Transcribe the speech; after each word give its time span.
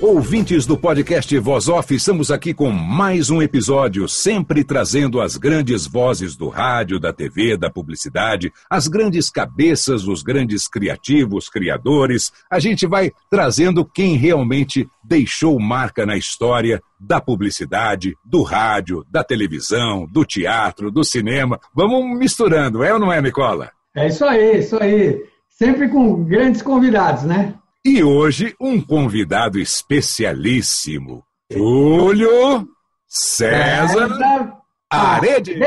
Ouvintes 0.00 0.64
do 0.64 0.78
podcast 0.78 1.36
Voz 1.38 1.68
Off, 1.68 1.92
estamos 1.92 2.30
aqui 2.30 2.54
com 2.54 2.70
mais 2.70 3.30
um 3.30 3.42
episódio, 3.42 4.08
sempre 4.08 4.62
trazendo 4.62 5.20
as 5.20 5.36
grandes 5.36 5.88
vozes 5.88 6.36
do 6.36 6.48
rádio, 6.48 7.00
da 7.00 7.12
TV, 7.12 7.56
da 7.56 7.68
publicidade, 7.68 8.52
as 8.70 8.86
grandes 8.86 9.28
cabeças, 9.28 10.06
os 10.06 10.22
grandes 10.22 10.68
criativos, 10.68 11.48
criadores. 11.48 12.30
A 12.48 12.60
gente 12.60 12.86
vai 12.86 13.10
trazendo 13.28 13.84
quem 13.84 14.16
realmente 14.16 14.88
deixou 15.02 15.58
marca 15.58 16.06
na 16.06 16.16
história 16.16 16.80
da 17.00 17.20
publicidade, 17.20 18.14
do 18.24 18.42
rádio, 18.42 19.04
da 19.10 19.24
televisão, 19.24 20.06
do 20.06 20.24
teatro, 20.24 20.92
do 20.92 21.02
cinema. 21.02 21.58
Vamos 21.74 22.16
misturando, 22.16 22.84
é 22.84 22.94
ou 22.94 23.00
não 23.00 23.12
é, 23.12 23.20
Nicola? 23.20 23.72
É 23.96 24.06
isso 24.06 24.24
aí, 24.24 24.60
isso 24.60 24.80
aí. 24.80 25.24
Sempre 25.48 25.88
com 25.88 26.22
grandes 26.22 26.62
convidados, 26.62 27.24
né? 27.24 27.56
E 27.84 28.02
hoje, 28.02 28.54
um 28.60 28.80
convidado 28.80 29.58
especialíssimo, 29.58 31.24
Júlio 31.50 32.68
César 33.06 34.52
Aredes. 34.90 35.60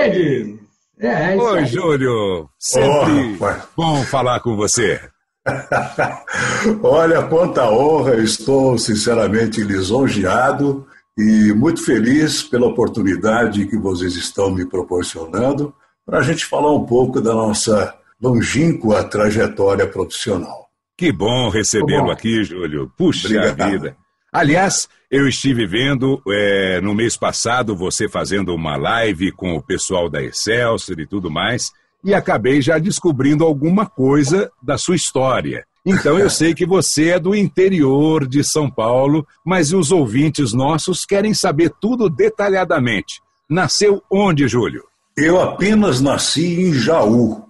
É, 0.99 1.33
é 1.33 1.35
Oi, 1.35 1.65
Júlio. 1.65 2.49
Sempre 2.59 3.37
oh, 3.39 3.55
bom 3.75 4.03
falar 4.03 4.39
com 4.41 4.55
você. 4.55 5.01
Olha, 6.83 7.23
quanta 7.23 7.67
honra, 7.69 8.15
estou 8.17 8.77
sinceramente 8.77 9.63
lisonjeado 9.63 10.85
e 11.17 11.53
muito 11.53 11.83
feliz 11.83 12.43
pela 12.43 12.67
oportunidade 12.67 13.65
que 13.65 13.77
vocês 13.77 14.15
estão 14.15 14.51
me 14.51 14.65
proporcionando 14.65 15.73
para 16.05 16.19
a 16.19 16.21
gente 16.21 16.45
falar 16.45 16.71
um 16.73 16.85
pouco 16.85 17.19
da 17.21 17.33
nossa 17.33 17.95
longínqua 18.21 19.03
trajetória 19.03 19.87
profissional. 19.87 20.70
Que 21.01 21.11
bom 21.11 21.49
recebê-lo 21.49 22.11
aqui, 22.11 22.43
Júlio. 22.43 22.87
Puxa 22.95 23.27
Obrigado. 23.27 23.71
vida. 23.71 23.97
Aliás, 24.31 24.87
eu 25.09 25.27
estive 25.27 25.65
vendo 25.65 26.21
é, 26.29 26.79
no 26.79 26.93
mês 26.93 27.17
passado 27.17 27.75
você 27.75 28.07
fazendo 28.07 28.53
uma 28.53 28.77
live 28.77 29.31
com 29.31 29.55
o 29.55 29.63
pessoal 29.63 30.07
da 30.07 30.21
Excelsior 30.21 30.99
e 30.99 31.07
tudo 31.07 31.31
mais, 31.31 31.71
e 32.03 32.13
acabei 32.13 32.61
já 32.61 32.77
descobrindo 32.77 33.43
alguma 33.43 33.87
coisa 33.87 34.51
da 34.61 34.77
sua 34.77 34.95
história. 34.95 35.65
Então 35.83 36.19
eu 36.19 36.29
sei 36.29 36.53
que 36.53 36.67
você 36.67 37.09
é 37.09 37.19
do 37.19 37.33
interior 37.33 38.27
de 38.27 38.43
São 38.43 38.69
Paulo, 38.69 39.25
mas 39.43 39.73
os 39.73 39.91
ouvintes 39.91 40.53
nossos 40.53 41.03
querem 41.03 41.33
saber 41.33 41.71
tudo 41.81 42.11
detalhadamente. 42.11 43.19
Nasceu 43.49 44.03
onde, 44.07 44.47
Júlio? 44.47 44.83
Eu 45.17 45.41
apenas 45.41 45.99
nasci 45.99 46.61
em 46.61 46.73
Jaú, 46.75 47.43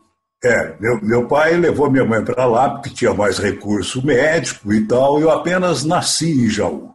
é, 0.44 0.76
meu, 0.80 1.00
meu 1.02 1.28
pai 1.28 1.56
levou 1.56 1.90
minha 1.90 2.04
mãe 2.04 2.24
para 2.24 2.46
lá 2.46 2.70
porque 2.70 2.90
tinha 2.90 3.14
mais 3.14 3.38
recurso 3.38 4.06
médico 4.06 4.74
e 4.74 4.86
tal. 4.88 5.20
Eu 5.20 5.30
apenas 5.30 5.84
nasci 5.84 6.46
em 6.46 6.50
Jaú. 6.50 6.92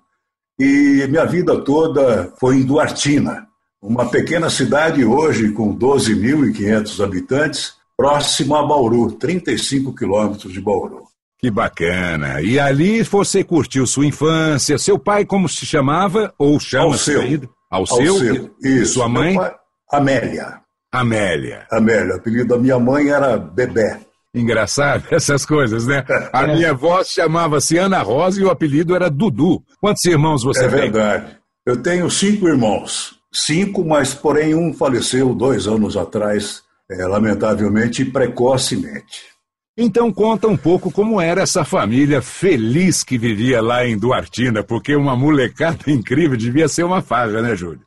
E 0.59 1.07
minha 1.09 1.25
vida 1.25 1.61
toda 1.63 2.33
foi 2.41 2.57
em 2.57 2.65
Duartina, 2.65 3.47
uma 3.81 4.09
pequena 4.09 4.49
cidade 4.49 5.05
hoje 5.05 5.53
com 5.53 5.77
12.500 5.77 7.05
habitantes, 7.05 7.75
próxima 7.97 8.61
a 8.61 8.67
Bauru, 8.67 9.13
35 9.13 9.95
quilômetros 9.95 10.53
de 10.53 10.61
Bauru. 10.61 11.05
Que 11.39 11.51
bacana. 11.51 12.41
E 12.41 12.59
ali 12.59 13.03
você 13.03 13.45
curtiu 13.45 13.87
sua 13.87 14.07
infância. 14.07 14.79
Seu 14.79 14.99
pai 14.99 15.25
como 15.27 15.49
se 15.49 15.67
chamava 15.67 16.35
ou 16.39 16.59
chama? 16.59 16.87
Alceu. 16.87 17.21
Alceu. 17.21 17.51
Alceu. 17.71 18.35
Isso. 18.35 18.51
E 18.63 18.87
sua 18.87 19.09
mãe? 19.09 19.37
Pai, 19.37 19.55
Amélia. 19.93 20.66
Amélia. 20.93 21.67
Amélia. 21.71 22.15
O 22.15 22.17
apelido 22.17 22.49
da 22.49 22.59
minha 22.59 22.79
mãe 22.79 23.09
era 23.09 23.37
Bebé. 23.37 24.01
Engraçado 24.35 25.05
essas 25.13 25.47
coisas, 25.47 25.87
né? 25.87 26.05
A 26.33 26.45
é. 26.45 26.55
minha 26.55 26.71
avó 26.71 27.03
chamava-se 27.03 27.79
Ana 27.79 28.03
Rosa 28.03 28.41
e 28.41 28.45
o 28.45 28.51
apelido 28.51 28.95
era 28.95 29.11
Dudu. 29.11 29.63
Quantos 29.81 30.05
irmãos 30.05 30.43
você 30.43 30.65
é 30.65 30.69
tem? 30.69 30.79
É 30.79 30.83
verdade. 30.83 31.37
Eu 31.65 31.83
tenho 31.83 32.11
cinco 32.11 32.47
irmãos. 32.47 33.17
Cinco, 33.33 33.85
mas 33.85 34.15
porém 34.15 34.55
um 34.55 34.73
faleceu 34.73 35.35
dois 35.35 35.67
anos 35.67 35.97
atrás, 35.97 36.63
é, 36.91 37.07
lamentavelmente 37.07 38.05
precocemente. 38.05 39.37
Então 39.77 40.11
conta 40.11 40.49
um 40.49 40.57
pouco 40.57 40.91
como 40.91 41.21
era 41.21 41.43
essa 41.43 41.63
família 41.63 42.23
feliz 42.23 43.05
que 43.05 43.19
vivia 43.19 43.61
lá 43.61 43.87
em 43.87 43.99
Duartina, 43.99 44.63
porque 44.63 44.97
uma 44.97 45.15
molecada 45.15 45.79
incrível 45.91 46.37
devia 46.37 46.67
ser 46.67 46.85
uma 46.85 47.03
farra, 47.03 47.43
né, 47.43 47.55
Júlio? 47.55 47.83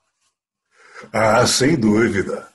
Ah, 1.11 1.47
sem 1.47 1.75
dúvida. 1.75 2.48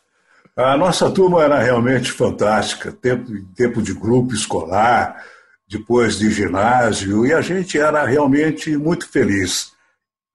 A 0.57 0.77
nossa 0.77 1.11
turma 1.11 1.43
era 1.43 1.59
realmente 1.59 2.13
fantástica, 2.13 2.93
tempo, 2.93 3.29
tempo 3.57 3.83
de 3.83 3.93
grupo 3.93 4.33
escolar, 4.33 5.25
depois 5.69 6.17
de 6.17 6.31
ginásio, 6.31 7.27
e 7.27 7.33
a 7.33 7.41
gente 7.41 7.77
era 7.77 8.05
realmente 8.07 8.77
muito 8.77 9.09
feliz. 9.09 9.73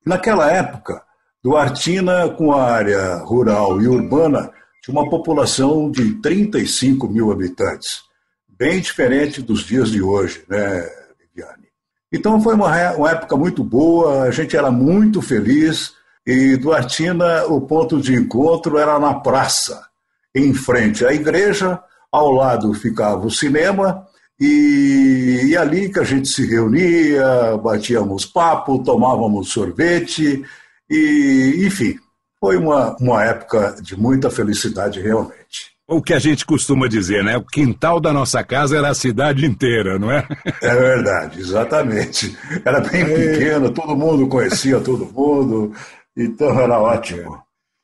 Naquela 0.06 0.52
época, 0.52 1.02
Duartina, 1.42 2.28
com 2.32 2.52
a 2.52 2.70
área 2.70 3.16
rural 3.20 3.82
e 3.82 3.88
urbana, 3.88 4.52
tinha 4.84 4.94
uma 4.94 5.10
população 5.10 5.90
de 5.90 6.16
35 6.16 7.08
mil 7.08 7.32
habitantes, 7.32 8.02
bem 8.46 8.82
diferente 8.82 9.42
dos 9.42 9.62
dias 9.62 9.90
de 9.90 10.02
hoje, 10.02 10.44
né, 10.50 10.86
Viviane? 11.18 11.70
Então 12.12 12.42
foi 12.42 12.56
uma, 12.56 12.92
uma 12.92 13.12
época 13.12 13.38
muito 13.38 13.64
boa, 13.64 14.24
a 14.24 14.32
gente 14.32 14.58
era 14.58 14.70
muito 14.70 15.22
feliz, 15.22 15.94
e 16.28 16.58
Duartina, 16.58 17.46
o 17.46 17.62
ponto 17.62 18.02
de 18.02 18.14
encontro 18.16 18.78
era 18.78 19.00
na 19.00 19.14
praça 19.14 19.89
em 20.36 20.54
frente 20.54 21.06
à 21.06 21.14
igreja, 21.14 21.80
ao 22.12 22.32
lado 22.32 22.74
ficava 22.74 23.26
o 23.26 23.32
cinema, 23.32 24.06
e, 24.40 25.48
e 25.48 25.58
ali 25.58 25.92
que 25.92 26.00
a 26.00 26.04
gente 26.04 26.28
se 26.28 26.46
reunia, 26.48 27.58
batíamos 27.58 28.26
papo, 28.26 28.84
tomávamos 28.84 29.50
sorvete, 29.50 30.44
e 30.90 31.64
enfim, 31.66 31.96
foi 32.40 32.56
uma, 32.58 32.96
uma 33.00 33.24
época 33.24 33.76
de 33.82 34.00
muita 34.00 34.30
felicidade 34.30 35.02
realmente. 35.02 35.78
O 35.88 36.02
que 36.04 36.14
a 36.14 36.20
gente 36.20 36.46
costuma 36.46 36.88
dizer, 36.88 37.24
né? 37.24 37.36
O 37.36 37.44
quintal 37.44 38.00
da 38.00 38.14
nossa 38.14 38.44
casa 38.44 38.78
era 38.78 38.90
a 38.90 38.94
cidade 38.94 39.44
inteira, 39.46 39.98
não 39.98 40.12
é? 40.12 40.26
É 40.62 40.76
verdade, 40.76 41.40
exatamente. 41.40 42.38
Era 42.64 42.80
bem 42.80 43.06
pequeno, 43.06 43.72
todo 43.72 43.96
mundo 43.96 44.28
conhecia 44.28 44.80
todo 44.80 45.12
mundo, 45.12 45.74
então 46.16 46.60
era 46.60 46.80
ótimo. 46.80 47.42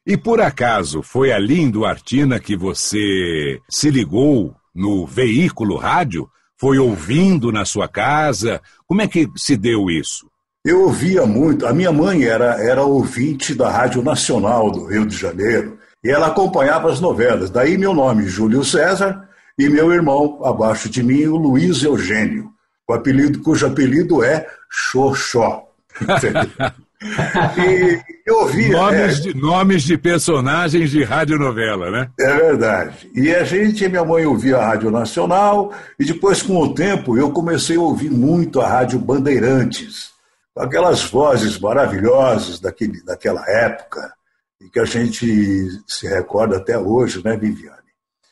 E 0.08 0.16
por 0.16 0.40
acaso 0.40 1.02
foi 1.02 1.32
ali 1.32 1.60
em 1.60 1.70
Duartina 1.70 2.40
que 2.40 2.56
você 2.56 3.60
se 3.68 3.90
ligou 3.90 4.56
no 4.74 5.08
veículo 5.08 5.78
rádio? 5.78 6.30
Foi 6.60 6.78
ouvindo 6.78 7.52
na 7.52 7.66
sua 7.66 7.88
casa? 7.88 8.62
Como 8.86 9.02
é 9.02 9.08
que 9.08 9.28
se 9.36 9.58
deu 9.58 9.90
isso? 9.90 10.30
Eu 10.64 10.84
ouvia 10.84 11.26
muito. 11.26 11.66
A 11.66 11.74
minha 11.74 11.92
mãe 11.92 12.24
era, 12.24 12.64
era 12.64 12.84
ouvinte 12.84 13.56
da 13.56 13.72
Rádio 13.72 14.04
Nacional 14.04 14.70
do 14.70 14.86
Rio 14.86 15.08
de 15.08 15.18
Janeiro 15.18 15.80
e 16.04 16.12
ela 16.12 16.28
acompanhava 16.28 16.92
as 16.92 17.00
novelas. 17.00 17.50
Daí 17.50 17.76
meu 17.76 17.94
nome, 17.94 18.28
Júlio 18.28 18.64
César, 18.64 19.28
e 19.58 19.68
meu 19.68 19.92
irmão, 19.92 20.40
abaixo 20.46 20.88
de 20.88 21.02
mim, 21.02 21.26
o 21.26 21.36
Luiz 21.36 21.82
Eugênio, 21.82 22.52
o 22.88 22.94
apelido, 22.94 23.42
cujo 23.42 23.66
apelido 23.66 24.24
é 24.24 24.46
Xoxó. 24.70 25.64
E 27.58 28.15
eu 28.26 28.40
ouvia. 28.40 28.72
Nomes, 28.72 29.20
é, 29.20 29.22
de, 29.22 29.34
nomes 29.36 29.84
de 29.84 29.98
personagens 29.98 30.90
de 30.90 31.04
radionovela, 31.04 31.92
né? 31.92 32.10
É 32.20 32.36
verdade. 32.36 33.12
E 33.14 33.34
a 33.34 33.44
gente, 33.44 33.88
minha 33.88 34.04
mãe 34.04 34.26
ouvia 34.26 34.58
a 34.58 34.66
Rádio 34.66 34.90
Nacional, 34.90 35.72
e 36.00 36.06
depois, 36.06 36.42
com 36.42 36.58
o 36.58 36.74
tempo, 36.74 37.16
eu 37.18 37.32
comecei 37.32 37.78
a 37.78 37.82
ouvir 37.82 38.10
muito 38.10 38.60
a 38.60 38.68
Rádio 38.68 38.98
Bandeirantes, 38.98 40.10
aquelas 40.58 41.04
vozes 41.04 41.60
maravilhosas 41.60 42.60
daquele, 42.60 43.04
daquela 43.04 43.44
época. 43.48 44.12
e 44.60 44.70
que 44.70 44.80
a 44.80 44.86
gente 44.86 45.68
se 45.86 46.08
recorda 46.08 46.58
até 46.58 46.78
hoje, 46.78 47.22
né, 47.24 47.38
Viviane? 47.38 47.78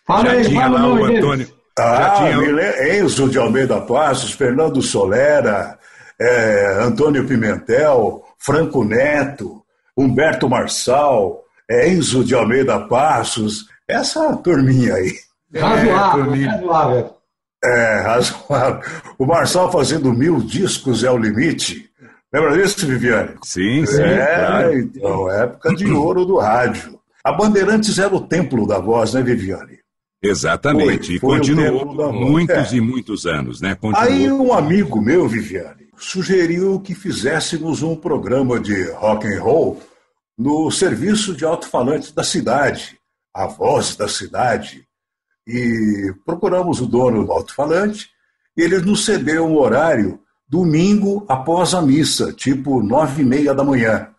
Fala 0.07 0.25
Já 0.25 0.31
aí, 0.31 0.46
tinha 0.46 0.62
fala 0.62 0.80
lá 0.80 0.94
o 0.94 1.06
Antônio. 1.06 1.48
Ah, 1.78 2.16
tinha... 2.18 2.98
Enzo 2.98 3.30
de 3.30 3.38
Almeida 3.38 3.80
Passos, 3.81 4.31
Fernando 4.31 4.81
Solera, 4.81 5.78
é, 6.19 6.80
Antônio 6.81 7.25
Pimentel, 7.28 8.24
Franco 8.38 8.84
Neto, 8.84 9.62
Humberto 9.98 10.50
Marçal, 10.50 11.44
é, 11.69 11.90
Enzo 11.90 12.24
de 12.24 12.36
Almeida 12.36 12.80
Passos, 12.80 13.68
essa 13.88 14.36
turminha 14.38 14.95
aí. 14.95 15.13
Razoável, 15.56 16.34
é, 16.34 16.45
razoável. 16.45 17.13
É, 17.63 18.01
razoável. 18.01 18.81
O 19.18 19.25
Marçal 19.25 19.72
fazendo 19.72 20.12
mil 20.13 20.40
discos 20.40 21.04
é 21.04 21.12
o 21.12 21.18
limite. 21.18 21.90
Lembra 22.34 22.57
disso, 22.57 22.88
Viviane? 22.88 23.36
Sim, 23.44 23.86
sim. 23.86 24.01
É, 24.01 24.25
claro. 24.25 24.80
então, 24.80 25.31
época 25.31 25.75
de 25.75 25.92
ouro 25.92 26.25
do 26.25 26.39
rádio. 26.39 27.00
A 27.24 27.31
Bandeirantes 27.31 28.00
era 28.00 28.13
o 28.13 28.28
templo 28.28 28.68
da 28.68 28.80
voz, 28.80 29.13
né, 29.13 29.22
Viviane? 29.22 29.80
Exatamente. 30.22 31.19
Foi, 31.19 31.38
foi 31.38 31.38
e 31.38 31.39
continuou 31.39 32.13
muitos 32.13 32.74
é. 32.74 32.75
e 32.75 32.81
muitos 32.81 33.25
anos, 33.25 33.62
né? 33.62 33.75
Continuou. 33.75 34.10
Aí 34.10 34.31
um 34.31 34.54
amigo 34.54 35.01
meu, 35.01 35.28
Viviane, 35.28 35.82
sugeriu 35.98 36.80
que 36.80 36.94
fizéssemos 36.95 37.81
um 37.81 37.95
programa 37.95 38.60
de 38.60 38.92
rock 38.92 39.28
and 39.28 39.42
roll 39.42 39.81
no 40.38 40.69
serviço 40.72 41.36
de 41.36 41.45
alto-falantes 41.45 42.12
da 42.12 42.24
cidade, 42.24 43.00
a 43.34 43.48
voz 43.48 43.95
da 43.95 44.07
cidade. 44.07 44.88
E 45.48 46.13
procuramos 46.25 46.80
o 46.81 46.86
dono 46.86 47.25
do 47.25 47.31
alto-falante 47.31 48.10
e 48.56 48.62
ele 48.62 48.80
nos 48.80 49.06
cedeu 49.06 49.45
um 49.45 49.57
horário 49.57 50.19
domingo 50.48 51.25
após 51.28 51.74
a 51.74 51.81
missa, 51.81 52.31
tipo 52.31 52.81
nove 52.81 53.24
e 53.24 53.25
meia 53.25 53.54
da 53.54 53.63
manhã. 53.63 54.10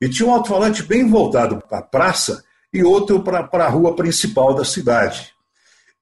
E 0.00 0.08
tinha 0.08 0.28
um 0.28 0.32
alto-falante 0.32 0.82
bem 0.82 1.08
voltado 1.08 1.62
para 1.68 1.78
a 1.78 1.82
praça 1.82 2.42
e 2.72 2.82
outro 2.82 3.22
para 3.22 3.64
a 3.64 3.68
rua 3.68 3.94
principal 3.94 4.54
da 4.54 4.64
cidade. 4.64 5.32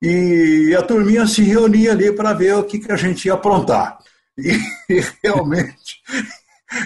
E 0.01 0.75
a 0.77 0.83
turminha 0.83 1.27
se 1.27 1.43
reunia 1.43 1.93
ali 1.93 2.11
para 2.13 2.33
ver 2.33 2.55
o 2.57 2.65
que, 2.65 2.79
que 2.79 2.91
a 2.91 2.97
gente 2.97 3.27
ia 3.27 3.35
aprontar. 3.35 3.99
E, 4.37 4.59
e 4.89 5.05
realmente, 5.23 6.03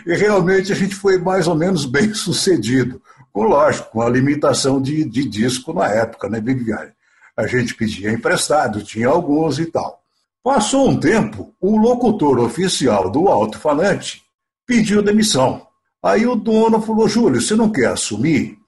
e 0.07 0.15
realmente 0.15 0.73
a 0.73 0.75
gente 0.75 0.95
foi 0.95 1.19
mais 1.19 1.47
ou 1.47 1.55
menos 1.55 1.85
bem 1.85 2.13
sucedido. 2.15 3.01
Com, 3.33 3.45
lógico, 3.45 3.91
com 3.91 4.03
a 4.03 4.09
limitação 4.09 4.81
de, 4.81 5.05
de 5.05 5.29
disco 5.29 5.73
na 5.73 5.89
época, 5.89 6.29
né, 6.29 6.41
Viviane? 6.41 6.93
A 7.37 7.47
gente 7.47 7.75
pedia 7.75 8.11
emprestado, 8.11 8.83
tinha 8.83 9.09
alguns 9.09 9.59
e 9.59 9.67
tal. 9.67 10.03
Passou 10.43 10.89
um 10.89 10.99
tempo, 10.99 11.55
o 11.61 11.77
locutor 11.77 12.39
oficial 12.39 13.11
do 13.11 13.29
alto-falante 13.29 14.23
pediu 14.67 15.03
demissão. 15.03 15.67
Aí 16.03 16.27
o 16.27 16.35
dono 16.35 16.81
falou: 16.81 17.09
Júlio, 17.09 17.41
você 17.41 17.55
não 17.55 17.71
quer 17.71 17.89
assumir? 17.89 18.59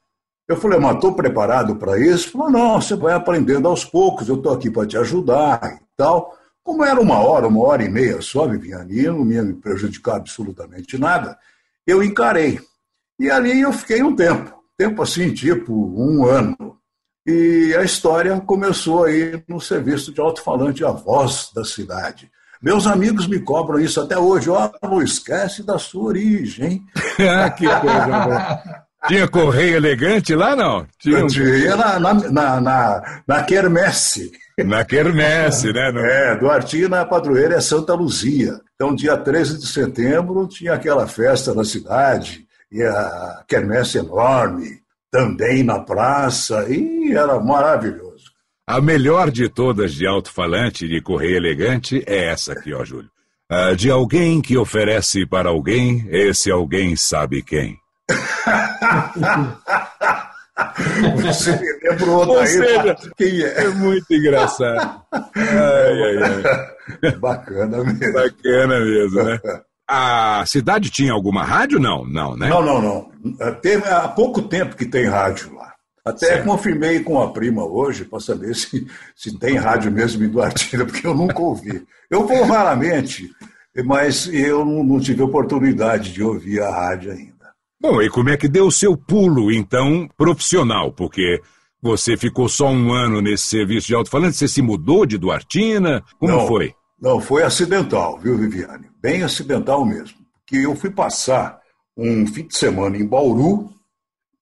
Eu 0.48 0.56
falei, 0.56 0.78
mas 0.78 0.94
estou 0.94 1.14
preparado 1.14 1.76
para 1.76 2.00
isso? 2.00 2.24
Ele 2.24 2.32
falou, 2.32 2.50
não, 2.50 2.80
você 2.80 2.96
vai 2.96 3.12
aprendendo 3.12 3.68
aos 3.68 3.84
poucos, 3.84 4.28
eu 4.28 4.36
estou 4.36 4.52
aqui 4.54 4.70
para 4.70 4.86
te 4.86 4.96
ajudar 4.96 5.60
e 5.62 5.84
tal. 5.94 6.37
Como 6.68 6.84
era 6.84 7.00
uma 7.00 7.18
hora, 7.18 7.48
uma 7.48 7.66
hora 7.66 7.82
e 7.82 7.88
meia 7.88 8.20
só, 8.20 8.46
Viviane, 8.46 8.98
e 8.98 9.06
não 9.06 9.26
ia 9.32 9.42
me 9.42 9.54
prejudicar 9.54 10.16
absolutamente 10.16 10.98
nada, 10.98 11.38
eu 11.86 12.02
encarei. 12.02 12.60
E 13.18 13.30
ali 13.30 13.62
eu 13.62 13.72
fiquei 13.72 14.02
um 14.02 14.14
tempo, 14.14 14.52
tempo 14.76 15.00
assim, 15.00 15.32
tipo 15.32 15.72
um 15.72 16.26
ano. 16.26 16.78
E 17.26 17.74
a 17.74 17.82
história 17.82 18.38
começou 18.42 19.04
aí 19.04 19.42
no 19.48 19.58
serviço 19.58 20.12
de 20.12 20.20
alto-falante 20.20 20.84
A 20.84 20.90
Voz 20.90 21.50
da 21.54 21.64
Cidade. 21.64 22.30
Meus 22.60 22.86
amigos 22.86 23.26
me 23.26 23.40
cobram 23.40 23.80
isso 23.80 23.98
até 24.02 24.18
hoje. 24.18 24.50
Ó, 24.50 24.70
oh, 24.82 24.88
não 24.88 25.02
esquece 25.02 25.62
da 25.62 25.78
sua 25.78 26.04
origem. 26.04 26.84
que 27.56 27.66
coisa 27.80 28.24
boa. 28.26 28.87
Tinha 29.06 29.28
correio 29.28 29.76
elegante 29.76 30.34
lá, 30.34 30.56
não? 30.56 30.86
Tinha. 30.98 31.26
Tinha 31.26 31.76
na, 31.76 32.00
na, 32.00 32.14
na, 32.14 32.60
na, 32.60 33.22
na 33.26 33.42
Quermesse. 33.44 34.32
Na 34.58 34.84
Quermesse, 34.84 35.72
né? 35.72 35.92
No... 35.92 36.00
É, 36.00 36.36
Duartinho 36.36 36.88
na 36.88 37.04
padroeira 37.04 37.54
é 37.54 37.60
Santa 37.60 37.94
Luzia. 37.94 38.60
Então, 38.74 38.94
dia 38.94 39.16
13 39.16 39.58
de 39.58 39.66
setembro, 39.66 40.48
tinha 40.48 40.74
aquela 40.74 41.06
festa 41.06 41.54
na 41.54 41.64
cidade, 41.64 42.44
e 42.70 42.82
a 42.82 43.44
Quermesse 43.46 43.98
enorme 43.98 44.80
também 45.10 45.62
na 45.62 45.78
praça, 45.78 46.66
e 46.68 47.12
era 47.12 47.38
maravilhoso. 47.40 48.08
A 48.66 48.80
melhor 48.80 49.30
de 49.30 49.48
todas 49.48 49.94
de 49.94 50.06
alto-falante 50.06 50.86
de 50.86 51.00
correio 51.00 51.36
elegante 51.36 52.02
é 52.06 52.26
essa 52.26 52.52
aqui, 52.52 52.74
ó, 52.74 52.84
Júlio. 52.84 53.08
A 53.50 53.72
de 53.72 53.90
alguém 53.90 54.42
que 54.42 54.58
oferece 54.58 55.24
para 55.24 55.48
alguém, 55.48 56.06
esse 56.10 56.50
alguém 56.50 56.94
sabe 56.94 57.42
quem. 57.42 57.78
Você 61.22 61.52
me 61.56 61.88
lembrou 61.88 62.26
Ou 62.26 62.46
seja, 62.46 62.96
quem 63.16 63.42
é? 63.42 63.64
É 63.64 63.68
muito 63.68 64.12
engraçado. 64.12 65.02
Ai, 65.12 66.02
ai, 66.02 66.16
ai. 67.02 67.12
Bacana 67.18 67.84
mesmo. 67.84 68.12
Bacana 68.12 68.80
mesmo, 68.80 69.22
né? 69.22 69.40
A 69.88 70.44
cidade 70.46 70.90
tinha 70.90 71.12
alguma 71.12 71.44
rádio? 71.44 71.78
Não, 71.78 72.04
não, 72.04 72.36
né? 72.36 72.48
Não, 72.48 72.62
não, 72.62 72.82
não. 72.82 73.54
Teve 73.62 73.88
há 73.88 74.08
pouco 74.08 74.42
tempo 74.42 74.76
que 74.76 74.84
tem 74.84 75.06
rádio 75.06 75.54
lá. 75.54 75.72
Até 76.04 76.26
certo. 76.26 76.44
confirmei 76.44 77.00
com 77.00 77.20
a 77.20 77.32
prima 77.32 77.64
hoje 77.64 78.04
para 78.04 78.20
saber 78.20 78.54
se, 78.54 78.86
se 79.14 79.38
tem 79.38 79.56
rádio 79.56 79.92
mesmo 79.92 80.24
em 80.24 80.28
Duartina, 80.28 80.84
porque 80.84 81.06
eu 81.06 81.14
nunca 81.14 81.40
ouvi. 81.40 81.86
Eu 82.10 82.26
vou 82.26 82.44
raramente, 82.44 83.30
mas 83.84 84.26
eu 84.32 84.64
não 84.64 84.98
tive 84.98 85.22
oportunidade 85.22 86.12
de 86.12 86.22
ouvir 86.22 86.62
a 86.62 86.70
rádio 86.70 87.12
ainda. 87.12 87.37
Bom, 87.80 88.02
e 88.02 88.10
como 88.10 88.28
é 88.28 88.36
que 88.36 88.48
deu 88.48 88.66
o 88.66 88.72
seu 88.72 88.96
pulo, 88.96 89.52
então, 89.52 90.08
profissional? 90.16 90.92
Porque 90.92 91.40
você 91.80 92.16
ficou 92.16 92.48
só 92.48 92.68
um 92.68 92.92
ano 92.92 93.20
nesse 93.20 93.44
serviço 93.44 93.86
de 93.86 93.94
alto-falante, 93.94 94.36
você 94.36 94.48
se 94.48 94.60
mudou 94.60 95.06
de 95.06 95.16
Duartina? 95.16 96.02
Como 96.18 96.32
não, 96.32 96.46
foi? 96.46 96.74
Não, 97.00 97.20
foi 97.20 97.44
acidental, 97.44 98.18
viu, 98.18 98.36
Viviane? 98.36 98.90
Bem 99.00 99.22
acidental 99.22 99.84
mesmo. 99.84 100.18
Que 100.44 100.64
eu 100.64 100.74
fui 100.74 100.90
passar 100.90 101.60
um 101.96 102.26
fim 102.26 102.46
de 102.46 102.56
semana 102.56 102.96
em 102.96 103.06
Bauru 103.06 103.70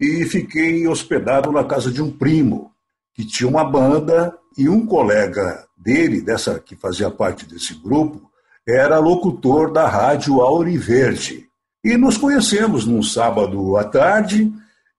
e 0.01 0.25
fiquei 0.25 0.87
hospedado 0.89 1.53
na 1.53 1.65
casa 1.65 1.91
de 1.91 2.03
um 2.03 2.11
primo 2.11 2.71
que 3.15 3.27
tinha 3.27 3.49
uma 3.49 3.65
banda 3.65 4.35
e 4.57 4.69
um 4.69 4.87
colega 4.87 5.67
dele, 5.77 6.23
dessa 6.23 6.59
que 6.59 6.75
fazia 6.75 7.11
parte 7.11 7.47
desse 7.47 7.75
grupo, 7.75 8.31
era 8.67 8.99
locutor 8.99 9.73
da 9.73 9.87
rádio 9.87 10.41
Auriverde. 10.41 11.46
E 11.87 11.97
nos 11.97 12.19
conhecemos 12.19 12.85
num 12.85 13.01
sábado 13.01 13.77
à 13.77 13.85
tarde 13.85 14.53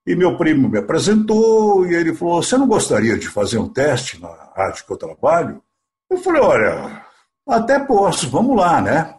e 0.06 0.16
meu 0.16 0.38
primo 0.38 0.70
me 0.70 0.78
apresentou 0.78 1.86
e 1.86 1.94
ele 1.94 2.16
falou: 2.16 2.42
Você 2.42 2.58
não 2.58 2.66
gostaria 2.66 3.18
de 3.18 3.28
fazer 3.28 3.58
um 3.58 3.68
teste 3.68 4.22
na 4.22 4.30
rádio 4.56 4.86
que 4.86 4.94
eu 4.94 4.96
trabalho? 4.96 5.62
Eu 6.10 6.18
falei: 6.20 6.42
Olha, 6.42 7.04
até 7.46 7.78
posso, 7.78 8.30
vamos 8.30 8.56
lá, 8.56 8.82
né? 8.82 9.14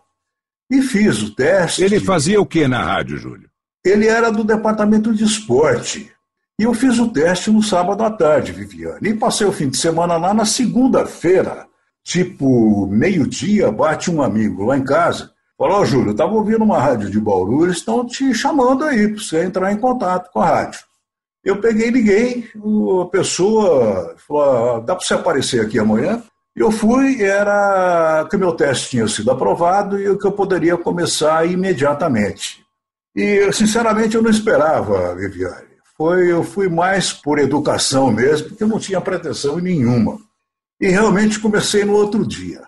E 0.70 0.80
fiz 0.80 1.20
o 1.20 1.34
teste. 1.34 1.84
Ele 1.84 2.00
fazia 2.00 2.40
o 2.40 2.46
que 2.46 2.66
na 2.66 2.82
rádio, 2.82 3.18
Júlio? 3.18 3.50
Ele 3.84 4.06
era 4.06 4.32
do 4.32 4.42
departamento 4.42 5.12
de 5.12 5.25
esporte. 5.25 6.10
E 6.58 6.62
eu 6.62 6.72
fiz 6.72 6.98
o 6.98 7.12
teste 7.12 7.50
no 7.50 7.62
sábado 7.62 8.02
à 8.02 8.10
tarde, 8.10 8.50
Viviane. 8.50 9.10
E 9.10 9.14
passei 9.14 9.46
o 9.46 9.52
fim 9.52 9.68
de 9.68 9.76
semana 9.76 10.16
lá 10.16 10.32
na 10.32 10.46
segunda-feira, 10.46 11.66
tipo 12.02 12.87
meio-dia, 12.87 13.70
bate 13.70 14.10
um 14.10 14.22
amigo 14.22 14.64
lá 14.64 14.78
em 14.78 14.84
casa. 14.84 15.37
Falou, 15.58 15.84
Júlio, 15.84 16.10
eu 16.10 16.12
estava 16.12 16.32
ouvindo 16.32 16.62
uma 16.62 16.78
rádio 16.78 17.10
de 17.10 17.18
Bauru, 17.18 17.64
eles 17.64 17.78
estão 17.78 18.06
te 18.06 18.32
chamando 18.32 18.84
aí 18.84 19.08
para 19.08 19.20
você 19.20 19.42
entrar 19.42 19.72
em 19.72 19.76
contato 19.76 20.30
com 20.30 20.40
a 20.40 20.46
rádio. 20.46 20.78
Eu 21.44 21.60
peguei, 21.60 21.90
liguei, 21.90 22.48
a 23.02 23.06
pessoa 23.06 24.14
falou, 24.18 24.80
dá 24.82 24.94
para 24.94 25.04
você 25.04 25.14
aparecer 25.14 25.60
aqui 25.60 25.76
amanhã? 25.76 26.22
Eu 26.54 26.70
fui, 26.70 27.22
era 27.22 28.24
que 28.30 28.36
meu 28.36 28.52
teste 28.52 28.90
tinha 28.90 29.08
sido 29.08 29.32
aprovado 29.32 30.00
e 30.00 30.16
que 30.16 30.26
eu 30.26 30.32
poderia 30.32 30.76
começar 30.76 31.44
imediatamente. 31.44 32.64
E, 33.14 33.52
sinceramente, 33.52 34.14
eu 34.14 34.22
não 34.22 34.30
esperava, 34.30 35.12
Viviane. 35.16 35.66
Foi, 35.96 36.30
eu 36.30 36.44
fui 36.44 36.68
mais 36.68 37.12
por 37.12 37.40
educação 37.40 38.12
mesmo, 38.12 38.50
porque 38.50 38.62
eu 38.62 38.68
não 38.68 38.78
tinha 38.78 39.00
pretensão 39.00 39.58
nenhuma. 39.58 40.18
E 40.80 40.86
realmente 40.88 41.40
comecei 41.40 41.84
no 41.84 41.94
outro 41.94 42.24
dia. 42.24 42.67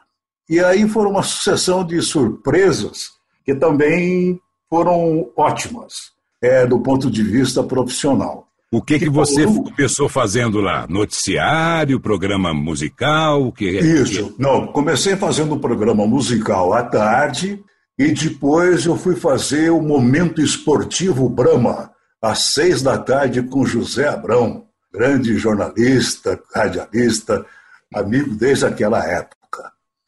E 0.50 0.58
aí 0.58 0.88
foram 0.88 1.12
uma 1.12 1.22
sucessão 1.22 1.84
de 1.84 2.02
surpresas 2.02 3.12
que 3.44 3.54
também 3.54 4.40
foram 4.68 5.30
ótimas, 5.36 6.10
é, 6.42 6.66
do 6.66 6.80
ponto 6.80 7.08
de 7.08 7.22
vista 7.22 7.62
profissional. 7.62 8.48
O 8.72 8.82
que, 8.82 8.98
que 8.98 9.08
você 9.08 9.44
começou 9.46 10.08
fazendo 10.08 10.60
lá? 10.60 10.88
Noticiário, 10.88 12.00
programa 12.00 12.52
musical? 12.52 13.46
O 13.46 13.52
que 13.52 13.78
é 13.78 13.80
Isso. 13.80 14.34
Não, 14.38 14.66
comecei 14.66 15.14
fazendo 15.14 15.54
um 15.54 15.58
programa 15.58 16.04
musical 16.04 16.72
à 16.72 16.82
tarde 16.82 17.62
e 17.96 18.10
depois 18.10 18.86
eu 18.86 18.96
fui 18.96 19.14
fazer 19.14 19.70
o 19.70 19.80
Momento 19.80 20.42
Esportivo 20.42 21.28
Brahma, 21.28 21.92
às 22.20 22.52
seis 22.54 22.82
da 22.82 22.98
tarde, 22.98 23.40
com 23.40 23.64
José 23.64 24.08
Abrão, 24.08 24.64
grande 24.92 25.36
jornalista, 25.36 26.40
radialista, 26.52 27.46
amigo 27.94 28.34
desde 28.34 28.66
aquela 28.66 29.04
época. 29.04 29.39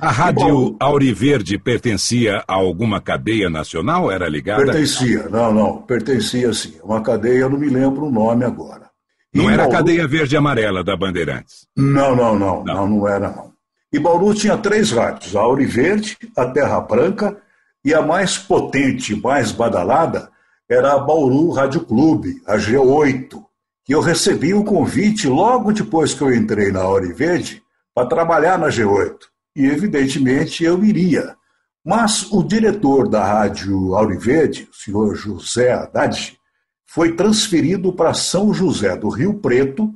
A 0.02 0.10
Rádio 0.10 0.74
Auriverde 0.80 1.56
pertencia 1.56 2.42
a 2.48 2.54
alguma 2.54 3.00
cadeia 3.00 3.48
nacional? 3.48 4.10
Era 4.10 4.28
ligada? 4.28 4.64
Pertencia, 4.64 5.28
não, 5.28 5.54
não, 5.54 5.82
pertencia 5.82 6.52
sim. 6.52 6.74
Uma 6.82 7.00
cadeia, 7.00 7.42
eu 7.42 7.50
não 7.50 7.56
me 7.56 7.68
lembro 7.68 8.06
o 8.06 8.10
nome 8.10 8.44
agora. 8.44 8.90
Não 9.32 9.48
era 9.48 9.58
Bauru... 9.58 9.72
a 9.72 9.76
cadeia 9.76 10.08
verde 10.08 10.34
e 10.34 10.36
amarela 10.36 10.82
da 10.82 10.96
Bandeirantes? 10.96 11.68
Não, 11.76 12.16
não, 12.16 12.36
não, 12.36 12.64
não, 12.64 12.88
não, 12.88 13.08
era 13.08 13.30
não. 13.30 13.52
E 13.92 13.98
Bauru 14.00 14.34
tinha 14.34 14.58
três 14.58 14.90
rádios, 14.90 15.36
a 15.36 15.40
Auriverde, 15.40 16.18
a 16.36 16.46
Terra 16.46 16.80
Branca 16.80 17.36
e 17.84 17.94
a 17.94 18.02
mais 18.02 18.36
potente, 18.36 19.14
mais 19.14 19.52
badalada, 19.52 20.30
era 20.68 20.94
a 20.94 20.98
Bauru 20.98 21.52
Rádio 21.52 21.82
Clube, 21.82 22.42
a 22.44 22.56
G8, 22.56 23.40
que 23.84 23.94
eu 23.94 24.00
recebi 24.00 24.52
o 24.52 24.64
convite 24.64 25.28
logo 25.28 25.72
depois 25.72 26.12
que 26.12 26.22
eu 26.22 26.34
entrei 26.34 26.72
na 26.72 26.80
Auriverde 26.80 27.62
para 27.94 28.08
trabalhar 28.08 28.58
na 28.58 28.66
G8 28.66 29.30
e, 29.54 29.66
evidentemente, 29.66 30.64
eu 30.64 30.84
iria. 30.84 31.36
Mas 31.84 32.30
o 32.30 32.42
diretor 32.42 33.08
da 33.08 33.24
Rádio 33.24 33.94
Auriverde, 33.94 34.68
o 34.70 34.74
senhor 34.74 35.14
José 35.14 35.72
Haddad, 35.72 36.38
foi 36.86 37.14
transferido 37.14 37.92
para 37.92 38.14
São 38.14 38.52
José 38.54 38.96
do 38.96 39.08
Rio 39.08 39.34
Preto 39.34 39.92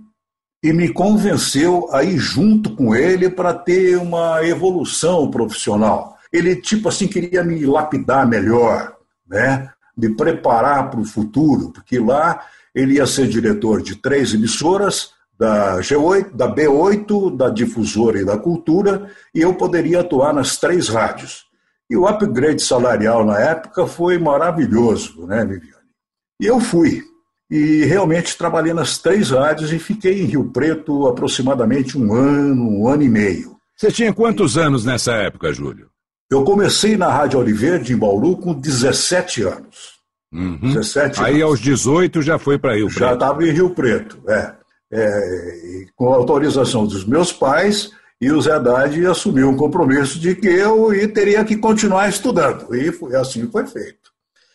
e 0.62 0.72
me 0.72 0.92
convenceu 0.92 1.88
a 1.92 2.02
ir 2.02 2.18
junto 2.18 2.74
com 2.74 2.94
ele 2.94 3.30
para 3.30 3.54
ter 3.54 3.96
uma 3.98 4.44
evolução 4.44 5.30
profissional. 5.30 6.16
Ele, 6.32 6.56
tipo 6.56 6.88
assim, 6.88 7.06
queria 7.06 7.44
me 7.44 7.64
lapidar 7.64 8.26
melhor, 8.26 8.96
né? 9.28 9.70
me 9.96 10.14
preparar 10.14 10.90
para 10.90 11.00
o 11.00 11.04
futuro, 11.04 11.70
porque 11.70 11.98
lá 11.98 12.44
ele 12.74 12.94
ia 12.94 13.06
ser 13.06 13.28
diretor 13.28 13.80
de 13.80 13.96
três 13.96 14.34
emissoras 14.34 15.10
da 15.38 15.78
G8, 15.78 16.32
da 16.32 16.52
B8, 16.52 17.36
da 17.36 17.50
Difusora 17.50 18.20
e 18.20 18.24
da 18.24 18.38
Cultura, 18.38 19.10
e 19.34 19.40
eu 19.40 19.54
poderia 19.54 20.00
atuar 20.00 20.32
nas 20.32 20.56
três 20.56 20.88
rádios. 20.88 21.44
E 21.90 21.96
o 21.96 22.06
upgrade 22.06 22.62
salarial 22.62 23.24
na 23.24 23.38
época 23.38 23.86
foi 23.86 24.18
maravilhoso, 24.18 25.26
né, 25.26 25.44
Viviane? 25.44 25.76
E 26.40 26.46
eu 26.46 26.58
fui. 26.58 27.02
E 27.48 27.84
realmente 27.84 28.36
trabalhei 28.36 28.74
nas 28.74 28.98
três 28.98 29.30
rádios 29.30 29.72
e 29.72 29.78
fiquei 29.78 30.22
em 30.22 30.26
Rio 30.26 30.50
Preto 30.50 31.06
aproximadamente 31.06 31.96
um 31.96 32.12
ano, 32.12 32.80
um 32.80 32.88
ano 32.88 33.04
e 33.04 33.08
meio. 33.08 33.56
Você 33.76 33.92
tinha 33.92 34.12
quantos 34.12 34.58
anos 34.58 34.84
nessa 34.84 35.12
época, 35.12 35.52
Júlio? 35.52 35.88
Eu 36.28 36.42
comecei 36.42 36.96
na 36.96 37.08
Rádio 37.08 37.38
Oliveira, 37.38 37.80
em 37.88 37.96
Bauru, 37.96 38.36
com 38.36 38.52
17 38.52 39.42
anos. 39.42 39.96
Uhum. 40.32 40.58
17 40.60 41.22
Aí 41.22 41.40
aos 41.40 41.60
18 41.60 42.20
já 42.20 42.36
foi 42.36 42.58
para 42.58 42.74
Rio 42.74 42.88
Preto. 42.88 42.98
Já 42.98 43.14
estava 43.14 43.46
em 43.46 43.52
Rio 43.52 43.70
Preto, 43.70 44.18
é 44.26 44.54
é, 44.96 45.84
com 45.94 46.12
autorização 46.12 46.86
dos 46.86 47.04
meus 47.04 47.32
pais, 47.32 47.90
e 48.20 48.32
o 48.32 48.40
Zé 48.40 48.52
Haddad 48.52 49.06
assumiu 49.06 49.48
um 49.48 49.56
compromisso 49.56 50.18
de 50.18 50.34
que 50.34 50.48
eu 50.48 50.90
teria 51.12 51.44
que 51.44 51.56
continuar 51.56 52.08
estudando. 52.08 52.74
E 52.74 52.90
foi, 52.90 53.14
assim 53.14 53.46
foi 53.50 53.66
feito. 53.66 54.06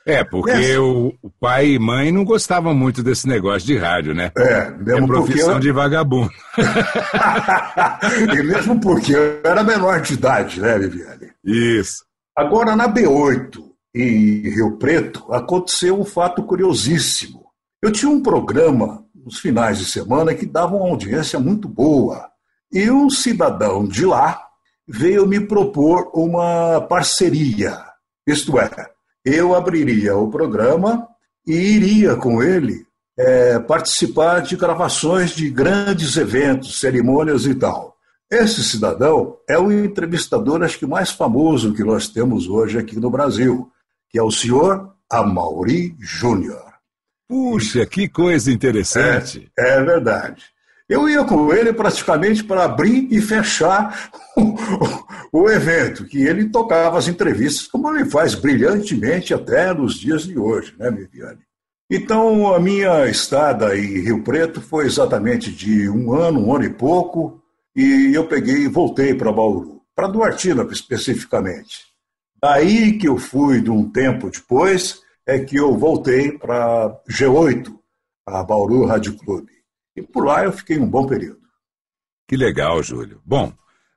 É, 0.04 0.24
porque 0.24 0.76
o, 0.78 1.14
o, 1.22 1.30
pai 1.40 1.74
e 1.74 1.80
mãe 1.80 2.12
não 2.12 2.26
gostavam 2.26 2.74
muito 2.74 3.04
desse 3.04 3.28
negócio 3.28 3.68
de 3.68 3.78
rádio, 3.78 4.16
né? 4.16 4.32
É, 4.36 4.72
mesmo 4.72 5.04
é 5.04 5.08
profissão 5.08 5.52
porque... 5.52 5.62
de 5.62 5.72
vagabundo. 5.72 6.32
e 8.34 8.44
mesmo 8.44 8.80
porque 8.80 9.14
eu 9.16 9.42
era 9.44 9.64
menor 9.64 10.02
de 10.02 10.16
idade, 10.16 10.60
né, 10.60 10.80
Viviane? 10.80 11.30
Isso. 11.46 12.04
Agora, 12.36 12.76
na 12.76 12.92
B8, 12.92 13.62
em 13.94 14.42
Rio 14.50 14.78
Preto, 14.78 15.32
aconteceu 15.32 16.00
um 16.00 16.06
fato 16.06 16.42
curiosíssimo. 16.44 17.46
Eu 17.80 17.92
tinha 17.92 18.10
um 18.10 18.24
programa 18.24 19.06
nos 19.24 19.40
finais 19.40 19.78
de 19.78 19.86
semana 19.86 20.34
que 20.34 20.46
davam 20.46 20.80
uma 20.80 20.90
audiência 20.90 21.40
muito 21.40 21.68
boa. 21.68 22.30
E 22.72 22.90
um 22.90 23.10
cidadão 23.10 23.88
de 23.88 24.06
lá 24.06 24.42
veio 24.88 25.28
me 25.28 25.40
propor 25.40 26.10
uma 26.14 26.82
parceria. 26.82 27.78
Isto 28.26 28.60
é, 28.60 28.70
eu 29.24 29.56
abriria 29.56 30.16
o 30.16 30.30
programa 30.30 31.08
e 31.46 31.54
iria 31.54 32.16
com 32.16 32.42
ele 32.42 32.86
é, 33.18 33.60
participar 33.60 34.42
de 34.42 34.56
gravações 34.56 35.32
de 35.32 35.50
grandes 35.50 36.18
eventos, 36.18 36.80
cerimônias 36.80 37.46
e 37.46 37.56
tal. 37.56 37.96
Esse 38.30 38.64
cidadão 38.64 39.38
é 39.48 39.60
o 39.60 39.72
entrevistador, 39.72 40.64
acho 40.64 40.80
que 40.80 40.86
mais 40.86 41.12
famoso 41.12 41.74
que 41.74 41.84
nós 41.84 42.08
temos 42.08 42.48
hoje 42.48 42.78
aqui 42.78 42.98
no 42.98 43.12
Brasil, 43.12 43.70
que 44.10 44.18
é 44.18 44.24
o 44.24 44.32
senhor 44.32 44.94
Amaury 45.10 45.96
Júnior. 46.00 46.71
Puxa, 47.32 47.86
que 47.86 48.10
coisa 48.10 48.52
interessante. 48.52 49.50
É, 49.58 49.78
é 49.78 49.82
verdade. 49.82 50.44
Eu 50.90 51.08
ia 51.08 51.24
com 51.24 51.54
ele 51.54 51.72
praticamente 51.72 52.44
para 52.44 52.66
abrir 52.66 53.08
e 53.10 53.22
fechar 53.22 54.12
o, 54.36 55.40
o, 55.40 55.50
evento, 55.50 56.04
que 56.04 56.24
ele 56.24 56.50
tocava 56.50 56.98
as 56.98 57.08
entrevistas, 57.08 57.68
como 57.68 57.90
ele 57.96 58.04
faz 58.10 58.36
brilhantemente 58.36 59.34
até 59.34 59.74
nos 59.74 59.96
dias 59.96 60.24
de 60.24 60.38
hoje, 60.38 60.76
né, 60.78 60.92
Viviane? 60.92 61.40
Então, 61.90 62.54
a 62.54 62.60
minha 62.60 63.08
estada 63.08 63.78
em 63.78 64.02
Rio 64.02 64.22
Preto 64.24 64.60
foi 64.60 64.86
exatamente 64.86 65.54
de 65.54 65.90
um 65.90 66.12
ano, 66.12 66.46
um 66.46 66.54
ano 66.54 66.66
e 66.66 66.70
pouco, 66.70 67.42
e 67.74 68.12
eu 68.14 68.28
peguei 68.28 68.64
e 68.64 68.68
voltei 68.68 69.14
para 69.14 69.32
Bauru, 69.32 69.82
para 69.96 70.10
Duartina 70.10 70.68
especificamente. 70.70 71.86
Daí 72.44 72.98
que 72.98 73.08
eu 73.08 73.18
fui, 73.18 73.62
de 73.62 73.72
um 73.72 73.90
tempo 73.90 74.30
depois, 74.30 75.00
é 75.28 75.40
que 75.40 75.56
eu 75.56 75.78
voltei 75.78 76.32
para 76.32 77.00
G8, 77.10 77.74
a 78.28 78.44
Bauru 78.44 78.86
Rádio 78.86 79.16
Clube. 79.18 79.52
E 79.96 80.02
por 80.02 80.26
lá 80.26 80.44
eu 80.44 80.52
fiquei 80.52 80.80
um 80.80 80.88
bom 80.88 81.06
período. 81.06 81.42
Que 82.28 82.36
legal, 82.36 82.82
Júlio. 82.82 83.22
Bom, 83.26 83.52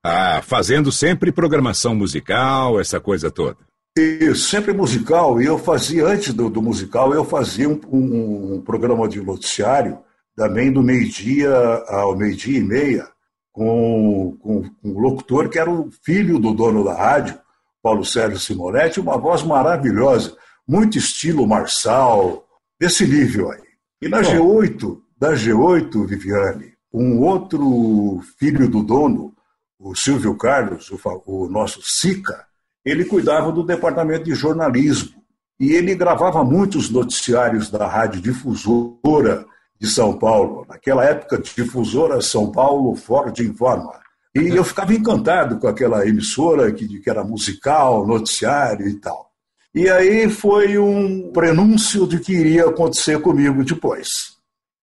ah, 0.04 0.42
fazendo 0.42 0.90
sempre 0.90 1.32
programação 1.32 1.94
musical, 1.94 2.80
essa 2.80 3.00
coisa 3.00 3.30
toda. 3.30 3.56
Isso, 3.96 4.48
sempre 4.48 4.72
musical. 4.72 5.40
E 5.40 5.46
eu 5.46 5.56
fazia, 5.56 6.06
antes 6.06 6.34
do, 6.34 6.50
do 6.50 6.60
musical, 6.60 7.14
eu 7.14 7.24
fazia 7.24 7.68
um, 7.68 7.80
um, 7.88 8.54
um, 8.54 8.60
programa 8.60 9.08
de 9.08 9.20
noticiário, 9.20 9.98
também 10.36 10.72
do 10.72 10.82
meio-dia 10.82 11.54
ao 11.86 12.16
meio-dia 12.16 12.58
e 12.58 12.62
meia, 12.62 13.08
com, 13.52 14.36
com, 14.42 14.62
com 14.62 14.88
um 14.88 14.98
locutor 14.98 15.48
que 15.48 15.60
era 15.60 15.70
o 15.70 15.88
filho 16.04 16.40
do 16.40 16.52
dono 16.52 16.84
da 16.84 16.94
rádio, 16.94 17.38
Paulo 17.80 18.04
Sérgio 18.04 18.40
Simonetti, 18.40 18.98
uma 18.98 19.16
voz 19.16 19.44
maravilhosa 19.44 20.36
muito 20.66 20.98
estilo 20.98 21.46
Marçal, 21.46 22.44
desse 22.78 23.06
nível 23.06 23.50
aí. 23.50 23.62
E 24.02 24.08
na 24.08 24.20
G8, 24.20 24.98
da 25.18 25.32
G8, 25.32 26.06
Viviane, 26.06 26.74
um 26.92 27.20
outro 27.20 28.20
filho 28.38 28.68
do 28.68 28.82
dono, 28.82 29.34
o 29.78 29.94
Silvio 29.94 30.36
Carlos, 30.36 30.90
o, 30.90 30.98
o 31.26 31.48
nosso 31.48 31.82
Sica, 31.82 32.46
ele 32.84 33.04
cuidava 33.04 33.50
do 33.50 33.64
departamento 33.64 34.24
de 34.24 34.34
jornalismo. 34.34 35.22
E 35.58 35.72
ele 35.72 35.94
gravava 35.94 36.44
muitos 36.44 36.90
noticiários 36.90 37.70
da 37.70 37.86
Rádio 37.86 38.20
Difusora 38.20 39.46
de 39.80 39.88
São 39.88 40.18
Paulo. 40.18 40.66
Naquela 40.68 41.04
época, 41.04 41.38
Difusora 41.38 42.20
São 42.20 42.50
Paulo 42.50 42.94
Ford 42.96 43.38
Informa. 43.38 43.92
E 44.34 44.48
eu 44.48 44.64
ficava 44.64 44.92
encantado 44.92 45.58
com 45.58 45.68
aquela 45.68 46.06
emissora 46.06 46.72
que, 46.72 47.00
que 47.00 47.08
era 47.08 47.22
musical, 47.22 48.04
noticiário 48.06 48.88
e 48.88 48.94
tal. 48.94 49.30
E 49.74 49.90
aí 49.90 50.30
foi 50.30 50.78
um 50.78 51.32
prenúncio 51.32 52.06
de 52.06 52.20
que 52.20 52.32
iria 52.32 52.66
acontecer 52.66 53.20
comigo 53.20 53.64
depois. 53.64 54.34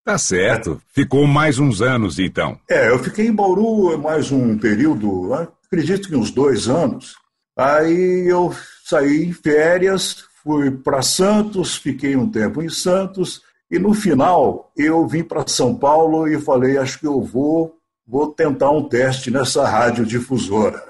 Tá 0.03 0.17
certo. 0.17 0.81
Ficou 0.89 1.25
mais 1.25 1.59
uns 1.59 1.81
anos, 1.81 2.19
então. 2.19 2.59
É, 2.69 2.89
eu 2.89 2.99
fiquei 2.99 3.27
em 3.27 3.33
Bauru 3.33 3.97
mais 3.97 4.31
um 4.31 4.57
período, 4.57 5.33
acredito 5.33 6.09
que 6.09 6.15
uns 6.15 6.31
dois 6.31 6.67
anos. 6.67 7.15
Aí 7.57 8.27
eu 8.27 8.53
saí 8.83 9.25
em 9.25 9.31
férias, 9.31 10.25
fui 10.43 10.71
para 10.71 11.01
Santos, 11.01 11.75
fiquei 11.75 12.15
um 12.15 12.29
tempo 12.29 12.61
em 12.61 12.69
Santos, 12.69 13.41
e 13.69 13.79
no 13.79 13.93
final 13.93 14.71
eu 14.75 15.07
vim 15.07 15.23
para 15.23 15.47
São 15.47 15.75
Paulo 15.75 16.27
e 16.27 16.41
falei, 16.41 16.77
acho 16.77 16.99
que 16.99 17.07
eu 17.07 17.21
vou, 17.21 17.77
vou 18.05 18.33
tentar 18.33 18.71
um 18.71 18.89
teste 18.89 19.31
nessa 19.31 19.65
radiodifusora. 19.65 20.83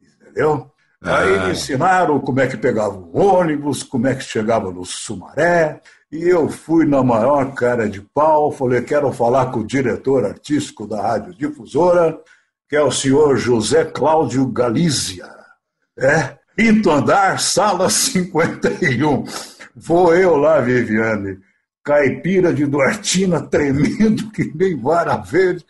Entendeu? 0.00 0.70
Aí 1.02 1.30
me 1.30 1.46
ah. 1.46 1.50
ensinaram 1.50 2.18
como 2.20 2.40
é 2.40 2.46
que 2.46 2.56
pegava 2.56 2.96
o 2.96 3.16
ônibus, 3.16 3.82
como 3.82 4.08
é 4.08 4.14
que 4.14 4.24
chegava 4.24 4.70
no 4.70 4.84
Sumaré. 4.84 5.80
E 6.10 6.28
eu 6.28 6.48
fui 6.48 6.86
na 6.86 7.02
maior 7.02 7.54
cara 7.54 7.88
de 7.88 8.00
pau, 8.00 8.50
falei, 8.50 8.82
quero 8.82 9.12
falar 9.12 9.52
com 9.52 9.60
o 9.60 9.66
diretor 9.66 10.24
artístico 10.24 10.86
da 10.86 11.00
Rádio 11.02 11.34
Difusora, 11.34 12.18
que 12.68 12.76
é 12.76 12.82
o 12.82 12.90
senhor 12.90 13.36
José 13.36 13.84
Cláudio 13.84 14.46
Galizia. 14.46 15.28
É, 15.98 16.38
quinto 16.56 16.90
andar, 16.90 17.38
sala 17.38 17.88
51. 17.90 19.24
Vou 19.76 20.14
eu 20.14 20.36
lá, 20.36 20.60
Viviane, 20.60 21.38
caipira 21.84 22.52
de 22.52 22.66
Duartina, 22.66 23.40
tremendo 23.40 24.30
que 24.32 24.50
nem 24.54 24.76
vara 24.76 25.16
verde, 25.16 25.64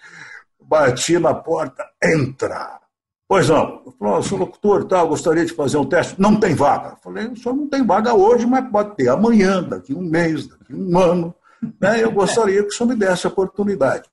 bati 0.60 1.18
na 1.18 1.34
porta, 1.34 1.84
entra. 2.02 2.80
Pois 3.28 3.50
não. 3.50 3.82
Eu 3.84 3.92
falei, 3.98 4.22
sou 4.22 4.38
locutor 4.38 4.84
tal, 4.86 5.08
gostaria 5.08 5.44
de 5.44 5.52
fazer 5.52 5.76
um 5.76 5.84
teste. 5.84 6.18
Não 6.18 6.40
tem 6.40 6.54
vaga. 6.54 6.96
Falei, 7.04 7.26
o 7.26 7.36
senhor 7.36 7.54
não 7.54 7.68
tem 7.68 7.84
vaga 7.84 8.14
hoje, 8.14 8.46
mas 8.46 8.68
pode 8.70 8.96
ter 8.96 9.08
amanhã, 9.10 9.62
daqui 9.62 9.94
um 9.94 10.00
mês, 10.00 10.46
daqui 10.46 10.74
um 10.74 10.98
ano. 10.98 11.34
Né? 11.78 12.02
Eu 12.02 12.10
gostaria 12.10 12.62
que 12.62 12.68
o 12.68 12.72
senhor 12.72 12.88
me 12.88 12.96
desse 12.96 13.26
a 13.26 13.30
oportunidade. 13.30 14.08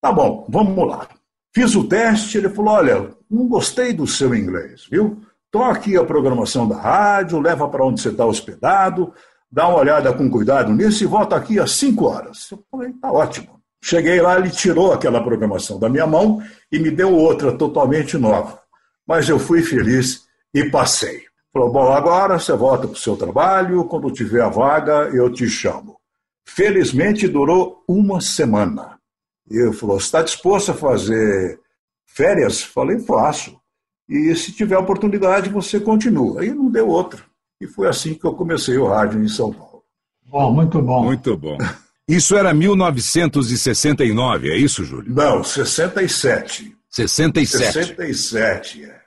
Tá 0.00 0.12
bom, 0.12 0.46
vamos 0.48 0.88
lá. 0.88 1.08
Fiz 1.52 1.74
o 1.74 1.88
teste, 1.88 2.38
ele 2.38 2.48
falou: 2.48 2.74
Olha, 2.74 3.10
não 3.28 3.48
gostei 3.48 3.92
do 3.92 4.06
seu 4.06 4.34
inglês, 4.34 4.86
viu? 4.88 5.20
Toma 5.50 5.72
aqui 5.72 5.96
a 5.96 6.04
programação 6.04 6.68
da 6.68 6.76
rádio, 6.76 7.40
leva 7.40 7.68
para 7.68 7.84
onde 7.84 8.00
você 8.00 8.10
está 8.10 8.24
hospedado, 8.24 9.12
dá 9.50 9.66
uma 9.66 9.78
olhada 9.78 10.12
com 10.12 10.30
cuidado 10.30 10.72
nisso 10.72 11.02
e 11.02 11.06
volta 11.08 11.34
aqui 11.34 11.58
às 11.58 11.72
5 11.72 12.04
horas. 12.04 12.48
Eu 12.52 12.64
falei: 12.70 12.92
Tá 12.92 13.10
ótimo. 13.10 13.59
Cheguei 13.82 14.20
lá, 14.20 14.38
ele 14.38 14.50
tirou 14.50 14.92
aquela 14.92 15.22
programação 15.22 15.78
da 15.78 15.88
minha 15.88 16.06
mão 16.06 16.42
e 16.70 16.78
me 16.78 16.90
deu 16.90 17.14
outra 17.14 17.56
totalmente 17.56 18.18
nova. 18.18 18.60
Mas 19.06 19.28
eu 19.28 19.38
fui 19.38 19.62
feliz 19.62 20.26
e 20.54 20.68
passei. 20.70 21.22
Falou: 21.52 21.72
Bom, 21.72 21.92
agora 21.92 22.38
você 22.38 22.52
volta 22.52 22.86
para 22.86 22.94
o 22.94 23.00
seu 23.00 23.16
trabalho, 23.16 23.84
quando 23.84 24.12
tiver 24.12 24.42
a 24.42 24.48
vaga, 24.48 25.10
eu 25.12 25.32
te 25.32 25.48
chamo. 25.48 25.98
Felizmente 26.44 27.26
durou 27.26 27.82
uma 27.88 28.20
semana. 28.20 28.98
E 29.50 29.56
ele 29.56 29.72
falou: 29.72 29.96
está 29.96 30.22
disposto 30.22 30.70
a 30.70 30.74
fazer 30.74 31.60
férias? 32.06 32.62
Falei: 32.62 33.00
faço. 33.00 33.58
E 34.08 34.34
se 34.34 34.52
tiver 34.52 34.76
oportunidade, 34.76 35.50
você 35.50 35.80
continua. 35.80 36.40
Aí 36.40 36.52
não 36.52 36.70
deu 36.70 36.88
outra. 36.88 37.22
E 37.60 37.66
foi 37.66 37.88
assim 37.88 38.14
que 38.14 38.24
eu 38.24 38.34
comecei 38.34 38.76
o 38.76 38.88
rádio 38.88 39.22
em 39.22 39.28
São 39.28 39.52
Paulo. 39.52 39.84
Bom, 40.26 40.52
muito 40.52 40.80
bom. 40.80 41.04
Muito 41.04 41.36
bom. 41.36 41.58
Isso 42.10 42.36
era 42.36 42.52
1969, 42.52 44.50
é 44.50 44.56
isso, 44.56 44.84
Júlio? 44.84 45.14
Não, 45.14 45.44
67. 45.44 46.76
67. 46.88 47.72
67, 47.72 48.84
é. 48.84 49.00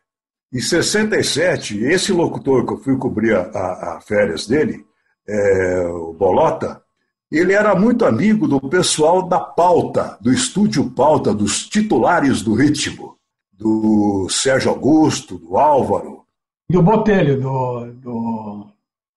Em 0.53 0.62
67, 0.62 1.83
esse 1.83 2.13
locutor 2.13 2.65
que 2.65 2.72
eu 2.74 2.77
fui 2.77 2.95
cobrir 2.98 3.36
a, 3.36 3.41
a, 3.41 3.98
a 3.98 4.01
férias 4.01 4.48
dele, 4.48 4.86
é, 5.27 5.86
o 5.88 6.13
Bolota, 6.13 6.81
ele 7.29 7.51
era 7.51 7.75
muito 7.75 8.05
amigo 8.05 8.48
do 8.48 8.62
pessoal 8.69 9.27
da 9.27 9.39
pauta, 9.39 10.17
do 10.22 10.31
estúdio 10.31 10.89
pauta, 10.91 11.33
dos 11.33 11.67
titulares 11.67 12.41
do 12.41 12.53
ritmo, 12.53 13.17
do 13.51 14.29
Sérgio 14.29 14.69
Augusto, 14.69 15.38
do 15.38 15.57
Álvaro. 15.57 16.24
Do 16.69 16.81
Botelho, 16.81 17.41
do. 17.41 17.86
do... 17.95 18.67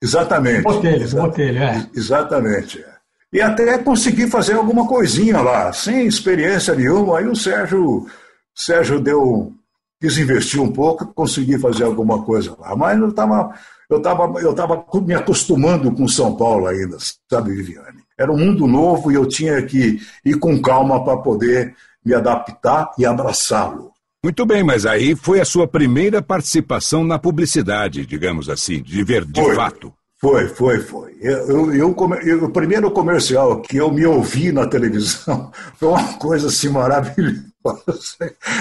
Exatamente. 0.02 0.62
Botelho, 0.62 1.02
exatamente, 1.02 1.28
Botelho, 1.28 1.58
é. 1.62 1.90
Exatamente. 1.94 2.80
É. 2.80 2.95
E 3.36 3.40
até 3.42 3.76
consegui 3.76 4.26
fazer 4.30 4.54
alguma 4.54 4.88
coisinha 4.88 5.42
lá, 5.42 5.70
sem 5.70 6.06
experiência 6.06 6.74
nenhuma. 6.74 7.18
Aí 7.18 7.26
o 7.26 7.36
Sérgio, 7.36 8.06
Sérgio 8.54 8.98
deu, 8.98 9.52
quis 10.00 10.16
investir 10.16 10.58
um 10.58 10.72
pouco, 10.72 11.04
consegui 11.12 11.58
fazer 11.58 11.84
alguma 11.84 12.24
coisa 12.24 12.56
lá. 12.58 12.74
Mas 12.74 12.98
eu 12.98 13.10
estava 13.10 13.54
eu 13.90 14.00
tava, 14.00 14.40
eu 14.40 14.54
tava 14.54 14.86
me 15.02 15.12
acostumando 15.12 15.92
com 15.92 16.08
São 16.08 16.34
Paulo 16.34 16.66
ainda, 16.66 16.96
sabe, 17.30 17.54
Viviane? 17.54 18.02
Era 18.18 18.32
um 18.32 18.38
mundo 18.38 18.66
novo 18.66 19.12
e 19.12 19.16
eu 19.16 19.26
tinha 19.28 19.60
que 19.66 20.00
ir 20.24 20.38
com 20.38 20.58
calma 20.62 21.04
para 21.04 21.18
poder 21.18 21.76
me 22.02 22.14
adaptar 22.14 22.90
e 22.98 23.04
abraçá-lo. 23.04 23.92
Muito 24.24 24.46
bem, 24.46 24.64
mas 24.64 24.86
aí 24.86 25.14
foi 25.14 25.40
a 25.40 25.44
sua 25.44 25.68
primeira 25.68 26.22
participação 26.22 27.04
na 27.04 27.18
publicidade, 27.18 28.06
digamos 28.06 28.48
assim, 28.48 28.82
de 28.82 29.04
ver 29.04 29.26
de 29.26 29.42
foi, 29.42 29.54
fato. 29.54 29.92
Foi, 30.18 30.48
foi, 30.48 30.80
foi. 30.80 31.16
Eu, 31.20 31.74
eu, 31.74 31.96
eu, 32.22 32.44
o 32.44 32.50
primeiro 32.50 32.90
comercial 32.90 33.60
que 33.60 33.76
eu 33.76 33.92
me 33.92 34.06
ouvi 34.06 34.50
na 34.50 34.66
televisão 34.66 35.50
foi 35.76 35.88
uma 35.88 36.14
coisa 36.14 36.48
assim 36.48 36.68
maravilhosa. 36.68 37.44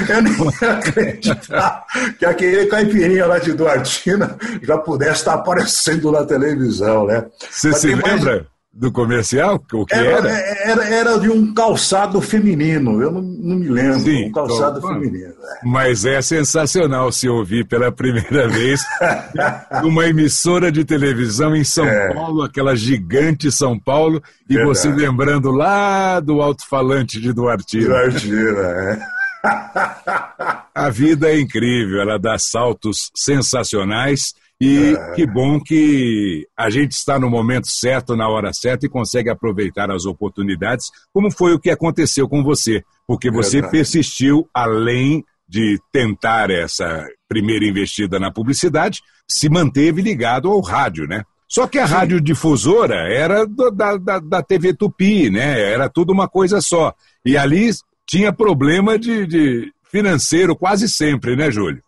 Eu 0.09 0.21
nem 0.21 0.33
acreditar 0.69 1.85
que 2.19 2.25
aquele 2.25 2.65
caipirinha 2.65 3.25
lá 3.25 3.39
de 3.39 3.53
Duartina 3.53 4.37
já 4.61 4.77
pudesse 4.77 5.19
estar 5.19 5.35
aparecendo 5.35 6.11
na 6.11 6.25
televisão, 6.25 7.05
né? 7.05 7.25
Você 7.49 7.71
se 7.73 7.87
lembra? 7.87 8.09
Mais 8.09 8.54
do 8.75 8.91
comercial? 8.91 9.63
O 9.71 9.85
que 9.85 9.95
era? 9.95 10.29
Era, 10.29 10.71
era, 10.71 10.85
era 10.85 11.19
de 11.19 11.29
um 11.29 11.53
calçado 11.53 12.19
feminino, 12.19 13.01
eu 13.01 13.09
não, 13.09 13.21
não 13.21 13.55
me 13.55 13.69
lembro. 13.69 14.01
Sim, 14.01 14.27
um 14.27 14.31
calçado 14.33 14.79
então, 14.79 14.93
feminino. 14.93 15.29
É. 15.33 15.59
Mas 15.65 16.03
é 16.03 16.21
sensacional 16.21 17.09
se 17.11 17.29
ouvir 17.29 17.65
pela 17.65 17.89
primeira 17.89 18.49
vez 18.49 18.81
numa 19.81 20.05
emissora 20.05 20.69
de 20.69 20.83
televisão 20.83 21.55
em 21.55 21.63
São 21.63 21.85
é. 21.85 22.13
Paulo, 22.13 22.43
aquela 22.43 22.75
gigante 22.75 23.49
São 23.49 23.79
Paulo, 23.79 24.21
e 24.49 24.55
Verdade. 24.55 24.77
você 24.77 24.89
lembrando 24.89 25.51
lá 25.51 26.19
do 26.19 26.41
alto-falante 26.41 27.21
de 27.21 27.31
Duartina. 27.31 27.87
Duartina, 27.87 28.59
é. 28.59 28.99
A 30.75 30.89
vida 30.89 31.29
é 31.29 31.39
incrível, 31.39 32.01
ela 32.01 32.19
dá 32.19 32.37
saltos 32.37 33.09
sensacionais 33.15 34.33
e 34.59 34.95
é. 34.95 35.11
que 35.11 35.25
bom 35.25 35.59
que 35.59 36.47
a 36.57 36.69
gente 36.69 36.91
está 36.91 37.19
no 37.19 37.29
momento 37.29 37.67
certo, 37.67 38.15
na 38.15 38.29
hora 38.29 38.53
certa 38.53 38.85
e 38.85 38.89
consegue 38.89 39.29
aproveitar 39.29 39.91
as 39.91 40.05
oportunidades, 40.05 40.89
como 41.13 41.29
foi 41.29 41.53
o 41.53 41.59
que 41.59 41.69
aconteceu 41.69 42.27
com 42.27 42.43
você, 42.43 42.83
porque 43.05 43.29
você 43.29 43.57
Verdade. 43.57 43.71
persistiu 43.71 44.49
além 44.53 45.23
de 45.47 45.79
tentar 45.91 46.49
essa 46.49 47.05
primeira 47.27 47.65
investida 47.65 48.19
na 48.19 48.31
publicidade, 48.31 49.01
se 49.29 49.49
manteve 49.49 50.01
ligado 50.01 50.49
ao 50.49 50.59
rádio, 50.61 51.05
né? 51.07 51.23
Só 51.47 51.67
que 51.67 51.77
a 51.77 51.87
Sim. 51.87 51.93
radiodifusora 51.93 52.95
era 53.13 53.45
do, 53.45 53.69
da, 53.69 53.97
da, 53.97 54.19
da, 54.19 54.41
TV 54.41 54.73
Tupi, 54.73 55.29
né? 55.29 55.71
Era 55.71 55.87
tudo 55.87 56.11
uma 56.11 56.27
coisa 56.27 56.59
só. 56.59 56.93
E 57.23 57.37
ali 57.37 57.69
tinha 58.07 58.33
problema 58.33 58.97
de, 58.97 59.27
de 59.27 59.71
financeiro 59.91 60.55
quase 60.55 60.89
sempre, 60.89 61.35
né, 61.35 61.51
Júlio? 61.51 61.81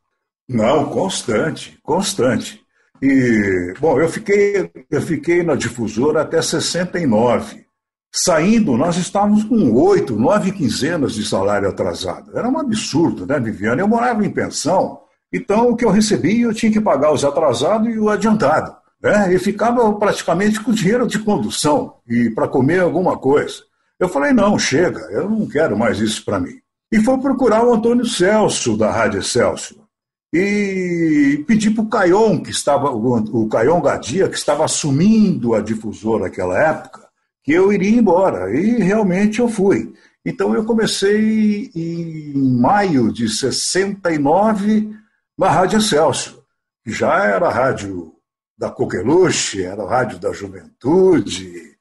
Não, 0.48 0.86
constante, 0.86 1.78
constante. 1.84 2.62
E, 3.02 3.74
bom, 3.80 4.00
eu 4.00 4.08
fiquei, 4.08 4.72
eu 4.90 5.02
fiquei 5.02 5.44
na 5.44 5.56
difusora 5.56 6.22
até 6.22 6.42
69. 6.42 7.66
Saindo, 8.10 8.78
nós 8.78 8.96
estávamos 8.96 9.44
com 9.44 9.72
oito, 9.74 10.16
nove 10.16 10.54
quinzenas 10.54 11.14
de 11.14 11.28
salário 11.28 11.68
atrasado. 11.68 12.36
Era 12.36 12.48
um 12.48 12.58
absurdo, 12.58 13.26
né, 13.26 13.40
Viviane? 13.40 13.82
Eu 13.82 13.88
morava 13.88 14.26
em 14.26 14.30
pensão, 14.30 15.02
então 15.32 15.70
o 15.70 15.76
que 15.76 15.84
eu 15.84 15.92
recebia 15.92 16.46
eu 16.46 16.54
tinha 16.54 16.72
que 16.72 16.80
pagar 16.80 17.12
os 17.12 17.26
atrasados 17.26 17.94
e 17.94 18.00
o 18.00 18.10
adiantado. 18.10 18.76
Né? 19.04 19.34
E 19.34 19.38
ficava 19.38 19.94
praticamente 20.00 20.62
com 20.62 20.72
dinheiro 20.72 21.06
de 21.06 21.20
condução 21.20 21.96
e 22.08 22.30
para 22.32 22.48
comer 22.48 22.80
alguma 22.80 23.18
coisa. 23.18 23.64
Eu 24.00 24.08
falei, 24.08 24.32
não, 24.32 24.58
chega, 24.58 25.02
eu 25.12 25.30
não 25.30 25.46
quero 25.46 25.78
mais 25.78 26.00
isso 26.00 26.24
para 26.24 26.40
mim. 26.40 26.56
E 26.92 27.04
fui 27.04 27.20
procurar 27.20 27.66
o 27.66 27.74
Antônio 27.74 28.06
Celso, 28.06 28.78
da 28.78 28.90
Rádio 28.90 29.22
Celso 29.22 29.87
e 30.34 31.44
pedi 31.48 31.72
para 31.72 31.84
o 31.84 31.90
Caion, 31.90 32.42
que 32.42 32.52
estava, 32.52 32.92
o 32.92 33.48
Caion 33.48 33.82
Gadia, 33.82 34.28
que 34.28 34.38
estava 34.38 34.66
assumindo 34.66 35.54
a 35.54 35.62
difusora 35.62 36.26
naquela 36.26 36.62
época, 36.62 37.08
que 37.44 37.54
eu 37.54 37.72
iria 37.72 37.98
embora. 37.98 38.54
E 38.54 38.78
realmente 38.82 39.40
eu 39.40 39.48
fui. 39.48 39.94
Então 40.26 40.54
eu 40.54 40.66
comecei 40.66 41.72
em 41.74 42.34
maio 42.60 43.12
de 43.14 43.30
69 43.30 44.94
na 45.38 45.50
Rádio 45.50 45.80
Celso, 45.80 46.44
já 46.86 47.24
era 47.26 47.48
a 47.48 47.54
rádio 47.54 48.14
da 48.58 48.70
Coqueluche, 48.70 49.64
era 49.64 49.84
a 49.84 49.90
rádio 49.90 50.20
da 50.20 50.34
juventude. 50.34 51.78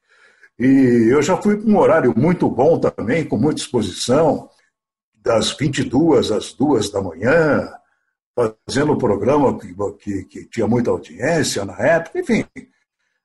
E 0.59 1.09
eu 1.11 1.21
já 1.21 1.35
fui 1.35 1.57
para 1.57 1.69
um 1.69 1.77
horário 1.77 2.13
muito 2.15 2.49
bom 2.49 2.79
também, 2.79 3.25
com 3.25 3.37
muita 3.37 3.61
exposição, 3.61 4.49
das 5.13 5.51
22 5.51 6.31
às 6.31 6.53
2 6.53 6.89
da 6.89 7.01
manhã, 7.01 7.69
fazendo 8.37 8.93
um 8.93 8.97
programa 8.97 9.57
que, 9.57 9.73
que, 9.99 10.23
que, 10.25 10.45
tinha 10.45 10.67
muita 10.67 10.91
audiência 10.91 11.65
na 11.65 11.75
época, 11.79 12.19
enfim. 12.19 12.45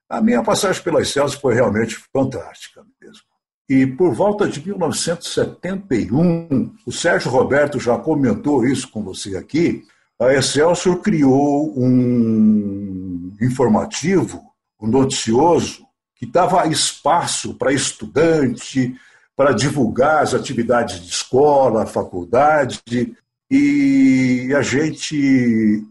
A 0.08 0.22
minha 0.22 0.42
passagem 0.42 0.82
pelas 0.82 1.10
Celso 1.10 1.38
foi 1.38 1.54
realmente 1.54 1.98
fantástica 2.10 2.82
mesmo. 3.00 3.22
E 3.68 3.86
por 3.86 4.14
volta 4.14 4.48
de 4.48 4.66
1971, 4.66 6.74
o 6.86 6.92
Sérgio 6.92 7.30
Roberto 7.30 7.78
já 7.78 7.98
comentou 7.98 8.66
isso 8.66 8.90
com 8.90 9.02
você 9.02 9.36
aqui, 9.36 9.84
a 10.18 10.32
Excelsior 10.32 11.00
criou 11.00 11.74
um 11.76 13.36
informativo, 13.40 14.42
um 14.80 14.86
noticioso, 14.86 15.84
que 16.14 16.24
dava 16.24 16.66
espaço 16.68 17.54
para 17.54 17.72
estudante, 17.72 18.94
para 19.36 19.52
divulgar 19.52 20.22
as 20.22 20.34
atividades 20.34 21.00
de 21.00 21.08
escola, 21.08 21.86
faculdade, 21.86 23.16
e 23.54 24.54
a 24.54 24.62
gente 24.62 25.84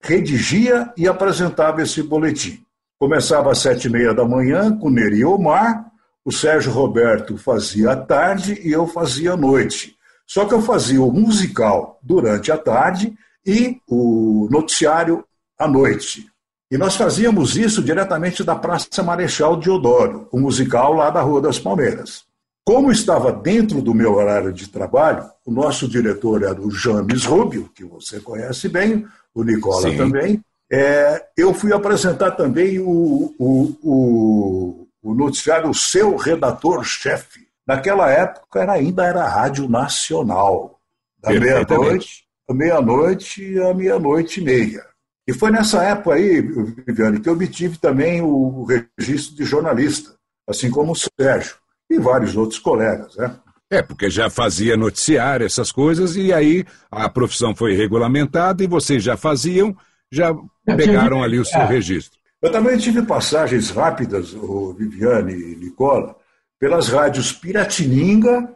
redigia 0.00 0.90
e 0.96 1.06
apresentava 1.06 1.82
esse 1.82 2.02
boletim. 2.02 2.64
Começava 2.98 3.52
às 3.52 3.58
sete 3.58 3.86
e 3.86 3.90
meia 3.90 4.14
da 4.14 4.24
manhã 4.24 4.74
com 4.78 4.88
Neri 4.88 5.22
Omar, 5.22 5.92
o 6.24 6.32
Sérgio 6.32 6.72
Roberto 6.72 7.36
fazia 7.36 7.92
à 7.92 7.96
tarde 7.96 8.58
e 8.64 8.72
eu 8.72 8.86
fazia 8.86 9.34
à 9.34 9.36
noite. 9.36 9.94
Só 10.26 10.46
que 10.46 10.54
eu 10.54 10.62
fazia 10.62 11.02
o 11.02 11.12
musical 11.12 11.98
durante 12.02 12.50
a 12.50 12.56
tarde 12.56 13.12
e 13.44 13.78
o 13.86 14.48
noticiário 14.50 15.22
à 15.58 15.68
noite. 15.68 16.26
E 16.70 16.78
nós 16.78 16.96
fazíamos 16.96 17.58
isso 17.58 17.82
diretamente 17.82 18.42
da 18.42 18.56
Praça 18.56 19.02
Marechal 19.02 19.58
Deodoro, 19.58 20.28
o 20.32 20.40
musical 20.40 20.94
lá 20.94 21.10
da 21.10 21.20
Rua 21.20 21.42
das 21.42 21.58
Palmeiras. 21.58 22.24
Como 22.64 22.92
estava 22.92 23.32
dentro 23.32 23.82
do 23.82 23.92
meu 23.92 24.14
horário 24.14 24.52
de 24.52 24.68
trabalho, 24.68 25.28
o 25.44 25.50
nosso 25.50 25.88
diretor 25.88 26.44
era 26.44 26.60
o 26.60 26.70
James 26.70 27.24
Rubio, 27.24 27.68
que 27.74 27.84
você 27.84 28.20
conhece 28.20 28.68
bem, 28.68 29.04
o 29.34 29.42
Nicola 29.42 29.90
Sim. 29.90 29.96
também. 29.96 30.40
É, 30.70 31.26
eu 31.36 31.52
fui 31.52 31.72
apresentar 31.72 32.30
também 32.32 32.78
o, 32.78 33.34
o, 33.36 33.76
o, 33.82 34.86
o 35.02 35.14
noticiário 35.14 35.68
O 35.68 35.74
Seu 35.74 36.16
Redator-Chefe. 36.16 37.48
Naquela 37.66 38.08
época 38.08 38.60
era, 38.60 38.72
ainda 38.74 39.04
era 39.04 39.24
a 39.24 39.28
Rádio 39.28 39.68
Nacional. 39.68 40.78
Da 41.20 41.30
meia-noite, 41.30 42.24
meia-noite 42.48 43.60
à 43.60 43.74
meia-noite 43.74 44.40
e 44.40 44.44
meia. 44.44 44.84
E 45.26 45.32
foi 45.32 45.50
nessa 45.50 45.82
época 45.82 46.14
aí, 46.14 46.40
Viviane, 46.40 47.20
que 47.20 47.28
eu 47.28 47.32
obtive 47.32 47.76
também 47.78 48.20
o 48.22 48.64
registro 48.98 49.36
de 49.36 49.44
jornalista, 49.44 50.14
assim 50.48 50.70
como 50.70 50.92
o 50.92 50.96
Sérgio 50.96 51.61
e 51.92 51.98
vários 51.98 52.36
outros 52.36 52.58
colegas, 52.58 53.16
né? 53.16 53.36
É, 53.70 53.80
porque 53.80 54.10
já 54.10 54.28
fazia 54.28 54.76
noticiário, 54.76 55.46
essas 55.46 55.72
coisas, 55.72 56.14
e 56.14 56.30
aí 56.32 56.64
a 56.90 57.08
profissão 57.08 57.54
foi 57.54 57.74
regulamentada 57.74 58.62
e 58.62 58.66
vocês 58.66 59.02
já 59.02 59.16
faziam, 59.16 59.74
já 60.10 60.34
pegaram 60.66 61.22
ali 61.22 61.38
o 61.38 61.44
seu 61.44 61.66
registro. 61.66 62.18
Eu 62.42 62.52
também 62.52 62.76
tive 62.76 63.02
passagens 63.02 63.70
rápidas, 63.70 64.34
Viviane 64.76 65.32
e 65.32 65.56
Nicola, 65.56 66.14
pelas 66.60 66.88
rádios 66.88 67.32
Piratininga, 67.32 68.54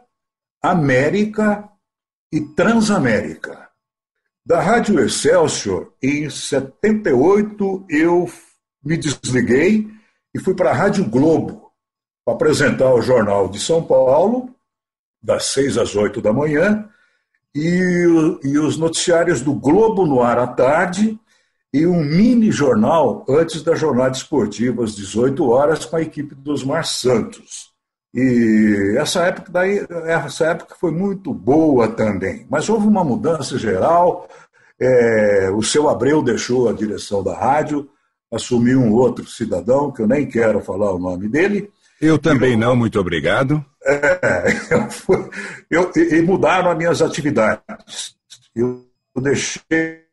América 0.61 1.67
e 2.31 2.41
Transamérica. 2.41 3.69
Da 4.45 4.61
Rádio 4.61 4.99
Excelsior, 4.99 5.93
em 6.01 6.29
78, 6.29 7.85
eu 7.89 8.29
me 8.83 8.97
desliguei 8.97 9.87
e 10.33 10.39
fui 10.39 10.53
para 10.53 10.69
a 10.69 10.73
Rádio 10.73 11.05
Globo 11.05 11.66
apresentar 12.27 12.93
o 12.93 13.01
Jornal 13.01 13.47
de 13.47 13.59
São 13.59 13.81
Paulo, 13.83 14.49
das 15.21 15.45
seis 15.45 15.77
às 15.77 15.95
oito 15.95 16.21
da 16.21 16.33
manhã, 16.33 16.87
e, 17.55 18.39
e 18.43 18.59
os 18.59 18.77
noticiários 18.77 19.41
do 19.41 19.53
Globo 19.53 20.05
no 20.05 20.21
ar 20.21 20.37
à 20.37 20.47
tarde, 20.47 21.19
e 21.73 21.85
um 21.85 22.03
mini 22.03 22.51
jornal 22.51 23.25
antes 23.29 23.61
da 23.61 23.75
jornada 23.75 24.15
esportiva, 24.15 24.83
às 24.83 24.95
18 24.95 25.49
horas, 25.49 25.85
com 25.85 25.95
a 25.95 26.01
equipe 26.01 26.33
dos 26.33 26.63
Mar 26.63 26.85
Santos. 26.85 27.71
E 28.13 28.95
essa 28.97 29.25
época, 29.25 29.51
daí, 29.51 29.85
essa 30.05 30.45
época 30.45 30.75
foi 30.79 30.91
muito 30.91 31.33
boa 31.33 31.87
também. 31.87 32.47
Mas 32.49 32.69
houve 32.69 32.87
uma 32.87 33.03
mudança 33.03 33.59
geral. 33.59 34.27
É, 34.79 35.51
o 35.51 35.61
seu 35.61 35.89
Abreu 35.89 36.23
deixou 36.23 36.69
a 36.69 36.73
direção 36.73 37.21
da 37.21 37.37
rádio, 37.37 37.89
assumiu 38.31 38.79
um 38.79 38.93
outro 38.93 39.27
cidadão, 39.27 39.91
que 39.91 40.01
eu 40.01 40.07
nem 40.07 40.25
quero 40.25 40.61
falar 40.61 40.93
o 40.93 40.99
nome 40.99 41.27
dele. 41.27 41.71
Eu 42.01 42.17
também 42.19 42.53
eu, 42.53 42.57
não, 42.57 42.75
muito 42.75 42.99
obrigado. 42.99 43.63
É, 43.83 44.47
eu, 45.69 45.91
eu, 45.91 45.91
e 45.95 46.21
mudaram 46.21 46.71
as 46.71 46.77
minhas 46.77 47.01
atividades. 47.01 48.15
Eu 48.55 48.85
deixei 49.19 50.07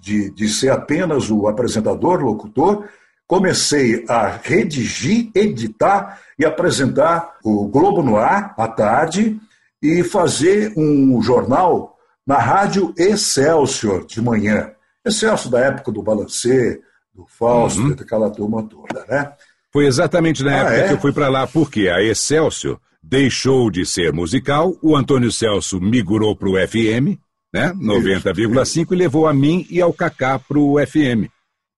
de, 0.00 0.30
de 0.30 0.48
ser 0.48 0.70
apenas 0.70 1.30
o 1.30 1.48
apresentador, 1.48 2.20
locutor, 2.20 2.88
comecei 3.26 4.04
a 4.08 4.28
redigir, 4.28 5.30
editar 5.34 6.20
e 6.38 6.44
apresentar 6.44 7.36
o 7.44 7.68
Globo 7.68 8.02
no 8.02 8.16
Ar 8.16 8.54
à 8.56 8.66
tarde 8.66 9.40
e 9.82 10.02
fazer 10.02 10.72
um 10.76 11.20
jornal 11.22 11.96
na 12.26 12.38
Rádio 12.38 12.94
Excelsior 12.96 14.06
de 14.06 14.20
manhã. 14.20 14.72
Excelsior 15.04 15.50
da 15.50 15.60
época 15.60 15.90
do 15.90 16.02
Balancê, 16.02 16.80
do 17.14 17.26
Fausto, 17.26 17.80
uhum. 17.80 17.94
daquela 17.94 18.30
turma 18.30 18.62
toda, 18.62 19.04
né? 19.06 19.32
Foi 19.72 19.86
exatamente 19.86 20.42
na 20.42 20.52
ah, 20.52 20.56
época 20.56 20.76
é? 20.76 20.88
que 20.88 20.94
eu 20.94 21.00
fui 21.00 21.12
para 21.12 21.28
lá, 21.28 21.46
porque 21.46 21.88
a 21.88 22.02
Excelsior 22.02 22.78
deixou 23.02 23.70
de 23.70 23.86
ser 23.86 24.12
musical, 24.12 24.76
o 24.82 24.96
Antônio 24.96 25.32
Celso 25.32 25.80
migrou 25.80 26.36
para 26.36 26.48
o 26.48 26.68
FM, 26.68 27.18
né? 27.52 27.72
90,5 27.74 28.92
e 28.92 28.96
levou 28.96 29.26
a 29.26 29.32
mim 29.32 29.66
e 29.70 29.80
ao 29.80 29.92
Kaká 29.92 30.38
para 30.38 30.58
o 30.58 30.76
FM. 30.84 31.30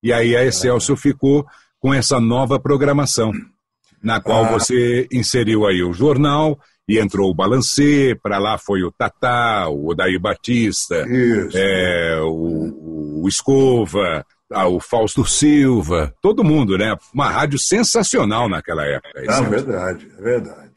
E 0.02 0.12
aí 0.12 0.36
a 0.36 0.44
Excelsior 0.44 0.96
ficou 0.96 1.46
com 1.78 1.94
essa 1.94 2.20
nova 2.20 2.58
programação, 2.58 3.32
na 4.02 4.20
qual 4.20 4.44
ah. 4.44 4.48
você 4.48 5.06
inseriu 5.12 5.66
aí 5.66 5.82
o 5.82 5.92
jornal 5.92 6.58
e 6.88 6.98
entrou 6.98 7.30
o 7.30 7.34
Balancê, 7.34 8.18
para 8.22 8.38
lá 8.38 8.58
foi 8.58 8.82
o 8.82 8.90
Tatá, 8.90 9.68
o 9.68 9.90
Odair 9.90 10.20
Batista, 10.20 11.06
é, 11.54 12.20
o, 12.22 13.22
o 13.22 13.28
Escova, 13.28 14.24
ah, 14.52 14.68
o 14.68 14.80
Fausto 14.80 15.24
Silva, 15.24 16.14
todo 16.20 16.44
mundo, 16.44 16.76
né? 16.76 16.96
Uma 17.12 17.28
rádio 17.28 17.58
sensacional 17.58 18.48
naquela 18.48 18.84
época. 18.84 19.12
É 19.16 19.26
ah, 19.28 19.40
verdade, 19.42 20.12
é 20.18 20.22
verdade. 20.22 20.72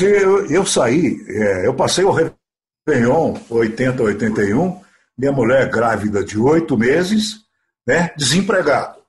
Eu, 0.00 0.46
eu 0.46 0.66
saí, 0.66 1.18
é, 1.28 1.66
eu 1.66 1.74
passei 1.74 2.04
o 2.04 2.12
Réveillon 2.12 3.36
80, 3.50 4.02
81, 4.02 4.80
minha 5.16 5.32
mulher 5.32 5.68
grávida 5.68 6.24
de 6.24 6.38
oito 6.38 6.78
meses, 6.78 7.40
né, 7.86 8.12
desempregado, 8.16 9.00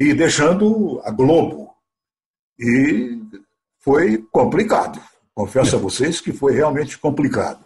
e 0.00 0.14
deixando 0.14 1.00
a 1.04 1.10
Globo. 1.10 1.70
E 2.58 3.20
foi 3.80 4.18
complicado. 4.32 5.00
Confesso 5.34 5.76
a 5.76 5.78
vocês 5.78 6.20
que 6.20 6.32
foi 6.32 6.54
realmente 6.54 6.98
complicado. 6.98 7.64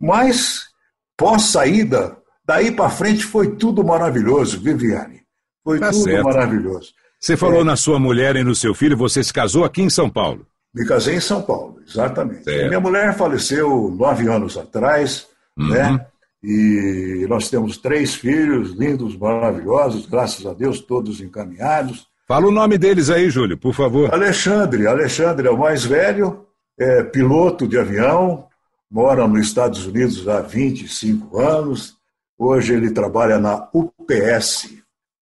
Mas, 0.00 0.68
pós-saída, 1.16 2.16
daí 2.44 2.70
para 2.70 2.90
frente 2.90 3.24
foi 3.24 3.56
tudo 3.56 3.84
maravilhoso, 3.84 4.60
Viviane. 4.60 5.22
Foi 5.62 5.78
tá 5.78 5.90
tudo 5.90 6.04
certo. 6.04 6.24
maravilhoso. 6.24 6.92
Você 7.20 7.36
falou 7.36 7.62
é, 7.62 7.64
na 7.64 7.76
sua 7.76 7.98
mulher 7.98 8.36
e 8.36 8.44
no 8.44 8.54
seu 8.54 8.74
filho, 8.74 8.96
você 8.96 9.24
se 9.24 9.32
casou 9.32 9.64
aqui 9.64 9.80
em 9.80 9.88
São 9.88 10.10
Paulo. 10.10 10.46
Me 10.74 10.84
casei 10.84 11.16
em 11.16 11.20
São 11.20 11.40
Paulo, 11.40 11.76
exatamente. 11.86 12.44
Minha 12.44 12.80
mulher 12.80 13.16
faleceu 13.16 13.90
nove 13.96 14.28
anos 14.28 14.58
atrás, 14.58 15.26
uhum. 15.56 15.68
né? 15.68 16.06
E 16.42 17.24
nós 17.26 17.48
temos 17.48 17.78
três 17.78 18.14
filhos 18.14 18.72
lindos, 18.72 19.16
maravilhosos, 19.16 20.04
graças 20.04 20.44
a 20.44 20.52
Deus, 20.52 20.80
todos 20.80 21.20
encaminhados. 21.20 22.06
Fala 22.28 22.46
o 22.46 22.50
nome 22.50 22.76
deles 22.76 23.08
aí, 23.08 23.30
Júlio, 23.30 23.56
por 23.56 23.72
favor. 23.72 24.12
Alexandre. 24.12 24.86
Alexandre 24.86 25.48
é 25.48 25.50
o 25.50 25.58
mais 25.58 25.84
velho, 25.84 26.44
é 26.78 27.02
piloto 27.02 27.66
de 27.66 27.78
avião, 27.78 28.46
mora 28.90 29.26
nos 29.26 29.46
Estados 29.46 29.86
Unidos 29.86 30.28
há 30.28 30.42
25 30.42 31.40
anos. 31.40 31.94
Hoje 32.38 32.74
ele 32.74 32.90
trabalha 32.90 33.38
na 33.38 33.68
UPS, 33.72 34.68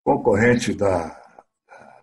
concorrente 0.03 0.73
da 0.73 1.15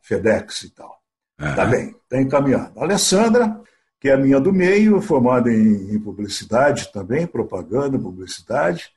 FedEx 0.02 0.62
e 0.62 0.70
tal. 0.70 1.00
Uhum. 1.40 1.54
Tá 1.54 1.64
bem, 1.64 1.94
está 2.04 2.20
encaminhado. 2.20 2.78
A 2.78 2.84
Alessandra, 2.84 3.60
que 3.98 4.08
é 4.08 4.14
a 4.14 4.18
minha 4.18 4.40
do 4.40 4.52
meio, 4.52 5.00
formada 5.00 5.50
em, 5.52 5.94
em 5.94 5.98
publicidade 5.98 6.92
também, 6.92 7.26
propaganda, 7.26 7.98
publicidade, 7.98 8.90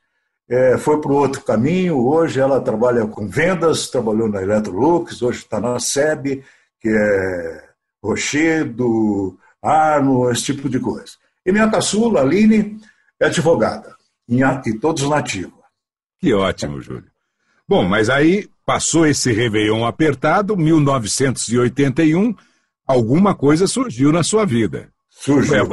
é, 0.48 0.76
foi 0.76 1.00
para 1.00 1.10
o 1.10 1.16
outro 1.16 1.42
caminho. 1.42 1.98
Hoje 1.98 2.40
ela 2.40 2.60
trabalha 2.60 3.06
com 3.06 3.26
vendas, 3.26 3.88
trabalhou 3.88 4.28
na 4.28 4.42
Electrolux, 4.42 5.22
hoje 5.22 5.38
está 5.38 5.58
na 5.58 5.78
SEB, 5.80 6.44
que 6.80 6.88
é 6.88 7.64
Rochedo, 8.02 9.38
Arno, 9.62 10.30
esse 10.30 10.44
tipo 10.44 10.68
de 10.68 10.78
coisa. 10.78 11.12
E 11.44 11.50
minha 11.50 11.70
caçula, 11.70 12.20
Aline, 12.20 12.78
é 13.18 13.26
advogada, 13.26 13.96
e 14.28 14.78
todos 14.78 15.08
nativos. 15.08 15.63
Que 16.24 16.34
ótimo, 16.34 16.80
Júlio. 16.80 17.04
Bom, 17.68 17.84
mas 17.84 18.10
aí 18.10 18.48
Passou 18.66 19.06
esse 19.06 19.30
Réveillon 19.30 19.84
apertado, 19.84 20.56
1981, 20.56 22.34
alguma 22.86 23.34
coisa 23.34 23.66
surgiu 23.66 24.10
na 24.10 24.22
sua 24.22 24.46
vida. 24.46 24.88
Surgiu. 25.10 25.68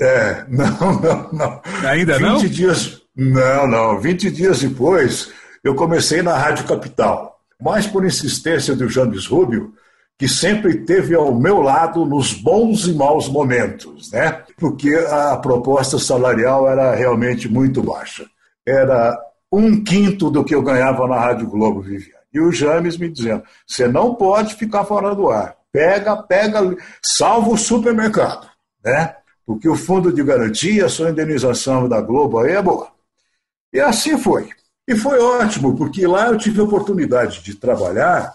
É, 0.00 0.44
não, 0.48 1.00
não, 1.00 1.32
não. 1.32 1.62
Ainda 1.88 2.18
20 2.18 2.22
não? 2.22 2.38
Dias, 2.38 3.02
não, 3.16 3.66
não. 3.68 4.00
20 4.00 4.30
dias 4.30 4.60
depois, 4.60 5.30
eu 5.62 5.76
comecei 5.76 6.20
na 6.20 6.36
Rádio 6.36 6.66
Capital. 6.66 7.38
Mais 7.62 7.86
por 7.86 8.04
insistência 8.04 8.74
do 8.74 8.88
James 8.88 9.26
Rubio, 9.26 9.72
que 10.18 10.28
sempre 10.28 10.84
teve 10.84 11.14
ao 11.14 11.32
meu 11.32 11.60
lado 11.60 12.04
nos 12.04 12.32
bons 12.32 12.88
e 12.88 12.92
maus 12.92 13.28
momentos, 13.28 14.10
né? 14.10 14.42
Porque 14.56 14.92
a 14.94 15.36
proposta 15.36 15.96
salarial 15.96 16.68
era 16.68 16.92
realmente 16.96 17.48
muito 17.48 17.82
baixa. 17.84 18.26
Era 18.66 19.16
um 19.50 19.82
quinto 19.82 20.30
do 20.30 20.44
que 20.44 20.54
eu 20.54 20.62
ganhava 20.62 21.06
na 21.06 21.18
Rádio 21.18 21.48
Globo, 21.48 21.80
Viviane. 21.80 22.18
E 22.32 22.40
o 22.40 22.52
James 22.52 22.96
me 22.96 23.08
dizendo: 23.08 23.42
você 23.66 23.88
não 23.88 24.14
pode 24.14 24.54
ficar 24.54 24.84
fora 24.84 25.14
do 25.14 25.30
ar. 25.30 25.56
Pega, 25.72 26.16
pega, 26.22 26.76
salva 27.02 27.50
o 27.50 27.58
supermercado, 27.58 28.48
né? 28.84 29.14
Porque 29.44 29.68
o 29.68 29.76
fundo 29.76 30.12
de 30.12 30.22
garantia, 30.22 30.86
a 30.86 30.88
sua 30.88 31.10
indenização 31.10 31.88
da 31.88 32.00
Globo 32.00 32.38
aí 32.38 32.52
é 32.52 32.62
boa. 32.62 32.90
E 33.72 33.80
assim 33.80 34.18
foi. 34.18 34.50
E 34.86 34.96
foi 34.96 35.18
ótimo, 35.18 35.76
porque 35.76 36.06
lá 36.06 36.28
eu 36.28 36.38
tive 36.38 36.60
a 36.60 36.64
oportunidade 36.64 37.42
de 37.42 37.54
trabalhar 37.54 38.34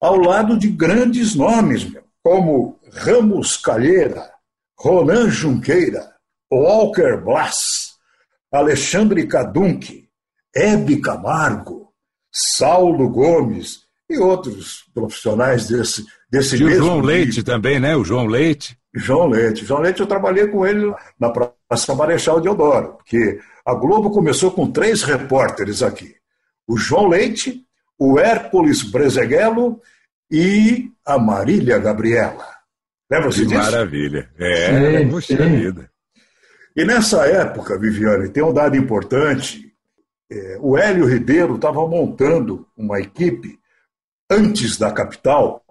ao 0.00 0.16
lado 0.16 0.58
de 0.58 0.68
grandes 0.68 1.34
nomes, 1.36 1.86
como 2.22 2.80
Ramos 2.92 3.56
Calheira, 3.56 4.32
Ronan 4.76 5.30
Junqueira, 5.30 6.12
Walker 6.52 7.18
Blas, 7.18 7.94
Alexandre 8.52 9.26
Cadunque, 9.28 10.01
Hebe 10.54 11.00
Camargo, 11.00 11.88
Saulo 12.30 13.08
Gomes 13.08 13.80
e 14.08 14.18
outros 14.18 14.84
profissionais 14.94 15.68
desse, 15.68 16.04
desse 16.30 16.56
e 16.56 16.64
mesmo. 16.64 16.82
o 16.82 16.86
João 16.86 17.00
Leite 17.00 17.42
também, 17.42 17.80
né? 17.80 17.96
O 17.96 18.04
João 18.04 18.26
Leite. 18.26 18.78
João 18.94 19.28
Leite. 19.28 19.64
João 19.64 19.80
Leite, 19.80 20.00
eu 20.00 20.06
trabalhei 20.06 20.46
com 20.48 20.66
ele 20.66 20.92
na 21.18 21.30
Praça 21.30 21.94
Marechal 21.94 22.40
Deodoro, 22.40 22.94
porque 22.94 23.40
a 23.64 23.74
Globo 23.74 24.10
começou 24.10 24.50
com 24.50 24.70
três 24.70 25.02
repórteres 25.02 25.82
aqui: 25.82 26.14
o 26.66 26.76
João 26.76 27.08
Leite, 27.08 27.64
o 27.98 28.18
Hércules 28.18 28.82
Brezeguelo 28.82 29.80
e 30.30 30.90
a 31.06 31.18
Marília 31.18 31.78
Gabriela. 31.78 32.46
Lembra-se 33.10 33.46
disso? 33.46 33.60
Maravilha. 33.60 34.30
É, 34.38 34.98
sim, 35.00 35.08
puxa 35.08 35.36
sim. 35.36 35.56
vida. 35.56 35.90
E 36.74 36.84
nessa 36.84 37.26
época, 37.26 37.78
Viviane, 37.78 38.30
tem 38.30 38.42
um 38.42 38.52
dado 38.52 38.76
importante: 38.76 39.71
é, 40.32 40.58
o 40.60 40.78
Hélio 40.78 41.06
Ribeiro 41.06 41.56
estava 41.56 41.86
montando 41.86 42.66
uma 42.74 42.98
equipe 42.98 43.58
antes 44.30 44.78
da 44.78 44.90
capital. 44.90 45.62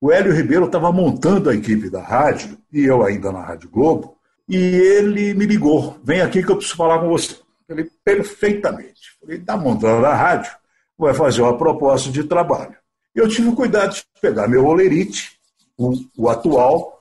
O 0.00 0.10
Hélio 0.10 0.34
Ribeiro 0.34 0.66
estava 0.66 0.90
montando 0.90 1.48
a 1.48 1.54
equipe 1.54 1.88
da 1.88 2.02
rádio, 2.02 2.58
e 2.72 2.84
eu 2.84 3.04
ainda 3.04 3.30
na 3.30 3.40
Rádio 3.40 3.70
Globo, 3.70 4.16
e 4.48 4.56
ele 4.56 5.32
me 5.34 5.46
ligou: 5.46 6.00
vem 6.02 6.20
aqui 6.20 6.42
que 6.42 6.50
eu 6.50 6.56
preciso 6.56 6.76
falar 6.76 6.98
com 6.98 7.08
você. 7.08 7.36
Falei, 7.68 7.88
perfeitamente. 8.04 9.16
Falei, 9.20 9.38
está 9.38 9.56
montando 9.56 10.04
a 10.04 10.14
rádio, 10.14 10.50
vai 10.98 11.14
fazer 11.14 11.42
uma 11.42 11.56
proposta 11.56 12.10
de 12.10 12.24
trabalho. 12.24 12.74
Eu 13.14 13.28
tive 13.28 13.54
cuidado 13.54 13.94
de 13.94 14.04
pegar 14.20 14.48
meu 14.48 14.66
olerite, 14.66 15.38
o, 15.78 15.92
o 16.16 16.28
atual, 16.28 17.00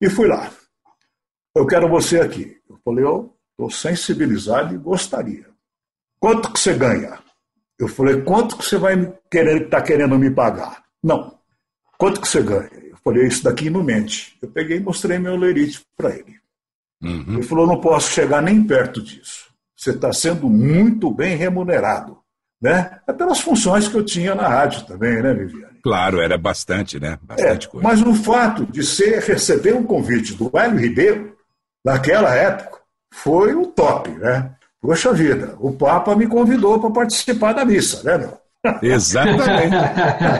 e 0.00 0.08
fui 0.08 0.28
lá. 0.28 0.50
Eu 1.54 1.66
quero 1.66 1.88
você 1.88 2.20
aqui. 2.20 2.56
Eu 2.70 2.78
falei, 2.84 3.04
eu 3.04 3.34
estou 3.52 3.68
sensibilizado 3.68 4.74
e 4.74 4.78
gostaria. 4.78 5.55
Quanto 6.18 6.52
que 6.52 6.58
você 6.58 6.74
ganha? 6.74 7.18
Eu 7.78 7.88
falei, 7.88 8.22
quanto 8.22 8.56
que 8.56 8.64
você 8.64 8.78
vai 8.78 9.12
querer 9.30 9.64
estar 9.64 9.80
tá 9.80 9.82
querendo 9.82 10.18
me 10.18 10.30
pagar? 10.30 10.82
Não. 11.02 11.38
Quanto 11.98 12.20
que 12.20 12.28
você 12.28 12.42
ganha? 12.42 12.70
Eu 12.72 12.96
falei, 13.04 13.26
isso 13.26 13.44
daqui 13.44 13.68
não 13.68 13.82
mente. 13.82 14.36
Eu 14.40 14.48
peguei 14.48 14.78
e 14.78 14.80
mostrei 14.80 15.18
meu 15.18 15.36
lerite 15.36 15.82
para 15.96 16.10
ele. 16.10 16.36
Uhum. 17.02 17.34
Ele 17.34 17.42
falou, 17.42 17.66
não 17.66 17.80
posso 17.80 18.10
chegar 18.10 18.40
nem 18.42 18.62
perto 18.62 19.02
disso. 19.02 19.46
Você 19.76 19.90
está 19.90 20.12
sendo 20.12 20.48
muito 20.48 21.10
bem 21.10 21.36
remunerado. 21.36 22.18
Né? 22.60 22.98
É 23.06 23.12
pelas 23.12 23.40
funções 23.40 23.86
que 23.86 23.94
eu 23.94 24.04
tinha 24.04 24.34
na 24.34 24.48
rádio 24.48 24.86
também, 24.86 25.22
né, 25.22 25.34
Viviane? 25.34 25.78
Claro, 25.82 26.20
era 26.20 26.38
bastante, 26.38 26.98
né? 26.98 27.18
Bastante 27.22 27.66
é, 27.66 27.70
coisa. 27.70 27.86
Mas 27.86 28.02
o 28.02 28.14
fato 28.14 28.64
de 28.66 28.82
ser 28.82 29.20
receber 29.22 29.74
um 29.74 29.84
convite 29.84 30.34
do 30.34 30.50
Hélio 30.52 30.78
Ribeiro, 30.78 31.36
naquela 31.84 32.34
época, 32.34 32.80
foi 33.12 33.54
o 33.54 33.66
top, 33.66 34.10
né? 34.10 34.55
Poxa 34.80 35.12
vida, 35.12 35.56
o 35.58 35.72
Papa 35.72 36.14
me 36.14 36.26
convidou 36.26 36.78
para 36.78 36.90
participar 36.90 37.52
da 37.52 37.64
missa, 37.64 38.02
né, 38.04 38.18
meu? 38.18 38.38
Exatamente. 38.82 39.76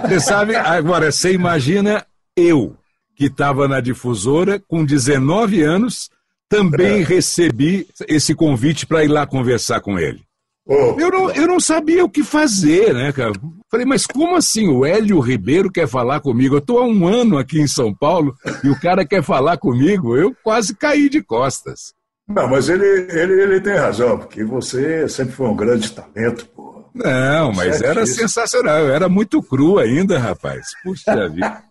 você 0.09 0.21
sabe, 0.21 0.57
agora, 0.57 1.11
você 1.11 1.33
imagina 1.33 2.05
eu, 2.37 2.77
que 3.15 3.27
estava 3.27 3.67
na 3.67 3.81
difusora 3.81 4.61
com 4.69 4.85
19 4.85 5.63
anos, 5.63 6.11
também 6.49 7.03
é. 7.03 7.05
recebi 7.05 7.89
esse 8.09 8.35
convite 8.35 8.87
para 8.87 9.05
ir 9.05 9.09
lá 9.09 9.27
conversar 9.27 9.81
com 9.81 9.99
ele. 9.99 10.27
Oh. 10.69 10.97
Eu, 10.99 11.11
não, 11.11 11.31
eu 11.31 11.47
não 11.47 11.61
sabia 11.61 12.05
o 12.05 12.11
que 12.11 12.25
fazer, 12.25 12.93
né, 12.93 13.13
cara? 13.13 13.33
Falei, 13.71 13.87
mas 13.87 14.05
como 14.05 14.35
assim? 14.35 14.69
O 14.69 14.85
Hélio 14.85 15.21
Ribeiro 15.21 15.71
quer 15.71 15.87
falar 15.87 16.21
comigo? 16.21 16.57
Eu 16.57 16.59
estou 16.59 16.79
há 16.81 16.85
um 16.85 17.07
ano 17.07 17.39
aqui 17.39 17.61
em 17.61 17.69
São 17.69 17.95
Paulo 17.95 18.35
e 18.65 18.69
o 18.69 18.81
cara 18.81 19.07
quer 19.07 19.23
falar 19.23 19.59
comigo? 19.59 20.17
Eu 20.17 20.35
quase 20.43 20.75
caí 20.75 21.09
de 21.09 21.23
costas. 21.23 21.95
Não, 22.29 22.49
mas 22.49 22.69
ele, 22.69 22.85
ele, 22.85 23.41
ele 23.41 23.61
tem 23.61 23.77
razão, 23.77 24.19
porque 24.19 24.43
você 24.43 25.09
sempre 25.09 25.33
foi 25.33 25.47
um 25.47 25.57
grande 25.57 25.93
talento, 25.93 26.47
pô. 26.47 26.85
Não, 26.93 27.53
mas 27.53 27.81
era 27.83 28.05
sensacional. 28.07 28.79
Eu 28.79 28.95
era 28.95 29.09
muito 29.09 29.43
cru 29.43 29.79
ainda, 29.79 30.19
rapaz. 30.19 30.69
Puxa 30.83 31.29
vida. 31.29 31.63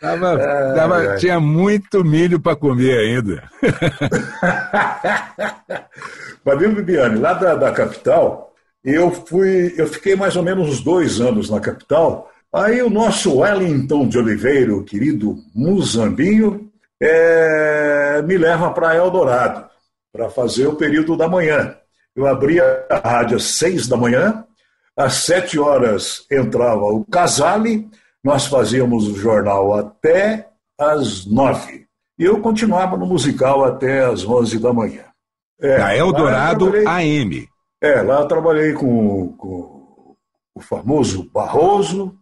Tava, 0.00 0.38
tava, 0.74 1.16
tinha 1.16 1.40
muito 1.40 2.04
milho 2.04 2.38
para 2.40 2.56
comer 2.56 2.98
ainda. 2.98 3.48
Mas 6.44 6.58
viu, 6.58 6.74
Bibiane, 6.74 7.20
lá 7.20 7.34
da, 7.34 7.54
da, 7.54 7.70
capital, 7.70 8.52
eu 8.84 9.12
fui, 9.12 9.72
eu 9.76 9.86
fiquei 9.86 10.16
mais 10.16 10.34
ou 10.34 10.42
menos 10.42 10.68
uns 10.68 10.80
dois 10.80 11.20
anos 11.20 11.48
na 11.48 11.60
capital. 11.60 12.28
Aí 12.52 12.82
o 12.82 12.90
nosso 12.90 13.38
Wellington 13.38 14.08
de 14.08 14.18
Oliveira, 14.18 14.74
o 14.74 14.82
querido 14.82 15.36
Muzambinho, 15.54 16.68
é, 17.00 17.91
me 18.20 18.36
leva 18.36 18.70
para 18.72 18.96
Eldorado 18.96 19.70
para 20.12 20.28
fazer 20.28 20.66
o 20.66 20.76
período 20.76 21.16
da 21.16 21.28
manhã. 21.28 21.76
Eu 22.14 22.26
abria 22.26 22.84
a 22.90 22.98
rádio 22.98 23.36
às 23.36 23.44
seis 23.44 23.88
da 23.88 23.96
manhã, 23.96 24.44
às 24.94 25.14
sete 25.14 25.58
horas 25.58 26.26
entrava 26.30 26.84
o 26.84 27.04
Casale 27.06 27.88
nós 28.24 28.46
fazíamos 28.46 29.08
o 29.08 29.16
jornal 29.16 29.74
até 29.74 30.48
às 30.78 31.26
nove. 31.26 31.86
E 32.18 32.24
eu 32.24 32.40
continuava 32.40 32.96
no 32.96 33.04
musical 33.04 33.64
até 33.64 34.04
às 34.04 34.24
onze 34.24 34.60
da 34.60 34.72
manhã. 34.72 35.04
É, 35.60 35.78
Na 35.78 35.96
Eldorado 35.96 36.72
AM. 36.86 37.48
É, 37.80 38.00
lá 38.02 38.20
eu 38.20 38.28
trabalhei 38.28 38.74
com, 38.74 39.34
com 39.36 40.14
o 40.54 40.60
famoso 40.60 41.28
Barroso. 41.32 42.16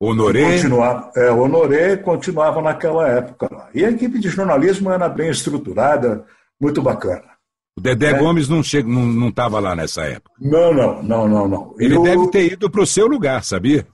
Honoré. 0.00 0.52
Continuava, 0.52 1.12
é, 1.16 1.30
Honoré 1.30 1.96
continuava 1.96 2.62
naquela 2.62 3.08
época 3.08 3.48
lá. 3.50 3.68
E 3.74 3.84
a 3.84 3.90
equipe 3.90 4.18
de 4.18 4.28
jornalismo 4.28 4.90
era 4.90 5.08
bem 5.08 5.30
estruturada, 5.30 6.24
muito 6.60 6.82
bacana. 6.82 7.34
O 7.76 7.80
Dedé 7.80 8.10
é. 8.10 8.18
Gomes 8.18 8.48
não 8.48 8.60
estava 8.60 8.88
não, 8.88 9.06
não 9.06 9.60
lá 9.60 9.74
nessa 9.74 10.02
época. 10.02 10.30
Não, 10.40 10.72
não, 10.72 11.02
não, 11.02 11.28
não, 11.28 11.48
não. 11.48 11.74
Ele 11.78 11.96
eu... 11.96 12.02
deve 12.02 12.28
ter 12.28 12.52
ido 12.52 12.70
para 12.70 12.82
o 12.82 12.86
seu 12.86 13.06
lugar, 13.06 13.42
sabia? 13.42 13.86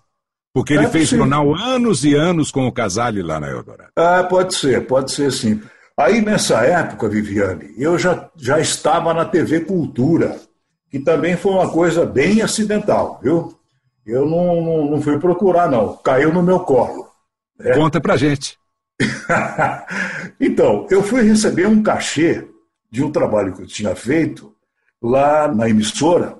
Porque 0.53 0.75
ele 0.75 0.87
é 0.87 0.91
fez 0.91 1.09
jornal 1.09 1.55
anos 1.55 2.05
e 2.05 2.15
anos 2.15 2.51
com 2.51 2.67
o 2.67 2.73
Casale 2.73 3.23
lá 3.23 3.39
na 3.39 3.49
Eldorado. 3.49 3.91
Ah, 3.97 4.25
pode 4.25 4.55
ser, 4.55 4.87
pode 4.87 5.13
ser 5.13 5.31
sim. 5.33 5.63
Aí 5.97 6.21
nessa 6.21 6.63
época, 6.65 7.09
Viviane, 7.09 7.73
eu 7.79 7.99
já, 7.99 8.29
já 8.37 8.59
estava 8.59 9.15
na 9.15 9.25
TV 9.25 9.61
Cultura, 9.61 10.41
que 10.91 10.99
também 10.99 11.37
foi 11.37 11.53
uma 11.53 11.71
coisa 11.71 12.05
bem 12.05 12.43
acidental, 12.43 13.21
viu? 13.23 13.60
Eu 14.07 14.27
não, 14.27 14.63
não, 14.63 14.91
não 14.91 15.03
fui 15.03 15.19
procurar, 15.19 15.71
não. 15.71 15.97
Caiu 15.97 16.33
no 16.33 16.43
meu 16.43 16.61
colo. 16.61 17.09
Né? 17.59 17.75
Conta 17.75 18.01
pra 18.01 18.17
gente. 18.17 18.59
então, 20.41 20.87
eu 20.91 21.03
fui 21.03 21.23
receber 21.23 21.67
um 21.67 21.83
cachê 21.83 22.47
de 22.91 23.03
um 23.03 23.11
trabalho 23.11 23.55
que 23.55 23.63
eu 23.63 23.67
tinha 23.67 23.95
feito 23.95 24.55
lá 25.01 25.49
na 25.49 25.69
emissora. 25.69 26.37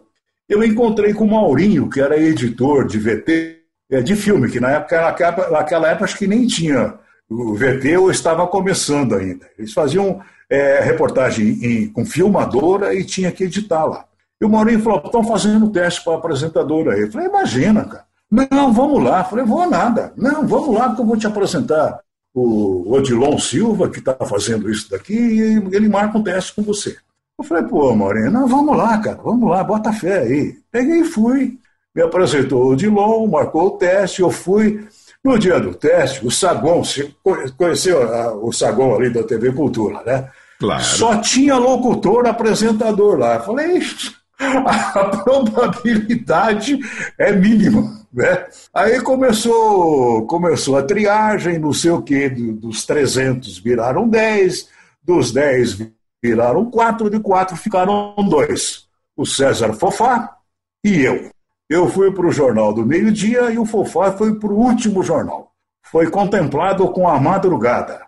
Eu 0.49 0.65
encontrei 0.65 1.15
com 1.15 1.25
o 1.25 1.31
Maurinho, 1.31 1.89
que 1.89 2.01
era 2.01 2.19
editor 2.19 2.87
de 2.87 2.99
VT 2.99 3.61
é, 3.91 4.01
de 4.01 4.17
filme, 4.17 4.51
que 4.51 4.61
na 4.61 4.71
época, 4.71 5.01
naquela, 5.01 5.51
naquela 5.51 5.89
época 5.89 6.05
acho 6.05 6.19
que 6.19 6.27
nem 6.27 6.47
tinha 6.47 6.95
o 7.29 7.55
VT 7.55 7.97
ou 7.97 8.11
estava 8.11 8.47
começando 8.47 9.15
ainda. 9.15 9.49
Eles 9.57 9.73
faziam 9.73 10.21
é, 10.49 10.81
reportagem 10.81 11.59
em, 11.65 11.89
com 11.89 12.05
filmadora 12.05 12.93
e 12.95 13.05
tinha 13.05 13.31
que 13.31 13.45
editar 13.45 13.85
lá. 13.85 14.05
E 14.41 14.45
o 14.45 14.49
Maurinho 14.49 14.81
falou: 14.81 15.03
estão 15.05 15.25
fazendo 15.25 15.71
teste 15.71 16.03
para 16.05 16.17
apresentadora 16.17 16.95
aí. 16.95 17.03
Eu 17.03 17.13
falei: 17.13 17.29
imagina, 17.29 17.85
cara. 17.85 18.05
Não, 18.31 18.73
vamos 18.73 19.03
lá. 19.03 19.21
Eu 19.21 19.25
falei: 19.25 19.45
vou 19.45 19.69
nada. 19.69 20.13
Não, 20.17 20.47
vamos 20.47 20.75
lá, 20.75 20.89
porque 20.89 21.03
eu 21.03 21.07
vou 21.07 21.17
te 21.17 21.27
apresentar 21.27 22.01
o 22.35 22.93
Odilon 22.93 23.39
Silva, 23.39 23.89
que 23.89 23.99
está 23.99 24.15
fazendo 24.25 24.71
isso 24.71 24.91
daqui, 24.91 25.15
e 25.15 25.77
ele 25.77 25.89
marca 25.89 26.17
um 26.17 26.23
teste 26.23 26.55
com 26.55 26.63
você. 26.63 26.97
Eu 27.39 27.45
falei: 27.45 27.65
pô, 27.65 27.95
Maurinho, 27.95 28.31
não, 28.31 28.47
vamos 28.47 28.77
lá, 28.77 28.99
cara, 28.99 29.21
vamos 29.23 29.51
lá, 29.51 29.63
bota 29.65 29.93
fé 29.93 30.21
aí. 30.21 30.57
Peguei 30.71 31.01
e 31.01 31.05
fui 31.05 31.59
me 31.95 32.03
apresentou 32.03 32.69
o 32.69 32.77
Dilon, 32.77 33.27
marcou 33.27 33.67
o 33.67 33.71
teste, 33.73 34.23
eu 34.23 34.31
fui. 34.31 34.87
No 35.23 35.39
dia 35.39 35.61
do 35.61 35.75
teste, 35.75 36.27
o 36.27 36.31
Sagon, 36.31 36.83
você 36.83 37.15
conheceu 37.59 37.99
o 38.43 38.51
Sagon 38.53 38.95
ali 38.95 39.11
da 39.11 39.23
TV 39.23 39.53
Cultura, 39.53 40.03
né? 40.03 40.31
Claro. 40.59 40.83
Só 40.83 41.17
tinha 41.21 41.57
locutor, 41.57 42.27
apresentador 42.27 43.19
lá. 43.19 43.35
Eu 43.35 43.43
falei, 43.43 43.83
a 44.41 45.05
probabilidade 45.23 46.79
é 47.19 47.33
mínima. 47.33 48.01
Né? 48.13 48.47
Aí 48.75 49.01
começou, 49.01 50.27
começou 50.27 50.77
a 50.77 50.83
triagem, 50.83 51.59
não 51.59 51.73
sei 51.73 51.91
o 51.91 52.03
quê, 52.03 52.29
dos 52.29 52.85
300 52.85 53.59
viraram 53.59 54.09
10, 54.09 54.69
dos 55.03 55.33
10 55.33 55.91
viraram 56.23 56.71
4, 56.71 57.11
de 57.11 57.21
4 57.21 57.57
ficaram 57.57 58.15
2. 58.17 58.89
O 59.17 59.27
César 59.27 59.73
Fofá 59.75 60.37
e 60.85 61.03
eu. 61.03 61.31
Eu 61.69 61.89
fui 61.89 62.11
para 62.11 62.27
o 62.27 62.33
Jornal 62.33 62.73
do 62.73 62.85
Meio-Dia 62.85 63.51
e 63.53 63.59
o 63.59 63.65
Fofá 63.65 64.11
foi 64.13 64.35
para 64.35 64.51
o 64.51 64.59
último 64.59 65.03
jornal. 65.03 65.53
Foi 65.83 66.11
contemplado 66.11 66.89
com 66.89 67.09
a 67.09 67.21
madrugada. 67.21 68.01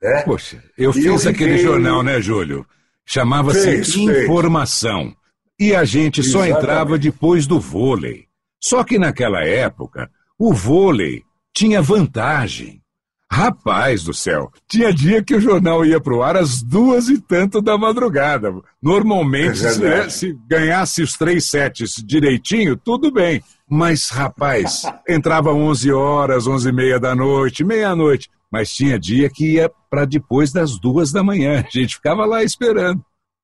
Né? 0.00 0.22
Poxa, 0.22 0.62
eu 0.78 0.90
e 0.90 0.94
fiz 0.94 1.04
eu 1.04 1.18
fiquei... 1.18 1.30
aquele 1.30 1.58
jornal, 1.58 2.02
né, 2.02 2.20
Júlio? 2.20 2.66
Chamava-se 3.04 4.00
Informação. 4.00 5.02
Fez. 5.04 5.21
E 5.62 5.76
a 5.76 5.84
gente 5.84 6.24
só 6.24 6.44
Exatamente. 6.44 6.58
entrava 6.58 6.98
depois 6.98 7.46
do 7.46 7.60
vôlei. 7.60 8.26
Só 8.60 8.82
que 8.82 8.98
naquela 8.98 9.44
época, 9.44 10.10
o 10.36 10.52
vôlei 10.52 11.22
tinha 11.54 11.80
vantagem. 11.80 12.82
Rapaz 13.30 14.02
do 14.02 14.12
céu, 14.12 14.50
tinha 14.68 14.92
dia 14.92 15.22
que 15.22 15.36
o 15.36 15.40
jornal 15.40 15.84
ia 15.86 16.00
pro 16.00 16.20
ar 16.20 16.36
às 16.36 16.60
duas 16.64 17.08
e 17.08 17.16
tanto 17.16 17.62
da 17.62 17.78
madrugada. 17.78 18.52
Normalmente, 18.82 19.64
é 19.64 19.70
se, 19.70 19.80
né, 19.80 20.08
se, 20.10 20.36
ganhasse 20.48 21.00
os 21.00 21.16
três 21.16 21.48
sets 21.48 21.94
direitinho, 22.04 22.76
tudo 22.76 23.12
bem. 23.12 23.40
Mas, 23.70 24.10
rapaz, 24.10 24.82
entrava 25.08 25.54
11 25.54 25.92
horas, 25.92 26.44
11 26.48 26.68
e 26.68 26.72
meia 26.72 26.98
da 26.98 27.14
noite, 27.14 27.62
meia-noite. 27.62 28.28
Mas 28.50 28.72
tinha 28.74 28.98
dia 28.98 29.30
que 29.30 29.52
ia 29.52 29.70
para 29.88 30.04
depois 30.04 30.52
das 30.52 30.76
duas 30.76 31.12
da 31.12 31.22
manhã. 31.22 31.64
A 31.64 31.70
gente 31.70 31.94
ficava 31.94 32.26
lá 32.26 32.42
esperando. 32.42 33.00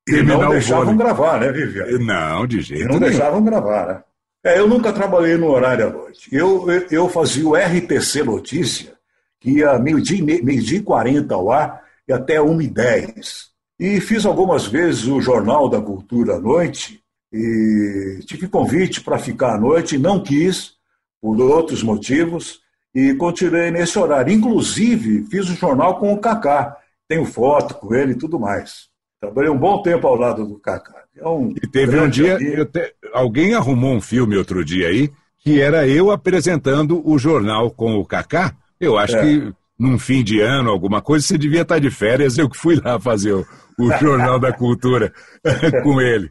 E 0.09 0.23
não 0.23 0.49
deixavam 0.49 0.95
gravar, 0.95 1.39
né, 1.39 1.51
Viviane? 1.51 2.05
Não, 2.05 2.47
de 2.47 2.61
jeito 2.61 2.87
nenhum. 2.87 2.99
Não 2.99 3.07
deixavam 3.07 3.43
gravar, 3.43 3.87
né? 3.87 4.03
É, 4.43 4.59
eu 4.59 4.67
nunca 4.67 4.93
trabalhei 4.93 5.35
no 5.35 5.49
horário 5.49 5.87
à 5.87 5.89
noite. 5.89 6.29
Eu, 6.31 6.69
eu, 6.71 6.87
eu 6.89 7.09
fazia 7.09 7.47
o 7.47 7.55
RTC 7.55 8.23
Notícia, 8.23 8.93
que 9.39 9.59
ia 9.59 9.77
meio-dia 9.77 10.23
meio 10.23 10.61
dia 10.61 10.77
e 10.77 10.83
40 10.83 11.33
ao 11.33 11.51
ar 11.51 11.83
e 12.07 12.13
até 12.13 12.41
1 12.41 12.61
e 12.61 12.67
10. 12.67 13.49
E 13.79 14.01
fiz 14.01 14.25
algumas 14.25 14.65
vezes 14.65 15.05
o 15.05 15.21
Jornal 15.21 15.69
da 15.69 15.81
Cultura 15.81 16.35
à 16.35 16.39
noite, 16.39 17.01
e 17.31 18.19
tive 18.25 18.47
convite 18.47 19.01
para 19.01 19.19
ficar 19.19 19.55
à 19.55 19.57
noite, 19.57 19.97
não 19.97 20.21
quis, 20.21 20.73
por 21.21 21.39
outros 21.39 21.83
motivos, 21.83 22.59
e 22.93 23.13
continuei 23.13 23.71
nesse 23.71 23.97
horário. 23.99 24.33
Inclusive, 24.33 25.25
fiz 25.29 25.49
o 25.49 25.55
jornal 25.55 25.99
com 25.99 26.11
o 26.11 26.19
Cacá, 26.19 26.75
tenho 27.07 27.25
foto 27.25 27.75
com 27.75 27.93
ele 27.93 28.13
e 28.13 28.17
tudo 28.17 28.39
mais. 28.39 28.88
Trabalhei 29.19 29.51
um 29.51 29.57
bom 29.57 29.81
tempo 29.81 30.07
ao 30.07 30.15
lado 30.15 30.45
do 30.45 30.57
Cacá. 30.59 31.03
É 31.15 31.27
um 31.27 31.51
e 31.51 31.67
teve 31.67 31.99
um 31.99 32.09
dia, 32.09 32.37
te... 32.65 32.95
alguém 33.13 33.53
arrumou 33.53 33.93
um 33.93 34.01
filme 34.01 34.37
outro 34.37 34.63
dia 34.63 34.87
aí, 34.87 35.11
que 35.39 35.59
era 35.59 35.87
eu 35.87 36.09
apresentando 36.09 37.01
o 37.05 37.17
jornal 37.19 37.69
com 37.69 37.95
o 37.95 38.05
Cacá. 38.05 38.55
Eu 38.79 38.97
acho 38.97 39.17
é. 39.17 39.21
que 39.21 39.53
num 39.77 39.99
fim 39.99 40.23
de 40.23 40.41
ano, 40.41 40.69
alguma 40.69 41.01
coisa, 41.01 41.25
você 41.25 41.37
devia 41.37 41.61
estar 41.61 41.79
de 41.79 41.89
férias, 41.89 42.37
eu 42.37 42.49
que 42.49 42.57
fui 42.57 42.75
lá 42.83 42.99
fazer 42.99 43.33
o, 43.33 43.45
o 43.77 43.91
Jornal 43.97 44.37
da 44.39 44.51
Cultura 44.51 45.13
com 45.83 46.01
ele. 46.01 46.29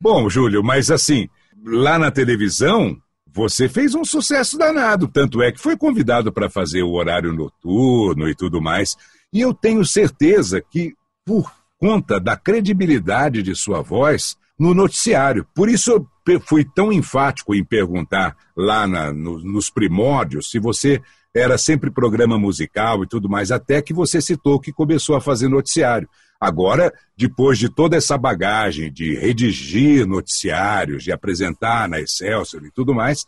Bom, 0.00 0.28
Júlio, 0.28 0.62
mas 0.62 0.90
assim, 0.90 1.28
lá 1.64 1.98
na 1.98 2.10
televisão, 2.10 2.96
você 3.32 3.68
fez 3.68 3.94
um 3.94 4.04
sucesso 4.04 4.58
danado, 4.58 5.08
tanto 5.08 5.40
é 5.42 5.50
que 5.50 5.60
foi 5.60 5.76
convidado 5.76 6.30
para 6.30 6.50
fazer 6.50 6.82
o 6.82 6.92
horário 6.92 7.32
noturno 7.32 8.28
e 8.28 8.34
tudo 8.34 8.60
mais. 8.60 8.94
E 9.32 9.40
eu 9.40 9.54
tenho 9.54 9.84
certeza 9.84 10.60
que, 10.60 10.94
por 11.24 11.50
conta 11.82 12.20
da 12.20 12.36
credibilidade 12.36 13.42
de 13.42 13.56
sua 13.56 13.82
voz 13.82 14.36
no 14.56 14.72
noticiário, 14.72 15.44
por 15.52 15.68
isso 15.68 15.90
eu 16.28 16.40
fui 16.42 16.64
tão 16.64 16.92
enfático 16.92 17.56
em 17.56 17.64
perguntar 17.64 18.36
lá 18.56 18.86
na, 18.86 19.12
no, 19.12 19.40
nos 19.40 19.68
primórdios 19.68 20.48
se 20.48 20.60
você 20.60 21.02
era 21.34 21.58
sempre 21.58 21.90
programa 21.90 22.38
musical 22.38 23.02
e 23.02 23.08
tudo 23.08 23.28
mais, 23.28 23.50
até 23.50 23.82
que 23.82 23.92
você 23.92 24.20
citou 24.20 24.60
que 24.60 24.72
começou 24.72 25.16
a 25.16 25.20
fazer 25.20 25.48
noticiário. 25.48 26.08
Agora, 26.40 26.92
depois 27.16 27.58
de 27.58 27.68
toda 27.68 27.96
essa 27.96 28.16
bagagem 28.16 28.92
de 28.92 29.16
redigir 29.16 30.06
noticiários, 30.06 31.02
de 31.02 31.10
apresentar 31.10 31.88
na 31.88 31.98
Excelsior 31.98 32.64
e 32.64 32.70
tudo 32.70 32.94
mais, 32.94 33.24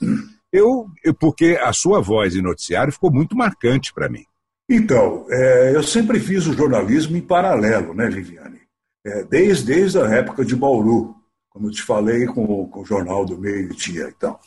eu, 0.52 0.86
eu 1.04 1.12
porque 1.12 1.58
a 1.60 1.72
sua 1.72 2.00
voz 2.00 2.36
em 2.36 2.42
noticiário 2.42 2.92
ficou 2.92 3.10
muito 3.10 3.36
marcante 3.36 3.92
para 3.92 4.08
mim. 4.08 4.24
Então, 4.68 5.26
é, 5.30 5.74
eu 5.74 5.82
sempre 5.82 6.18
fiz 6.18 6.46
o 6.46 6.54
jornalismo 6.54 7.16
em 7.16 7.20
paralelo, 7.20 7.94
né, 7.94 8.08
Viviane? 8.08 8.60
É, 9.04 9.22
desde, 9.24 9.66
desde 9.66 9.98
a 9.98 10.08
época 10.08 10.44
de 10.44 10.56
Bauru, 10.56 11.14
como 11.50 11.68
eu 11.68 11.70
te 11.70 11.82
falei 11.82 12.26
com, 12.26 12.66
com 12.68 12.80
o 12.80 12.84
Jornal 12.86 13.24
do 13.24 13.38
Meio-Dia. 13.38 14.12
Então. 14.16 14.38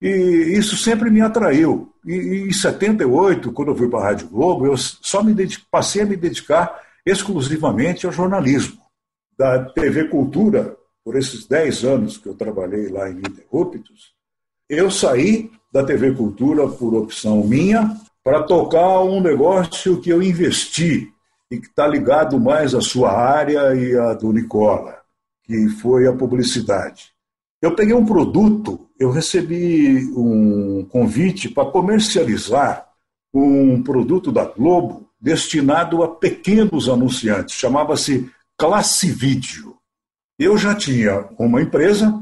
E 0.00 0.08
isso 0.08 0.76
sempre 0.76 1.10
me 1.10 1.20
atraiu. 1.20 1.92
E, 2.04 2.12
e 2.12 2.48
em 2.48 2.52
78, 2.52 3.52
quando 3.52 3.68
eu 3.68 3.76
fui 3.76 3.88
para 3.88 4.00
a 4.00 4.04
Rádio 4.04 4.28
Globo, 4.28 4.66
eu 4.66 4.76
só 4.76 5.22
me 5.22 5.32
dedico, 5.32 5.64
passei 5.70 6.02
a 6.02 6.06
me 6.06 6.16
dedicar 6.16 6.82
exclusivamente 7.06 8.04
ao 8.04 8.12
jornalismo. 8.12 8.82
Da 9.38 9.64
TV 9.64 10.08
Cultura, 10.08 10.76
por 11.04 11.16
esses 11.16 11.46
10 11.46 11.84
anos 11.84 12.18
que 12.18 12.26
eu 12.26 12.34
trabalhei 12.34 12.88
lá 12.88 13.08
em 13.08 13.18
Interruptos, 13.18 14.12
eu 14.68 14.90
saí 14.90 15.50
da 15.72 15.84
TV 15.84 16.12
Cultura 16.12 16.68
por 16.68 16.94
opção 16.94 17.44
minha 17.44 17.96
para 18.24 18.42
tocar 18.42 19.00
um 19.00 19.20
negócio 19.20 20.00
que 20.00 20.10
eu 20.10 20.22
investi 20.22 21.12
e 21.50 21.58
que 21.58 21.66
está 21.66 21.86
ligado 21.86 22.38
mais 22.38 22.74
à 22.74 22.80
sua 22.80 23.12
área 23.12 23.74
e 23.74 23.96
à 23.98 24.14
do 24.14 24.32
Nicola, 24.32 24.98
que 25.42 25.68
foi 25.68 26.06
a 26.06 26.12
publicidade. 26.12 27.12
Eu 27.60 27.74
peguei 27.74 27.94
um 27.94 28.06
produto, 28.06 28.88
eu 28.98 29.10
recebi 29.10 30.04
um 30.16 30.84
convite 30.90 31.48
para 31.48 31.70
comercializar 31.70 32.88
um 33.34 33.82
produto 33.82 34.30
da 34.30 34.44
Globo 34.44 35.08
destinado 35.20 36.02
a 36.02 36.08
pequenos 36.08 36.88
anunciantes, 36.88 37.54
chamava-se 37.54 38.30
Classe 38.58 39.10
Vídeo. 39.10 39.76
Eu 40.38 40.56
já 40.56 40.74
tinha 40.74 41.28
uma 41.38 41.62
empresa, 41.62 42.20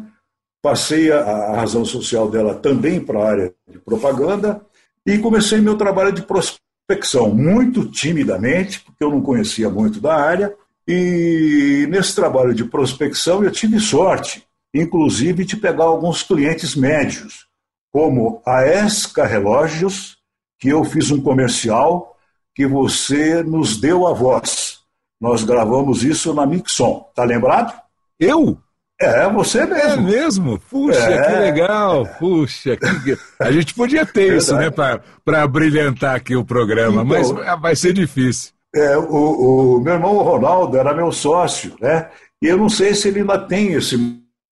passei 0.63 1.11
a, 1.11 1.21
a 1.21 1.57
razão 1.57 1.85
social 1.85 2.31
dela 2.31 2.55
também 2.55 3.01
para 3.01 3.19
a 3.19 3.29
área 3.29 3.55
de 3.69 3.79
propaganda 3.79 4.65
e 5.07 5.19
comecei 5.19 5.61
meu 5.61 5.77
trabalho 5.77 6.13
de 6.13 6.23
prospecção, 6.23 7.35
muito 7.35 7.87
timidamente, 7.91 8.81
porque 8.81 9.03
eu 9.03 9.11
não 9.11 9.21
conhecia 9.21 9.71
muito 9.71 10.01
da 10.01 10.15
área, 10.15 10.55
e 10.87 11.87
nesse 11.89 12.15
trabalho 12.15 12.55
de 12.55 12.65
prospecção 12.65 13.45
eu 13.45 13.51
tive 13.51 13.79
sorte, 13.79 14.45
inclusive 14.75 15.45
de 15.45 15.57
pegar 15.57 15.85
alguns 15.85 16.23
clientes 16.23 16.75
médios, 16.75 17.47
como 17.93 18.43
a 18.47 18.67
Esca 18.67 19.27
Relógios, 19.27 20.19
que 20.59 20.69
eu 20.69 20.85
fiz 20.85 21.11
um 21.11 21.21
comercial 21.21 22.17
que 22.55 22.67
você 22.67 23.43
nos 23.43 23.81
deu 23.81 24.07
a 24.07 24.13
voz. 24.13 24.81
Nós 25.21 25.45
gravamos 25.45 26.03
isso 26.03 26.33
na 26.35 26.47
Mixon. 26.47 27.11
Tá 27.15 27.25
lembrado? 27.25 27.79
Eu? 28.19 28.59
É, 29.01 29.27
você 29.31 29.65
mesmo. 29.65 29.83
É 29.83 29.97
mesmo? 29.97 30.59
Puxa, 30.59 30.99
é, 30.99 31.23
que 31.23 31.41
legal. 31.41 32.07
Puxa, 32.19 32.77
que... 32.77 33.17
a 33.39 33.51
gente 33.51 33.73
podia 33.73 34.05
ter 34.05 34.37
isso, 34.37 34.55
né, 34.55 34.71
para 34.71 35.49
brilhantar 35.49 36.17
aqui 36.17 36.37
o 36.37 36.45
programa, 36.45 37.03
então, 37.03 37.35
mas 37.35 37.61
vai 37.61 37.75
ser 37.75 37.95
difícil. 37.95 38.53
É, 38.75 38.97
o, 38.97 39.77
o, 39.77 39.81
meu 39.81 39.95
irmão 39.95 40.19
Ronaldo 40.19 40.77
era 40.77 40.95
meu 40.95 41.11
sócio, 41.11 41.75
né? 41.81 42.11
E 42.43 42.47
eu 42.47 42.59
não 42.59 42.69
sei 42.69 42.95
se 42.95 43.09
ele 43.09 43.21
ainda 43.21 43.39
tem 43.39 43.73
esse 43.73 43.97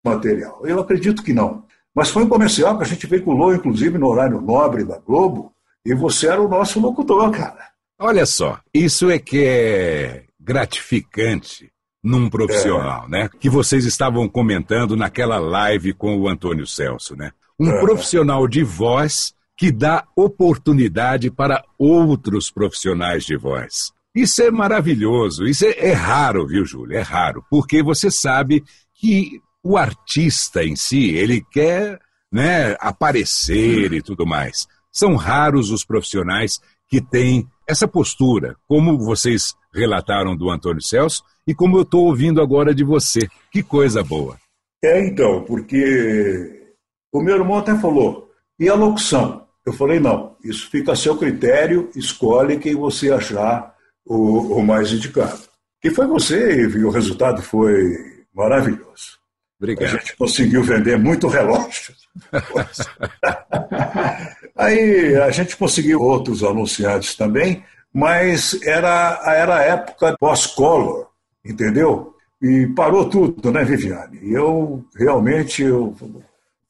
material. 0.04 0.60
Eu 0.64 0.80
acredito 0.80 1.22
que 1.22 1.32
não. 1.32 1.64
Mas 1.94 2.10
foi 2.10 2.24
um 2.24 2.28
comercial 2.28 2.76
que 2.76 2.84
a 2.84 2.86
gente 2.86 3.06
veiculou, 3.06 3.54
inclusive, 3.54 3.98
no 3.98 4.08
horário 4.08 4.40
nobre 4.40 4.82
da 4.82 4.98
Globo, 4.98 5.52
e 5.84 5.94
você 5.94 6.28
era 6.28 6.40
o 6.40 6.48
nosso 6.48 6.80
locutor, 6.80 7.30
cara. 7.30 7.68
Olha 8.00 8.24
só, 8.24 8.58
isso 8.72 9.10
é 9.10 9.18
que 9.18 9.44
é 9.44 10.24
gratificante 10.40 11.70
num 12.02 12.28
profissional, 12.30 13.06
é. 13.06 13.08
né? 13.08 13.30
Que 13.40 13.50
vocês 13.50 13.84
estavam 13.84 14.28
comentando 14.28 14.96
naquela 14.96 15.38
live 15.38 15.92
com 15.92 16.16
o 16.16 16.28
Antônio 16.28 16.66
Celso, 16.66 17.16
né? 17.16 17.32
Um 17.58 17.70
é. 17.70 17.80
profissional 17.80 18.46
de 18.46 18.62
voz 18.62 19.34
que 19.56 19.72
dá 19.72 20.06
oportunidade 20.14 21.30
para 21.30 21.64
outros 21.76 22.50
profissionais 22.50 23.24
de 23.24 23.36
voz. 23.36 23.92
Isso 24.14 24.40
é 24.42 24.50
maravilhoso, 24.50 25.44
isso 25.44 25.64
é, 25.64 25.88
é 25.90 25.92
raro, 25.92 26.46
viu, 26.46 26.64
Júlio? 26.64 26.96
É 26.96 27.00
raro, 27.00 27.44
porque 27.50 27.82
você 27.82 28.10
sabe 28.10 28.62
que 28.94 29.40
o 29.62 29.76
artista 29.76 30.64
em 30.64 30.76
si, 30.76 31.10
ele 31.10 31.44
quer 31.52 32.00
né, 32.32 32.76
aparecer 32.80 33.92
e 33.92 34.00
tudo 34.00 34.24
mais. 34.24 34.66
São 34.92 35.16
raros 35.16 35.70
os 35.70 35.84
profissionais 35.84 36.60
que 36.88 37.00
têm 37.00 37.46
essa 37.68 37.86
postura, 37.86 38.56
como 38.66 38.98
vocês 38.98 39.54
relataram 39.72 40.34
do 40.34 40.48
Antônio 40.48 40.82
Celso 40.82 41.22
e 41.46 41.54
como 41.54 41.76
eu 41.76 41.82
estou 41.82 42.06
ouvindo 42.06 42.40
agora 42.40 42.74
de 42.74 42.82
você. 42.82 43.28
Que 43.52 43.62
coisa 43.62 44.02
boa. 44.02 44.38
É, 44.82 45.06
então, 45.06 45.44
porque 45.44 46.72
o 47.12 47.20
meu 47.20 47.36
irmão 47.36 47.58
até 47.58 47.78
falou, 47.78 48.30
e 48.58 48.68
a 48.68 48.74
locução? 48.74 49.46
Eu 49.66 49.72
falei, 49.74 50.00
não, 50.00 50.34
isso 50.42 50.70
fica 50.70 50.92
a 50.92 50.96
seu 50.96 51.18
critério, 51.18 51.90
escolhe 51.94 52.58
quem 52.58 52.74
você 52.74 53.12
achar 53.12 53.74
o, 54.06 54.58
o 54.58 54.62
mais 54.62 54.90
indicado. 54.90 55.42
E 55.84 55.90
foi 55.90 56.06
você, 56.06 56.62
e 56.62 56.84
o 56.84 56.90
resultado 56.90 57.42
foi 57.42 58.24
maravilhoso. 58.34 59.18
Obrigado. 59.60 59.94
A 59.94 59.98
gente 59.98 60.16
conseguiu 60.16 60.62
vender 60.62 60.96
muito 60.96 61.28
relógio. 61.28 61.94
Aí 64.58 65.14
a 65.14 65.30
gente 65.30 65.56
conseguiu 65.56 66.00
outros 66.00 66.42
anunciantes 66.42 67.14
também, 67.14 67.62
mas 67.94 68.60
era, 68.64 69.22
era 69.24 69.56
a 69.58 69.62
época 69.62 70.16
pós-color, 70.18 71.06
entendeu? 71.44 72.12
E 72.42 72.66
parou 72.74 73.08
tudo, 73.08 73.52
né, 73.52 73.62
Viviane? 73.64 74.18
E 74.20 74.32
eu 74.32 74.84
realmente 74.96 75.62
eu, 75.62 75.94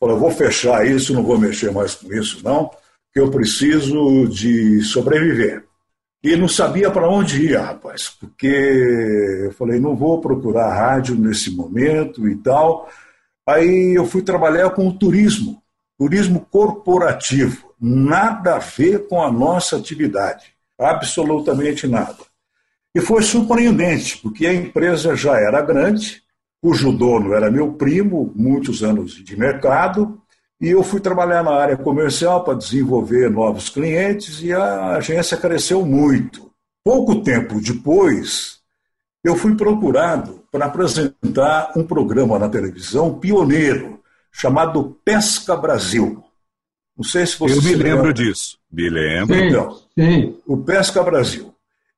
eu 0.02 0.18
vou 0.18 0.30
fechar 0.30 0.86
isso, 0.86 1.14
não 1.14 1.22
vou 1.22 1.38
mexer 1.38 1.72
mais 1.72 1.94
com 1.94 2.12
isso, 2.12 2.44
não, 2.44 2.70
que 3.10 3.18
eu 3.18 3.30
preciso 3.30 4.28
de 4.28 4.82
sobreviver. 4.82 5.64
E 6.22 6.36
não 6.36 6.48
sabia 6.48 6.90
para 6.90 7.08
onde 7.08 7.42
ir, 7.42 7.56
rapaz, 7.56 8.10
porque 8.20 8.46
eu 9.46 9.52
falei, 9.52 9.80
não 9.80 9.96
vou 9.96 10.20
procurar 10.20 10.74
rádio 10.74 11.14
nesse 11.14 11.50
momento 11.56 12.28
e 12.28 12.36
tal. 12.36 12.90
Aí 13.46 13.94
eu 13.96 14.04
fui 14.04 14.20
trabalhar 14.20 14.68
com 14.70 14.88
o 14.88 14.92
turismo, 14.92 15.62
turismo 15.96 16.46
corporativo 16.50 17.67
nada 17.80 18.56
a 18.56 18.58
ver 18.58 19.06
com 19.06 19.22
a 19.22 19.30
nossa 19.30 19.76
atividade, 19.76 20.46
absolutamente 20.78 21.86
nada. 21.86 22.18
E 22.94 23.00
foi 23.00 23.22
surpreendente, 23.22 24.18
porque 24.18 24.46
a 24.46 24.54
empresa 24.54 25.14
já 25.14 25.38
era 25.38 25.60
grande, 25.60 26.22
cujo 26.60 26.92
dono 26.92 27.34
era 27.34 27.50
meu 27.50 27.72
primo, 27.74 28.32
muitos 28.34 28.82
anos 28.82 29.12
de 29.12 29.36
mercado, 29.38 30.20
e 30.60 30.68
eu 30.68 30.82
fui 30.82 31.00
trabalhar 31.00 31.44
na 31.44 31.52
área 31.52 31.76
comercial 31.76 32.42
para 32.42 32.54
desenvolver 32.54 33.30
novos 33.30 33.68
clientes 33.68 34.42
e 34.42 34.52
a 34.52 34.96
agência 34.96 35.36
cresceu 35.36 35.86
muito. 35.86 36.50
Pouco 36.82 37.22
tempo 37.22 37.60
depois, 37.60 38.58
eu 39.22 39.36
fui 39.36 39.54
procurado 39.54 40.42
para 40.50 40.66
apresentar 40.66 41.72
um 41.76 41.84
programa 41.84 42.38
na 42.38 42.48
televisão 42.48 43.18
pioneiro 43.18 44.00
chamado 44.32 44.98
Pesca 45.04 45.56
Brasil. 45.56 46.24
Não 46.98 47.04
sei 47.04 47.24
se 47.24 47.38
você. 47.38 47.54
Eu 47.54 47.62
me 47.62 47.74
lembro 47.76 48.06
lembra. 48.08 48.12
disso. 48.12 48.58
Me 48.70 48.90
lembro. 48.90 49.36
Sim, 49.36 49.44
então, 49.44 49.78
sim. 49.96 50.36
o 50.44 50.56
Pesca 50.56 51.00
Brasil. 51.04 51.54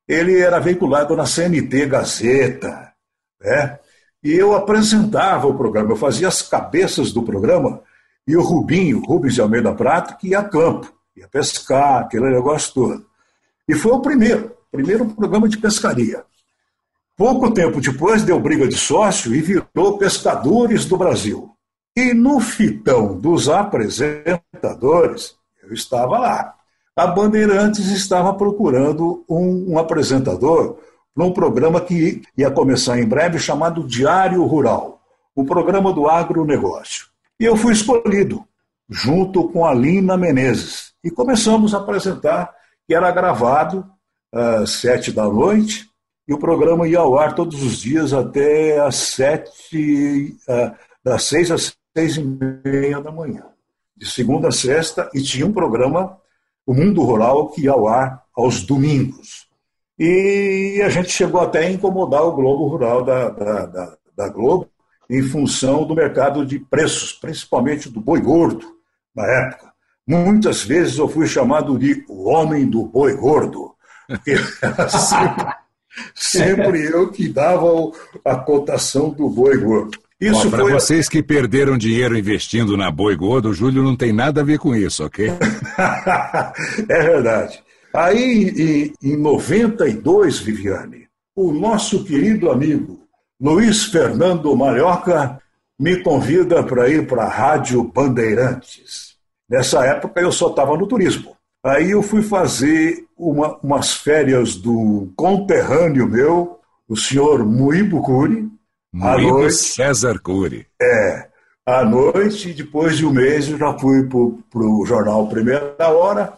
Ele 0.07 0.37
era 0.39 0.59
veiculado 0.59 1.15
na 1.15 1.25
CNT 1.25 1.87
Gazeta, 1.87 2.93
né? 3.41 3.79
E 4.23 4.31
eu 4.31 4.53
apresentava 4.53 5.47
o 5.47 5.57
programa, 5.57 5.91
eu 5.91 5.95
fazia 5.95 6.27
as 6.27 6.43
cabeças 6.43 7.11
do 7.11 7.23
programa 7.23 7.81
e 8.27 8.37
o 8.37 8.43
Rubinho, 8.43 9.03
Rubens 9.03 9.33
de 9.33 9.41
Almeida 9.41 9.73
Prato, 9.73 10.15
que 10.17 10.29
ia 10.29 10.39
a 10.39 10.43
campo, 10.43 10.93
ia 11.17 11.27
pescar, 11.27 12.01
aquele 12.01 12.29
negócio 12.29 12.73
todo. 12.73 13.05
E 13.67 13.73
foi 13.73 13.93
o 13.93 14.01
primeiro, 14.01 14.51
primeiro 14.71 15.05
programa 15.07 15.49
de 15.49 15.57
pescaria. 15.57 16.23
Pouco 17.17 17.51
tempo 17.51 17.81
depois 17.81 18.21
deu 18.21 18.39
briga 18.39 18.67
de 18.67 18.77
sócio 18.77 19.33
e 19.33 19.41
virou 19.41 19.97
Pescadores 19.97 20.85
do 20.85 20.97
Brasil. 20.97 21.49
E 21.95 22.13
no 22.13 22.39
fitão 22.39 23.19
dos 23.19 23.49
apresentadores, 23.49 25.35
eu 25.61 25.73
estava 25.73 26.17
lá. 26.17 26.55
A 26.95 27.07
Bandeirantes 27.07 27.87
estava 27.87 28.33
procurando 28.33 29.25
um, 29.27 29.73
um 29.73 29.79
apresentador 29.79 30.77
para 31.13 31.25
um 31.25 31.33
programa 31.33 31.81
que 31.81 32.21
ia 32.37 32.49
começar 32.49 32.97
em 32.99 33.05
breve 33.05 33.39
chamado 33.39 33.85
Diário 33.85 34.43
Rural, 34.45 35.01
o 35.35 35.43
programa 35.43 35.91
do 35.91 36.07
agronegócio. 36.07 37.07
E 37.37 37.43
eu 37.43 37.57
fui 37.57 37.73
escolhido, 37.73 38.45
junto 38.89 39.49
com 39.49 39.65
a 39.65 39.73
Lina 39.73 40.15
Menezes. 40.15 40.93
E 41.03 41.11
começamos 41.11 41.73
a 41.73 41.79
apresentar, 41.79 42.53
que 42.87 42.95
era 42.95 43.11
gravado 43.11 43.85
às 44.33 44.71
sete 44.71 45.11
da 45.11 45.25
noite, 45.25 45.89
e 46.27 46.33
o 46.33 46.39
programa 46.39 46.87
ia 46.87 46.99
ao 46.99 47.17
ar 47.17 47.35
todos 47.35 47.61
os 47.61 47.79
dias 47.79 48.13
até 48.13 48.79
às 48.79 48.95
sete, 48.95 50.37
uh, 50.47 50.73
das 51.03 51.23
seis 51.23 51.51
às 51.51 51.75
seis 51.95 52.17
e 52.17 52.23
meia 52.23 53.01
da 53.01 53.11
manhã, 53.11 53.45
de 53.95 54.09
segunda 54.09 54.47
a 54.47 54.51
sexta, 54.51 55.09
e 55.13 55.21
tinha 55.21 55.45
um 55.45 55.53
programa, 55.53 56.17
o 56.65 56.73
Mundo 56.73 57.03
Rural, 57.03 57.49
que 57.49 57.63
ia 57.63 57.71
ao 57.71 57.87
ar 57.87 58.23
aos 58.35 58.63
domingos. 58.63 59.47
E 59.99 60.81
a 60.83 60.89
gente 60.89 61.09
chegou 61.09 61.41
até 61.41 61.59
a 61.59 61.71
incomodar 61.71 62.23
o 62.23 62.31
Globo 62.31 62.67
Rural 62.67 63.03
da, 63.03 63.29
da, 63.29 63.65
da, 63.65 63.97
da 64.15 64.29
Globo, 64.29 64.67
em 65.09 65.21
função 65.21 65.85
do 65.85 65.93
mercado 65.93 66.45
de 66.45 66.59
preços, 66.59 67.13
principalmente 67.13 67.89
do 67.89 67.99
boi 67.99 68.21
gordo, 68.21 68.65
na 69.13 69.25
época. 69.25 69.71
Muitas 70.07 70.63
vezes 70.63 70.97
eu 70.97 71.07
fui 71.07 71.27
chamado 71.27 71.77
de 71.77 72.03
o 72.07 72.29
homem 72.29 72.67
do 72.67 72.85
boi 72.85 73.15
gordo, 73.15 73.75
porque 74.07 74.35
era 74.61 74.89
sempre, 74.89 75.45
sempre 76.15 76.85
eu 76.85 77.11
que 77.11 77.27
dava 77.27 77.67
a 78.23 78.35
cotação 78.37 79.09
do 79.09 79.29
boi 79.29 79.57
gordo. 79.57 79.99
Isso 80.21 80.51
Para 80.51 80.61
foi... 80.61 80.73
vocês 80.73 81.09
que 81.09 81.23
perderam 81.23 81.75
dinheiro 81.75 82.15
investindo 82.15 82.77
na 82.77 82.91
boi 82.91 83.15
gordo, 83.15 83.49
o 83.49 83.53
Júlio 83.53 83.81
não 83.81 83.95
tem 83.95 84.13
nada 84.13 84.41
a 84.41 84.43
ver 84.43 84.59
com 84.59 84.75
isso, 84.75 85.03
ok? 85.03 85.29
é 86.87 87.01
verdade. 87.01 87.63
Aí, 87.91 88.93
em, 89.03 89.13
em 89.13 89.17
92, 89.17 90.37
Viviane, 90.37 91.07
o 91.35 91.51
nosso 91.51 92.03
querido 92.03 92.51
amigo 92.51 93.01
Luiz 93.41 93.85
Fernando 93.85 94.55
Malhoca 94.55 95.41
me 95.79 96.03
convida 96.03 96.63
para 96.63 96.87
ir 96.87 97.07
para 97.07 97.23
a 97.23 97.29
Rádio 97.29 97.83
Bandeirantes. 97.83 99.15
Nessa 99.49 99.83
época 99.87 100.21
eu 100.21 100.31
só 100.31 100.49
estava 100.49 100.77
no 100.77 100.85
turismo. 100.85 101.35
Aí 101.65 101.89
eu 101.89 102.03
fui 102.03 102.21
fazer 102.21 103.05
uma, 103.17 103.57
umas 103.63 103.93
férias 103.93 104.55
do 104.55 105.11
conterrâneo 105.15 106.07
meu, 106.07 106.59
o 106.87 106.95
senhor 106.95 107.43
Muibo. 107.43 108.03
Muibo 108.93 109.39
noite, 109.39 109.53
César 109.53 110.19
Cury. 110.19 110.67
É. 110.81 111.29
À 111.65 111.85
noite, 111.85 112.53
depois 112.53 112.97
de 112.97 113.05
um 113.05 113.11
mês, 113.11 113.47
eu 113.47 113.57
já 113.57 113.77
fui 113.77 114.03
para 114.07 114.59
o 114.59 114.85
jornal 114.85 115.27
Primeira 115.29 115.75
Hora, 115.79 116.33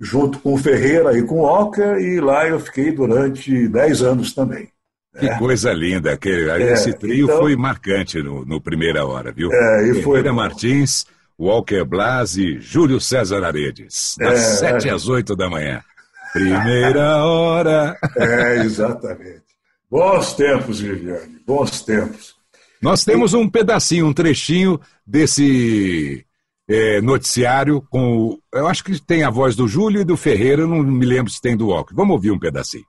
junto 0.00 0.38
com 0.38 0.54
o 0.54 0.58
Ferreira 0.58 1.18
e 1.18 1.22
com 1.22 1.40
o 1.40 1.42
Walker, 1.42 1.98
e 2.00 2.20
lá 2.20 2.46
eu 2.46 2.60
fiquei 2.60 2.92
durante 2.92 3.68
10 3.68 4.02
anos 4.02 4.32
também. 4.32 4.68
Que 5.18 5.26
é. 5.26 5.36
coisa 5.36 5.72
linda. 5.72 6.12
Aquele, 6.12 6.48
é, 6.48 6.72
esse 6.72 6.92
trio 6.94 7.24
então, 7.24 7.38
foi 7.38 7.56
marcante 7.56 8.22
no, 8.22 8.44
no, 8.44 8.60
Primeira 8.60 9.04
Hora, 9.04 9.32
viu? 9.32 9.52
É, 9.52 9.88
e 9.88 10.02
foi. 10.02 10.22
Martins, 10.30 11.06
Walker 11.38 11.84
Blas 11.84 12.36
e 12.36 12.58
Júlio 12.60 13.00
César 13.00 13.44
Aredes. 13.44 14.14
Das 14.18 14.38
é, 14.38 14.56
sete 14.56 14.88
às 14.88 15.08
oito 15.08 15.34
da 15.34 15.50
manhã. 15.50 15.82
Primeira 16.32 17.24
Hora. 17.24 17.96
É, 18.16 18.58
exatamente. 18.58 19.47
Bons 19.90 20.34
tempos, 20.34 20.80
Viviane, 20.80 21.38
bons 21.46 21.80
tempos. 21.82 22.34
Nós 22.80 23.04
temos 23.04 23.34
um 23.34 23.48
pedacinho, 23.48 24.06
um 24.06 24.12
trechinho 24.12 24.80
desse 25.06 26.24
é, 26.68 27.00
noticiário 27.00 27.82
com. 27.90 28.38
Eu 28.52 28.68
acho 28.68 28.84
que 28.84 29.00
tem 29.00 29.24
a 29.24 29.30
voz 29.30 29.56
do 29.56 29.66
Júlio 29.66 30.02
e 30.02 30.04
do 30.04 30.16
Ferreira, 30.16 30.66
não 30.66 30.82
me 30.82 31.06
lembro 31.06 31.32
se 31.32 31.40
tem 31.40 31.56
do 31.56 31.68
Walker. 31.68 31.94
Vamos 31.94 32.14
ouvir 32.14 32.30
um 32.30 32.38
pedacinho. 32.38 32.84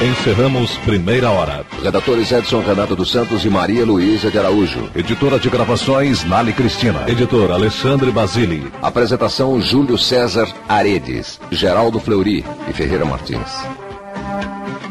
Encerramos 0.00 0.78
primeira 0.78 1.30
hora. 1.30 1.66
Redatores 1.82 2.30
Edson 2.30 2.60
Renato 2.60 2.94
dos 2.94 3.10
Santos 3.10 3.44
e 3.44 3.50
Maria 3.50 3.84
Luísa 3.84 4.30
de 4.30 4.38
Araújo. 4.38 4.88
Editora 4.94 5.40
de 5.40 5.50
gravações 5.50 6.24
Nali 6.24 6.52
Cristina. 6.52 7.04
Editor 7.10 7.50
Alexandre 7.50 8.10
Basili. 8.12 8.72
Apresentação 8.80 9.60
Júlio 9.60 9.98
César 9.98 10.46
Aredes, 10.68 11.40
Geraldo 11.50 11.98
Fleury 11.98 12.44
e 12.68 12.72
Ferreira 12.72 13.04
Martins. 13.04 13.50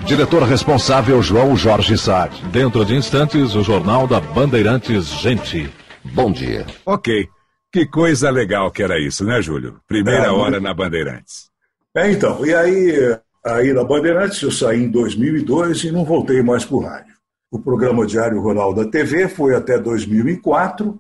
Diretor 0.08 0.44
responsável 0.44 1.22
João 1.22 1.56
Jorge 1.56 1.98
Saad. 1.98 2.42
Dentro 2.48 2.86
de 2.86 2.96
instantes, 2.96 3.54
o 3.54 3.62
Jornal 3.62 4.08
da 4.08 4.20
Bandeirantes 4.20 5.08
Gente. 5.08 5.70
Bom 6.14 6.32
dia. 6.32 6.66
Ok. 6.86 7.28
Que 7.72 7.86
coisa 7.86 8.30
legal 8.30 8.72
que 8.72 8.82
era 8.82 8.98
isso, 8.98 9.26
né, 9.26 9.42
Júlio? 9.42 9.82
Primeira 9.88 10.28
é, 10.28 10.30
hora 10.30 10.60
na 10.60 10.74
Bandeirantes. 10.74 11.50
É, 11.96 12.10
então. 12.10 12.46
E 12.46 12.56
aí, 12.56 13.18
Aí 13.48 13.72
na 13.72 13.84
Bandeirantes 13.84 14.42
eu 14.42 14.52
saí 14.52 14.84
em 14.84 14.90
2002 14.90 15.86
e 15.86 15.92
não 15.92 16.04
voltei 16.04 16.42
mais 16.42 16.66
para 16.66 16.76
o 16.76 16.82
rádio. 16.82 17.14
O 17.50 17.58
programa 17.58 18.06
Diário 18.06 18.42
Rural 18.42 18.74
da 18.74 18.86
TV 18.86 19.30
foi 19.30 19.56
até 19.56 19.80
2004, 19.80 21.00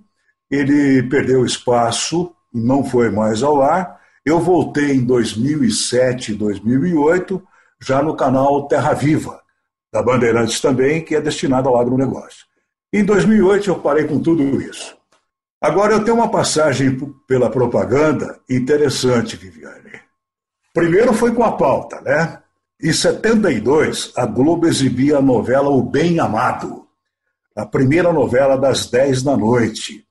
ele 0.50 1.04
perdeu 1.04 1.46
espaço, 1.46 2.32
não 2.54 2.86
foi 2.86 3.10
mais 3.10 3.44
ao 3.44 3.62
ar. 3.62 4.00
Eu 4.26 4.40
voltei 4.40 4.94
em 4.94 5.04
2007 5.04 6.36
2008, 6.36 7.44
já 7.82 8.02
no 8.02 8.16
canal 8.16 8.68
Terra 8.68 8.94
Viva, 8.94 9.42
da 9.92 10.02
Bandeirantes 10.02 10.60
também, 10.60 11.04
que 11.04 11.16
é 11.16 11.22
destinado 11.22 11.70
ao 11.70 11.80
agronegócio. 11.80 12.46
Em 12.92 13.04
2008 13.04 13.70
eu 13.70 13.80
parei 13.80 14.06
com 14.06 14.20
tudo 14.20 14.62
isso. 14.62 14.98
Agora 15.62 15.94
eu 15.94 16.04
tenho 16.04 16.18
uma 16.18 16.30
passagem 16.30 16.98
pela 17.28 17.50
propaganda 17.50 18.40
interessante, 18.50 19.36
Viviane. 19.36 20.00
Primeiro 20.74 21.14
foi 21.14 21.34
com 21.34 21.44
a 21.44 21.54
pauta, 21.54 22.00
né? 22.02 22.42
Em 22.82 22.94
72, 22.94 24.14
a 24.16 24.28
Globo 24.28 24.68
exibia 24.68 25.18
a 25.18 25.22
novela 25.22 25.70
O 25.70 25.82
Bem 25.82 26.20
Amado, 26.20 26.88
a 27.56 27.66
primeira 27.66 28.14
novela 28.14 28.56
das 28.56 28.86
10 28.86 29.24
da 29.24 29.36
noite, 29.36 30.06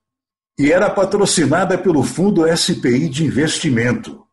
e 0.59 0.73
era 0.73 0.91
patrocinada 0.91 1.79
pelo 1.79 2.03
Fundo 2.03 2.45
SPI 2.57 3.09
de 3.09 3.25
Investimento. 3.25 4.26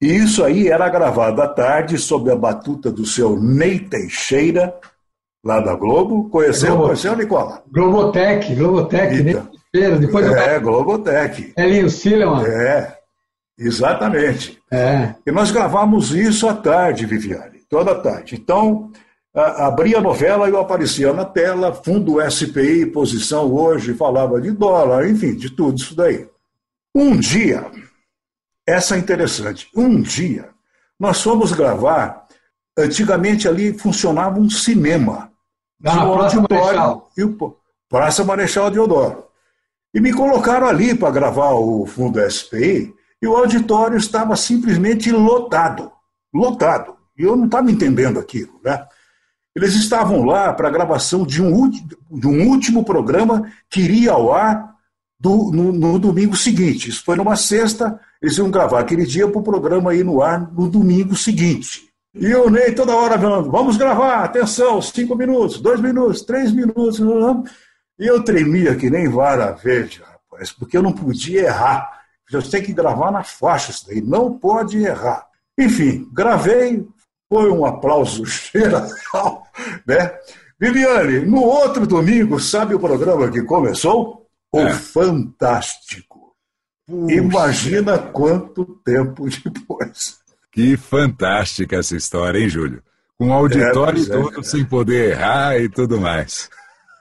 E 0.00 0.06
isso 0.06 0.44
aí 0.44 0.68
era 0.68 0.88
gravado 0.88 1.40
à 1.40 1.48
tarde 1.48 1.98
sob 1.98 2.30
a 2.30 2.36
batuta 2.36 2.90
do 2.90 3.06
seu 3.06 3.40
Ney 3.40 3.78
Teixeira, 3.78 4.74
lá 5.44 5.60
da 5.60 5.74
Globo. 5.74 6.28
Conheceu, 6.28 6.70
Globo, 6.70 6.84
conheceu, 6.84 7.16
Nicola? 7.16 7.62
Globotec, 7.72 8.54
Globotec, 8.54 9.14
então, 9.14 9.24
Ney 9.24 9.50
Teixeira. 9.72 9.98
Depois 9.98 10.26
é, 10.26 10.58
Globotec. 10.58 11.52
Elinho 11.56 11.88
Silema. 11.88 12.46
É, 12.46 12.94
Exatamente. 13.58 14.60
É. 14.70 15.14
E 15.26 15.30
nós 15.30 15.50
gravamos 15.50 16.10
isso 16.10 16.48
à 16.48 16.54
tarde, 16.54 17.06
Viviane, 17.06 17.60
toda 17.68 17.94
tarde. 17.94 18.34
Então, 18.34 18.90
a, 19.34 19.66
abria 19.66 19.98
a 19.98 20.02
novela 20.02 20.48
e 20.48 20.52
eu 20.52 20.60
aparecia 20.60 21.12
na 21.12 21.24
tela, 21.24 21.72
fundo 21.72 22.18
SPI, 22.28 22.86
posição 22.86 23.52
hoje, 23.52 23.94
falava 23.94 24.40
de 24.40 24.50
dólar, 24.50 25.08
enfim, 25.08 25.34
de 25.34 25.50
tudo 25.50 25.78
isso 25.78 25.94
daí. 25.94 26.26
Um 26.94 27.16
dia, 27.16 27.64
essa 28.66 28.96
é 28.96 28.98
interessante, 28.98 29.68
um 29.76 30.00
dia, 30.00 30.48
nós 30.98 31.22
fomos 31.22 31.52
gravar, 31.52 32.26
antigamente 32.76 33.46
ali 33.46 33.76
funcionava 33.76 34.38
um 34.38 34.48
cinema. 34.48 35.30
Na 35.78 36.10
Praça 36.10 36.40
Marechal. 36.40 37.10
E 37.16 37.24
o, 37.24 37.56
Praça 37.88 38.24
Marechal 38.24 38.70
Deodoro. 38.70 39.24
E 39.92 40.00
me 40.00 40.12
colocaram 40.12 40.66
ali 40.66 40.94
para 40.94 41.10
gravar 41.10 41.52
o 41.52 41.86
fundo 41.86 42.18
SPI, 42.28 42.94
e 43.20 43.26
o 43.26 43.36
auditório 43.36 43.96
estava 43.96 44.34
simplesmente 44.34 45.10
lotado, 45.12 45.92
lotado. 46.32 46.96
E 47.16 47.22
eu 47.22 47.36
não 47.36 47.46
estava 47.46 47.70
entendendo 47.70 48.18
aquilo, 48.18 48.60
né? 48.64 48.86
Eles 49.54 49.74
estavam 49.74 50.24
lá 50.24 50.52
para 50.52 50.68
a 50.68 50.70
gravação 50.70 51.24
de 51.24 51.40
um, 51.40 51.70
de 51.70 52.26
um 52.26 52.48
último 52.48 52.84
programa 52.84 53.48
que 53.70 53.82
iria 53.82 54.12
ao 54.12 54.32
ar 54.32 54.73
do, 55.18 55.50
no, 55.52 55.72
no, 55.72 55.98
domingo 55.98 56.36
seguinte. 56.36 56.90
Isso 56.90 57.04
foi 57.04 57.16
numa 57.16 57.36
sexta, 57.36 57.98
eles 58.20 58.36
iam 58.36 58.50
gravar 58.50 58.80
aquele 58.80 59.06
dia 59.06 59.28
para 59.28 59.40
o 59.40 59.44
programa 59.44 59.94
ir 59.94 60.04
no 60.04 60.22
ar 60.22 60.52
no 60.52 60.68
domingo 60.68 61.16
seguinte. 61.16 61.88
E 62.14 62.26
eu 62.26 62.48
Ney 62.48 62.72
toda 62.72 62.94
hora 62.94 63.18
falando, 63.18 63.50
vamos 63.50 63.76
gravar, 63.76 64.22
atenção, 64.22 64.80
cinco 64.80 65.16
minutos, 65.16 65.60
dois 65.60 65.80
minutos, 65.80 66.22
três 66.22 66.52
minutos. 66.52 67.00
E 67.98 68.06
eu 68.06 68.22
tremia 68.22 68.76
que 68.76 68.88
nem 68.88 69.08
vara 69.08 69.52
verde, 69.52 70.00
rapaz, 70.00 70.52
porque 70.52 70.76
eu 70.76 70.82
não 70.82 70.92
podia 70.92 71.46
errar. 71.46 71.90
Você 72.30 72.50
tem 72.50 72.62
que 72.62 72.72
gravar 72.72 73.10
na 73.10 73.22
faixa 73.22 73.70
isso 73.70 73.86
daí, 73.86 74.00
não 74.00 74.38
pode 74.38 74.78
errar. 74.78 75.26
Enfim, 75.58 76.08
gravei, 76.12 76.86
foi 77.28 77.50
um 77.50 77.64
aplauso 77.64 78.24
geral, 78.52 79.44
né? 79.86 80.12
Viviane, 80.58 81.20
no 81.20 81.42
outro 81.42 81.86
domingo, 81.86 82.38
sabe 82.38 82.74
o 82.74 82.80
programa 82.80 83.28
que 83.30 83.42
começou? 83.42 84.23
O 84.54 84.60
É. 84.60 84.72
Fantástico. 84.72 86.32
Imagina 86.88 87.98
quanto 87.98 88.64
tempo 88.84 89.26
depois. 89.44 90.18
Que 90.52 90.76
fantástica 90.76 91.76
essa 91.76 91.96
história, 91.96 92.38
hein, 92.38 92.48
Júlio? 92.48 92.80
Com 93.18 93.30
o 93.30 93.32
auditório 93.32 93.94
pois 93.94 94.08
é, 94.08 94.12
todo 94.12 94.44
sem 94.44 94.64
poder 94.64 95.10
errar 95.10 95.58
e 95.58 95.68
tudo 95.68 96.00
mais. 96.00 96.48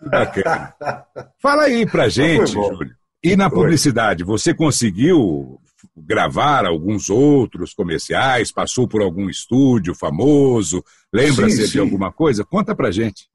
Bacana. 0.01 0.74
Fala 1.39 1.64
aí 1.64 1.86
pra 1.86 2.10
gente. 2.10 2.54
Júlio. 2.54 2.95
E 3.24 3.36
na 3.36 3.49
publicidade, 3.49 4.24
você 4.24 4.54
conseguiu 4.54 5.60
gravar 5.95 6.66
alguns 6.66 7.10
outros 7.10 7.74
comerciais? 7.74 8.51
Passou 8.51 8.88
por 8.88 9.01
algum 9.01 9.30
estúdio 9.30 9.93
famoso? 9.93 10.84
Lembra-se 11.14 11.70
de 11.70 11.80
alguma 11.80 12.12
coisa? 12.12 12.43
Conta 12.43 12.76
pra 12.76 12.91
gente. 12.91 13.28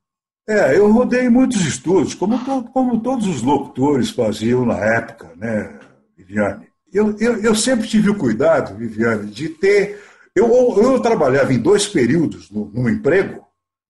É, 0.49 0.77
eu 0.79 0.91
rodei 0.91 1.29
muitos 1.29 1.61
estúdios, 1.67 2.15
como, 2.15 2.39
to- 2.43 2.65
como 2.73 3.01
todos 3.01 3.27
os 3.27 3.43
locutores 3.43 4.11
faziam 4.11 4.65
na 4.65 4.79
época, 4.79 5.31
né, 5.37 5.79
Viviane? 6.17 6.67
Eu, 6.93 7.15
eu, 7.21 7.37
eu 7.43 7.55
sempre 7.55 7.87
tive 7.87 8.09
o 8.09 8.15
cuidado, 8.17 8.75
Viviane, 8.75 9.31
de 9.31 9.51
ter. 9.51 10.03
Eu, 10.35 10.49
eu 10.81 11.01
trabalhava 11.01 11.53
em 11.53 11.59
dois 11.59 11.87
períodos 11.87 12.51
no, 12.51 12.65
no 12.73 12.89
emprego, 12.89 13.45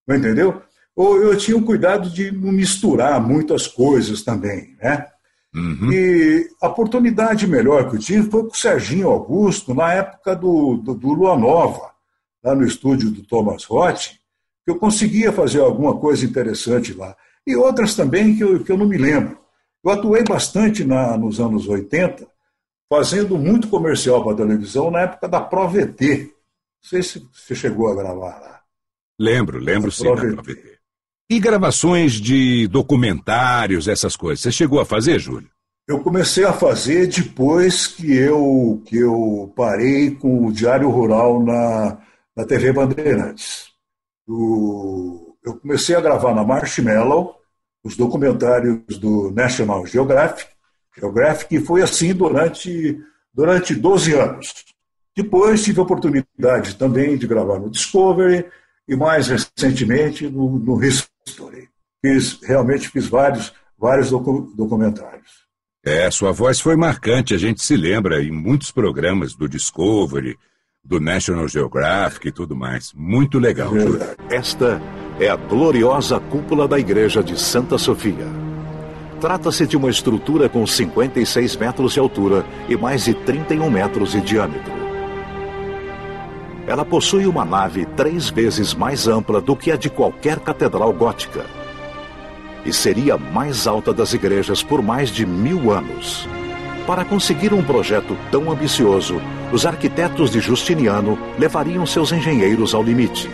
entendeu? 0.09 0.61
Ou 0.97 1.23
eu 1.23 1.37
tinha 1.39 1.57
o 1.57 1.63
cuidado 1.65 2.11
de 2.11 2.33
não 2.33 2.51
misturar 2.51 3.21
muitas 3.25 3.69
coisas 3.69 4.23
também, 4.23 4.77
né? 4.83 5.07
Uhum. 5.55 5.93
E 5.93 6.49
a 6.61 6.67
oportunidade 6.69 7.47
melhor 7.47 7.89
que 7.89 7.97
eu 7.97 8.01
tive 8.01 8.29
foi 8.29 8.43
com 8.43 8.51
o 8.53 8.57
Serginho 8.57 9.09
Augusto, 9.09 9.73
na 9.75 9.93
época 9.93 10.35
do, 10.35 10.77
do, 10.79 10.95
do 10.95 11.13
Lua 11.15 11.37
Nova, 11.39 11.93
lá 12.43 12.53
no 12.53 12.67
estúdio 12.67 13.11
do 13.11 13.23
Thomas 13.23 13.65
Roth, 13.65 14.18
eu 14.71 14.79
conseguia 14.79 15.33
fazer 15.33 15.61
alguma 15.61 15.97
coisa 15.97 16.25
interessante 16.25 16.93
lá. 16.93 17.17
E 17.47 17.57
outras 17.57 17.95
também 17.95 18.37
que 18.37 18.43
eu, 18.45 18.63
que 18.63 18.71
eu 18.71 18.77
não 18.77 18.87
me 18.87 18.99
lembro. 18.99 19.39
Eu 19.85 19.91
atuei 19.91 20.23
bastante 20.25 20.85
na, 20.85 21.17
nos 21.17 21.41
anos 21.41 21.67
80, 21.67 22.27
fazendo 22.93 23.39
muito 23.39 23.69
comercial 23.69 24.23
para 24.23 24.37
televisão 24.37 24.91
na 24.91 25.01
época 25.01 25.29
da 25.29 25.41
ProVT. 25.41 26.19
Não 26.25 26.89
sei 26.91 27.03
se 27.03 27.27
você 27.33 27.55
chegou 27.55 27.89
a 27.89 27.95
gravar 27.95 28.39
lá. 28.41 28.61
Lembro, 29.19 29.59
lembro 29.59 29.91
sim. 29.91 30.05
da 30.05 30.13
Prova- 30.15 30.33
ProVT. 30.43 30.79
E 31.31 31.39
gravações 31.39 32.13
de 32.15 32.67
documentários, 32.69 33.87
essas 33.87 34.17
coisas. 34.17 34.41
Você 34.41 34.51
chegou 34.53 34.81
a 34.81 34.85
fazer, 34.85 35.19
Júlio? 35.19 35.51
Eu 35.87 36.01
comecei 36.01 36.45
a 36.45 36.53
fazer 36.53 37.07
depois 37.07 37.87
que 37.87 38.15
eu, 38.15 38.83
que 38.85 38.97
eu 38.99 39.53
parei 39.57 40.11
com 40.11 40.47
o 40.47 40.53
Diário 40.53 40.91
Rural 40.91 41.43
na, 41.43 41.99
na 42.37 42.45
TV 42.45 42.73
Bandeirantes. 42.73 43.68
O- 44.29 45.35
eu 45.45 45.57
comecei 45.59 45.97
a 45.97 46.01
gravar 46.01 46.35
na 46.35 46.45
Marshmallow 46.45 47.35
os 47.83 47.97
documentários 47.97 48.99
do 48.99 49.31
National 49.31 49.87
Geographic, 49.87 50.51
Geographic 50.97 51.55
e 51.57 51.61
foi 51.61 51.81
assim 51.83 52.13
durante, 52.13 53.01
durante 53.33 53.75
12 53.75 54.13
anos. 54.15 54.53
Depois 55.17 55.65
tive 55.65 55.81
a 55.81 55.85
oportunidade 55.85 56.77
também 56.77 57.17
de 57.17 57.27
gravar 57.27 57.59
no 57.59 57.71
Discovery 57.71 58.45
e 58.87 58.95
mais 58.95 59.29
recentemente 59.29 60.29
no, 60.29 60.59
no 60.59 60.85
History. 60.85 61.69
Fiz, 62.05 62.41
realmente 62.43 62.89
fiz 62.89 63.07
vários, 63.09 63.53
vários 63.79 64.11
docu- 64.11 64.53
documentários. 64.55 65.47
É, 65.85 66.11
sua 66.11 66.33
voz 66.33 66.61
foi 66.61 66.77
marcante, 66.77 67.35
a 67.35 67.39
gente 67.39 67.63
se 67.65 67.77
lembra 67.77 68.23
em 68.23 68.31
muitos 68.31 68.71
programas 68.71 69.35
do 69.35 69.49
Discovery, 69.49 70.37
do 70.85 71.01
National 71.01 71.47
Geographic 71.47 72.29
e 72.29 72.33
tudo 72.33 72.57
mais. 72.57 72.93
Muito 72.95 73.39
legal. 73.39 73.71
Verdade. 73.71 74.17
Esta 74.31 74.81
é 75.21 75.29
a 75.29 75.37
gloriosa 75.37 76.19
cúpula 76.19 76.67
da 76.67 76.79
Igreja 76.79 77.23
de 77.23 77.39
Santa 77.39 77.77
Sofia. 77.77 78.27
Trata-se 79.21 79.67
de 79.67 79.77
uma 79.77 79.91
estrutura 79.91 80.49
com 80.49 80.67
56 80.67 81.57
metros 81.57 81.93
de 81.93 82.01
altura 82.01 82.47
e 82.69 82.77
mais 82.77 83.05
de 83.05 83.15
31 83.15 83.69
metros 83.69 84.13
de 84.13 84.21
diâmetro. 84.21 84.73
Ela 86.67 86.85
possui 86.85 87.27
uma 87.27 87.45
nave 87.45 87.85
três 87.97 88.31
vezes 88.31 88.75
mais 88.75 89.09
ampla 89.09 89.41
do 89.41 89.57
que 89.57 89.73
a 89.73 89.77
de 89.77 89.91
qualquer 89.91 90.39
catedral 90.39 90.93
gótica. 90.93 91.45
E 92.65 92.73
seria 92.73 93.15
a 93.15 93.19
mais 93.19 93.67
alta 93.67 93.93
das 93.93 94.13
igrejas 94.13 94.63
por 94.63 94.83
mais 94.83 95.11
de 95.11 95.27
mil 95.27 95.73
anos. 95.73 96.29
Para 96.89 97.05
conseguir 97.05 97.53
um 97.53 97.63
projeto 97.63 98.17
tão 98.33 98.51
ambicioso, 98.51 99.21
os 99.53 99.67
arquitetos 99.67 100.31
de 100.31 100.41
Justiniano 100.41 101.19
levariam 101.39 101.85
seus 101.85 102.13
engenheiros 102.13 102.75
ao 102.75 102.83
limite. 102.83 103.29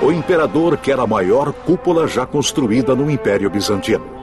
O 0.00 0.12
imperador 0.12 0.76
quer 0.76 1.00
a 1.00 1.06
maior 1.06 1.52
cúpula 1.52 2.06
já 2.06 2.24
construída 2.24 2.94
no 2.94 3.10
Império 3.10 3.50
Bizantino. 3.50 4.19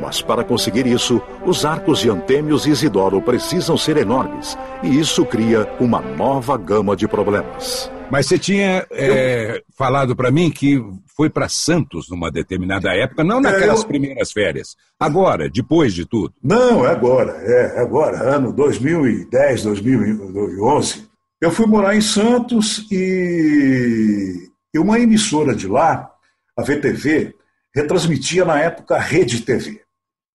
Mas 0.00 0.20
para 0.20 0.44
conseguir 0.44 0.86
isso, 0.86 1.20
os 1.44 1.64
arcos 1.64 2.00
de 2.00 2.10
Antêmios 2.10 2.66
e 2.66 2.70
Isidoro 2.70 3.20
precisam 3.22 3.76
ser 3.76 3.96
enormes, 3.96 4.56
e 4.82 4.98
isso 4.98 5.24
cria 5.24 5.66
uma 5.80 6.00
nova 6.00 6.56
gama 6.56 6.94
de 6.94 7.08
problemas. 7.08 7.90
Mas 8.10 8.26
você 8.26 8.38
tinha 8.38 8.86
é, 8.92 9.62
falado 9.76 10.14
para 10.14 10.30
mim 10.30 10.50
que 10.50 10.80
foi 11.16 11.28
para 11.28 11.48
Santos 11.48 12.08
numa 12.08 12.30
determinada 12.30 12.94
época, 12.94 13.24
não 13.24 13.40
naquelas 13.40 13.80
eu- 13.80 13.86
primeiras 13.88 14.30
férias. 14.30 14.76
Agora, 15.00 15.48
depois 15.48 15.92
de 15.92 16.04
tudo. 16.06 16.32
Não, 16.42 16.86
é 16.86 16.90
agora, 16.92 17.32
é, 17.42 17.78
é 17.78 17.80
agora, 17.80 18.18
ano 18.22 18.52
2010, 18.52 19.62
2011. 19.64 21.08
Eu 21.40 21.50
fui 21.50 21.66
morar 21.66 21.96
em 21.96 22.00
Santos 22.00 22.86
e, 22.90 24.48
e 24.74 24.78
uma 24.78 24.98
emissora 25.00 25.54
de 25.54 25.66
lá, 25.66 26.08
a 26.56 26.62
VTV, 26.62 27.34
retransmitia 27.74 28.44
na 28.44 28.58
época 28.60 28.94
a 28.96 29.00
Rede 29.00 29.40
TV. 29.40 29.80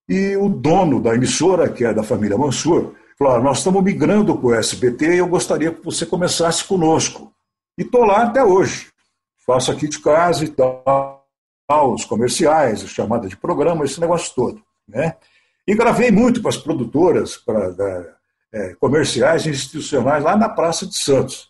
E 0.10 0.36
o 0.36 0.50
dono 0.50 1.02
da 1.02 1.16
emissora, 1.16 1.70
que 1.70 1.86
é 1.86 1.94
da 1.94 2.04
família 2.04 2.38
Mansur, 2.38 2.94
falou: 3.18 3.36
"Ah, 3.36 3.40
Nós 3.40 3.60
estamos 3.60 3.84
migrando 3.84 4.36
para 4.38 4.48
o 4.48 4.54
SBT 4.56 5.16
e 5.16 5.18
eu 5.20 5.28
gostaria 5.28 5.72
que 5.72 5.84
você 5.84 6.06
começasse 6.06 6.64
conosco. 6.64 7.32
E 7.78 7.84
estou 7.84 8.04
lá 8.04 8.24
até 8.24 8.44
hoje. 8.44 8.88
Faço 9.46 9.72
aqui 9.72 9.88
de 9.88 10.00
casa 10.00 10.44
e 10.46 10.50
tal, 10.50 11.26
os 11.94 12.06
comerciais, 12.06 12.84
a 12.84 12.88
chamada 12.88 13.28
de 13.28 13.36
programa, 13.38 13.86
esse 13.86 14.00
negócio 14.00 14.34
todo. 14.36 14.62
Né? 14.88 15.16
E 15.68 15.76
gravei 15.76 16.12
muito 16.12 16.42
para 16.42 16.50
as 16.50 16.58
produtoras 16.58 17.38
pra, 17.38 17.70
da, 17.70 18.06
é, 18.54 18.76
comerciais 18.76 19.46
e 19.46 19.50
institucionais 19.50 20.24
lá 20.24 20.36
na 20.36 20.50
Praça 20.50 20.86
de 20.86 20.98
Santos. 20.98 21.50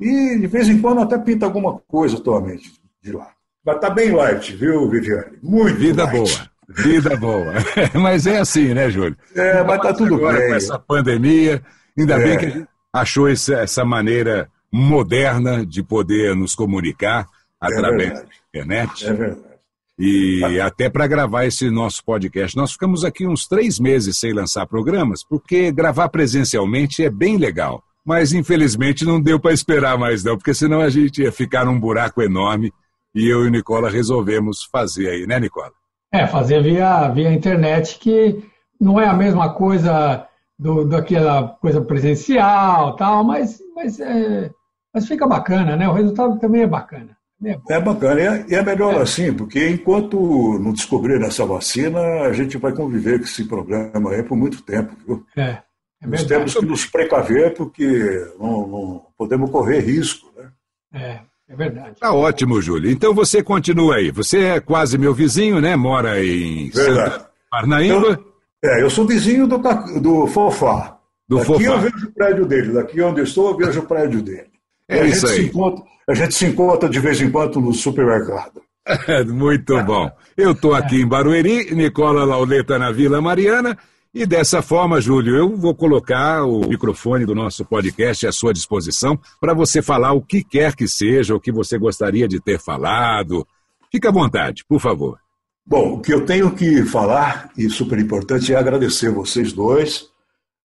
E 0.00 0.38
de 0.38 0.46
vez 0.46 0.68
em 0.68 0.80
quando 0.80 1.02
até 1.02 1.18
pinta 1.18 1.44
alguma 1.44 1.78
coisa 1.86 2.16
atualmente 2.16 2.72
de 3.02 3.12
lá. 3.12 3.30
Mas 3.64 3.78
tá 3.80 3.90
bem 3.90 4.10
light, 4.12 4.56
viu, 4.56 4.88
Viviane? 4.88 5.38
Muito 5.42 5.78
Vida 5.78 6.04
light. 6.04 6.16
boa. 6.16 6.50
Vida 6.76 7.16
boa. 7.16 7.52
Mas 7.94 8.26
é 8.26 8.38
assim, 8.38 8.72
né, 8.74 8.88
Júlio? 8.90 9.16
É, 9.34 9.62
mas 9.64 9.80
tá 9.82 9.92
tudo 9.92 10.14
Agora, 10.14 10.38
bem. 10.38 10.48
com 10.48 10.54
essa 10.54 10.78
pandemia, 10.78 11.62
ainda 11.98 12.14
É. 12.14 12.24
bem 12.24 12.38
que 12.38 12.46
a 12.46 12.50
gente 12.50 12.68
achou 12.92 13.28
essa, 13.28 13.84
maneira 13.84 14.48
moderna 14.72 15.66
de 15.66 15.82
poder 15.82 16.34
nos 16.36 16.54
comunicar 16.54 17.26
através 17.60 18.08
da 18.08 18.14
verdade. 18.14 18.28
internet. 18.48 19.06
É 19.06 19.12
verdade. 19.12 19.50
E 19.98 20.60
até 20.60 20.88
para 20.88 21.06
gravar 21.06 21.44
esse 21.44 21.68
nosso 21.70 22.02
podcast. 22.04 22.56
Nós 22.56 22.72
ficamos 22.72 23.04
aqui 23.04 23.26
uns 23.26 23.46
três 23.46 23.78
meses 23.78 24.18
sem 24.18 24.32
lançar 24.32 24.66
programas, 24.66 25.22
porque 25.22 25.70
gravar 25.70 26.08
presencialmente 26.08 27.04
é 27.04 27.10
bem 27.10 27.36
legal. 27.36 27.82
Mas 28.02 28.32
infelizmente 28.32 29.04
não 29.04 29.20
deu 29.20 29.38
para 29.38 29.52
esperar 29.52 29.98
mais, 29.98 30.24
não, 30.24 30.36
porque 30.38 30.54
senão 30.54 30.80
a 30.80 30.88
gente 30.88 31.20
ia 31.22 31.30
ficar 31.30 31.66
num 31.66 31.78
buraco 31.78 32.22
enorme 32.22 32.72
e 33.14 33.28
eu 33.28 33.44
e 33.44 33.48
o 33.48 33.50
Nicola 33.50 33.90
resolvemos 33.90 34.64
fazer 34.72 35.08
aí, 35.10 35.26
né, 35.26 35.38
Nicola? 35.38 35.72
É, 36.12 36.26
fazer 36.26 36.62
via, 36.62 37.08
via 37.08 37.32
internet, 37.32 37.98
que 37.98 38.44
não 38.80 39.00
é 39.00 39.06
a 39.06 39.14
mesma 39.14 39.52
coisa 39.52 40.26
do, 40.58 40.84
daquela 40.84 41.48
coisa 41.60 41.80
presencial 41.80 42.96
tal, 42.96 43.24
mas, 43.24 43.58
mas, 43.74 43.98
é, 44.00 44.50
mas 44.92 45.06
fica 45.06 45.26
bacana, 45.26 45.76
né? 45.76 45.88
O 45.88 45.92
resultado 45.92 46.38
também 46.38 46.62
é 46.62 46.66
bacana. 46.66 47.16
é. 47.44 47.56
É 47.70 47.80
bacana. 47.80 48.20
E 48.20 48.26
é, 48.26 48.46
e 48.48 48.54
é 48.54 48.62
melhor 48.62 49.00
assim, 49.00 49.32
porque 49.32 49.68
enquanto 49.68 50.58
não 50.58 50.72
descobrir 50.72 51.22
essa 51.22 51.46
vacina, 51.46 52.00
a 52.22 52.32
gente 52.32 52.58
vai 52.58 52.72
conviver 52.72 53.18
com 53.18 53.24
esse 53.24 53.44
problema 53.44 54.10
aí 54.10 54.22
por 54.22 54.36
muito 54.36 54.62
tempo, 54.62 54.94
viu? 55.06 55.24
É, 55.36 55.62
é 56.02 56.06
Nós 56.06 56.24
temos 56.24 56.54
que 56.54 56.66
nos 56.66 56.84
precaver 56.84 57.54
porque 57.54 58.30
não, 58.38 58.66
não 58.66 59.06
podemos 59.16 59.50
correr 59.50 59.80
risco, 59.80 60.30
né? 60.36 60.50
É, 60.92 61.20
é 61.50 61.56
verdade. 61.56 61.96
Tá 61.98 62.12
ótimo, 62.12 62.62
Júlio. 62.62 62.90
Então 62.90 63.12
você 63.12 63.42
continua 63.42 63.96
aí. 63.96 64.10
Você 64.12 64.38
é 64.38 64.60
quase 64.60 64.96
meu 64.96 65.12
vizinho, 65.12 65.60
né? 65.60 65.74
Mora 65.74 66.24
em 66.24 66.70
Verdade. 66.70 67.12
Santa 67.12 67.30
Parnaíba. 67.50 68.20
É, 68.64 68.82
eu 68.82 68.88
sou 68.90 69.06
vizinho 69.06 69.46
do, 69.48 69.58
do 70.00 70.26
Fofá. 70.28 70.96
Do 71.28 71.38
daqui 71.38 71.46
Fofá. 71.48 71.64
eu 71.64 71.80
vejo 71.80 72.06
o 72.06 72.12
prédio 72.12 72.46
dele, 72.46 72.72
daqui 72.72 73.00
onde 73.00 73.20
eu 73.20 73.24
estou 73.24 73.50
eu 73.50 73.56
vejo 73.56 73.80
o 73.80 73.86
prédio 73.86 74.22
dele. 74.22 74.50
É 74.88 74.98
E 74.98 75.00
a 75.00 75.04
isso 75.06 75.26
gente 75.26 75.38
aí. 75.40 75.42
Se 75.44 75.48
encontra, 75.48 75.84
a 76.08 76.14
gente 76.14 76.34
se 76.34 76.46
encontra 76.46 76.88
de 76.88 77.00
vez 77.00 77.20
em 77.20 77.30
quando 77.30 77.60
no 77.60 77.72
supermercado. 77.74 78.62
Muito 79.28 79.82
bom. 79.82 80.10
Eu 80.36 80.52
estou 80.52 80.74
aqui 80.74 81.02
em 81.02 81.06
Barueri, 81.06 81.74
Nicola 81.74 82.24
Lauleta 82.24 82.78
na 82.78 82.92
Vila 82.92 83.20
Mariana, 83.20 83.76
E 84.12 84.26
dessa 84.26 84.60
forma, 84.60 85.00
Júlio, 85.00 85.36
eu 85.36 85.56
vou 85.56 85.72
colocar 85.72 86.44
o 86.44 86.68
microfone 86.68 87.24
do 87.24 87.32
nosso 87.32 87.64
podcast 87.64 88.26
à 88.26 88.32
sua 88.32 88.52
disposição 88.52 89.16
para 89.40 89.54
você 89.54 89.80
falar 89.80 90.12
o 90.14 90.20
que 90.20 90.42
quer 90.42 90.74
que 90.74 90.88
seja, 90.88 91.32
o 91.32 91.40
que 91.40 91.52
você 91.52 91.78
gostaria 91.78 92.26
de 92.26 92.40
ter 92.40 92.58
falado. 92.58 93.46
Fique 93.90 94.08
à 94.08 94.10
vontade, 94.10 94.64
por 94.68 94.80
favor. 94.80 95.16
Bom, 95.64 95.94
o 95.94 96.00
que 96.00 96.12
eu 96.12 96.26
tenho 96.26 96.52
que 96.52 96.84
falar, 96.84 97.52
e 97.56 97.70
super 97.70 98.00
importante, 98.00 98.52
é 98.52 98.56
agradecer 98.56 99.12
vocês 99.12 99.52
dois 99.52 100.08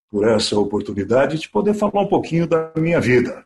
por 0.09 0.27
essa 0.27 0.57
oportunidade 0.57 1.37
de 1.37 1.47
poder 1.47 1.75
falar 1.75 2.01
um 2.01 2.07
pouquinho 2.07 2.47
da 2.47 2.71
minha 2.75 2.99
vida. 2.99 3.45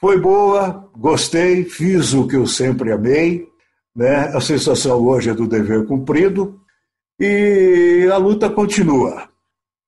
Foi 0.00 0.18
boa, 0.18 0.88
gostei, 0.96 1.64
fiz 1.64 2.14
o 2.14 2.26
que 2.26 2.36
eu 2.36 2.46
sempre 2.46 2.90
amei, 2.90 3.46
né? 3.94 4.34
A 4.34 4.40
sensação 4.40 5.04
hoje 5.04 5.28
é 5.28 5.34
do 5.34 5.46
dever 5.46 5.84
cumprido 5.86 6.61
e 7.24 8.10
a 8.10 8.16
luta 8.16 8.50
continua. 8.50 9.28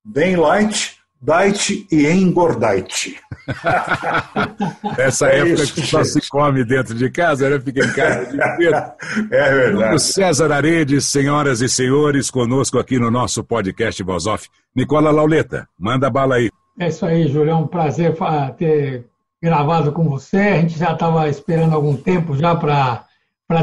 Bem 0.05 0.37
light, 0.37 0.97
diet 1.21 1.85
e 1.91 2.07
engordite. 2.07 3.17
Essa 4.97 5.27
é 5.29 5.41
época 5.41 5.63
isso, 5.63 5.75
que 5.75 5.87
só 5.87 6.05
gente. 6.05 6.23
se 6.23 6.31
come 6.31 6.65
dentro 6.65 6.95
de 6.95 7.11
casa, 7.11 7.51
né? 7.51 7.59
Fica 7.59 7.85
em 7.85 7.93
casa 7.93 8.31
de 8.31 8.39
É 9.35 9.55
verdade. 9.55 9.97
O 9.97 9.99
César 9.99 10.53
Aredes, 10.53 11.07
senhoras 11.07 11.61
e 11.61 11.69
senhores, 11.69 12.31
conosco 12.31 12.79
aqui 12.79 13.01
no 13.01 13.11
nosso 13.11 13.43
podcast 13.43 14.01
Voz 14.05 14.27
Off. 14.27 14.49
Nicola 14.75 15.11
Lauleta, 15.11 15.67
manda 15.77 16.09
bala 16.09 16.37
aí. 16.37 16.51
É 16.79 16.87
isso 16.87 17.05
aí, 17.05 17.27
Júlio. 17.27 17.51
É 17.51 17.55
um 17.57 17.67
prazer 17.67 18.15
ter 18.57 19.07
gravado 19.43 19.91
com 19.91 20.09
você. 20.09 20.39
A 20.39 20.61
gente 20.61 20.79
já 20.79 20.93
estava 20.93 21.29
esperando 21.29 21.75
algum 21.75 21.97
tempo 21.97 22.37
já 22.37 22.55
para 22.55 23.04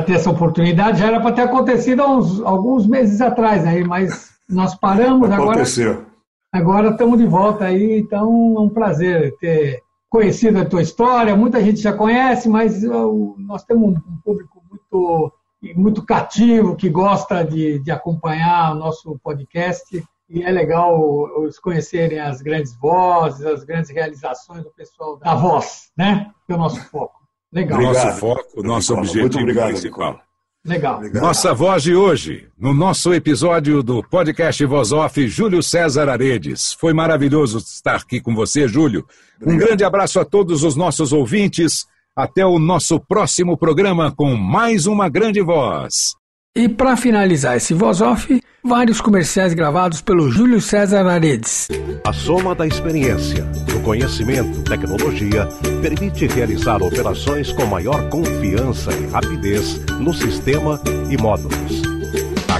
ter 0.05 0.13
essa 0.13 0.29
oportunidade. 0.29 0.99
Já 0.99 1.07
era 1.07 1.19
para 1.19 1.33
ter 1.33 1.41
acontecido 1.41 2.01
há 2.01 2.07
uns, 2.07 2.41
alguns 2.41 2.87
meses 2.87 3.21
atrás, 3.21 3.65
aí, 3.65 3.83
mas 3.83 4.31
nós 4.49 4.75
paramos 4.75 5.29
Aconteceu. 5.31 5.91
agora. 5.91 6.11
Agora 6.53 6.89
estamos 6.89 7.17
de 7.17 7.25
volta 7.25 7.65
aí, 7.65 7.99
então 7.99 8.55
é 8.57 8.59
um 8.59 8.69
prazer 8.69 9.35
ter 9.37 9.81
conhecido 10.09 10.59
a 10.59 10.65
tua 10.65 10.81
história. 10.81 11.35
Muita 11.35 11.63
gente 11.63 11.79
já 11.79 11.93
conhece, 11.93 12.49
mas 12.49 12.83
nós 12.83 13.63
temos 13.63 13.95
um 13.95 14.17
público 14.23 14.61
muito, 14.69 15.33
muito 15.75 16.05
cativo 16.05 16.75
que 16.75 16.89
gosta 16.89 17.43
de, 17.43 17.79
de 17.79 17.89
acompanhar 17.89 18.73
o 18.73 18.79
nosso 18.79 19.17
podcast. 19.23 20.03
E 20.29 20.43
é 20.43 20.51
legal 20.51 21.29
eles 21.41 21.57
conhecerem 21.57 22.19
as 22.19 22.41
grandes 22.41 22.75
vozes, 22.77 23.45
as 23.45 23.63
grandes 23.63 23.89
realizações 23.89 24.63
do 24.63 24.71
pessoal 24.71 25.17
da 25.17 25.33
voz, 25.35 25.91
né? 25.97 26.31
Que 26.45 26.51
é 26.51 26.55
o 26.55 26.59
nosso 26.59 26.81
foco. 26.89 27.20
Legal. 27.53 27.79
Obrigado. 27.79 28.05
Nosso 28.05 28.19
foco, 28.19 28.63
nosso 28.63 28.93
Nicola, 28.93 29.07
objetivo 29.07 29.41
obrigado, 29.41 29.67
principal. 29.69 30.11
Nicola. 30.11 30.31
Legal. 30.63 30.97
Obrigado. 30.97 31.23
Nossa 31.23 31.53
voz 31.53 31.83
de 31.83 31.95
hoje, 31.95 32.47
no 32.57 32.73
nosso 32.73 33.13
episódio 33.13 33.81
do 33.81 34.03
podcast 34.03 34.63
Voz 34.65 34.91
Off, 34.91 35.27
Júlio 35.27 35.63
César 35.63 36.07
Aredes. 36.07 36.73
Foi 36.73 36.93
maravilhoso 36.93 37.57
estar 37.57 37.95
aqui 37.95 38.21
com 38.21 38.35
você, 38.35 38.67
Júlio. 38.67 39.05
Um 39.41 39.57
grande 39.57 39.83
abraço 39.83 40.19
a 40.19 40.25
todos 40.25 40.63
os 40.63 40.75
nossos 40.75 41.11
ouvintes. 41.11 41.85
Até 42.15 42.45
o 42.45 42.59
nosso 42.59 42.99
próximo 42.99 43.57
programa 43.57 44.13
com 44.15 44.35
mais 44.35 44.85
uma 44.85 45.09
grande 45.09 45.41
voz. 45.41 46.13
E 46.53 46.67
para 46.67 46.97
finalizar 46.97 47.55
esse 47.55 47.73
Voz 47.73 48.01
Off, 48.01 48.41
vários 48.61 48.99
comerciais 48.99 49.53
gravados 49.53 50.01
pelo 50.01 50.29
Júlio 50.29 50.59
César 50.59 51.07
Aredes. 51.07 51.69
A 52.05 52.11
soma 52.11 52.53
da 52.53 52.67
experiência, 52.67 53.45
do 53.71 53.79
conhecimento, 53.79 54.61
tecnologia, 54.63 55.47
permite 55.81 56.27
realizar 56.27 56.83
operações 56.83 57.53
com 57.53 57.65
maior 57.67 58.09
confiança 58.09 58.91
e 58.91 59.05
rapidez 59.07 59.79
no 59.97 60.13
sistema 60.13 60.81
e 61.09 61.15
módulos. 61.15 61.83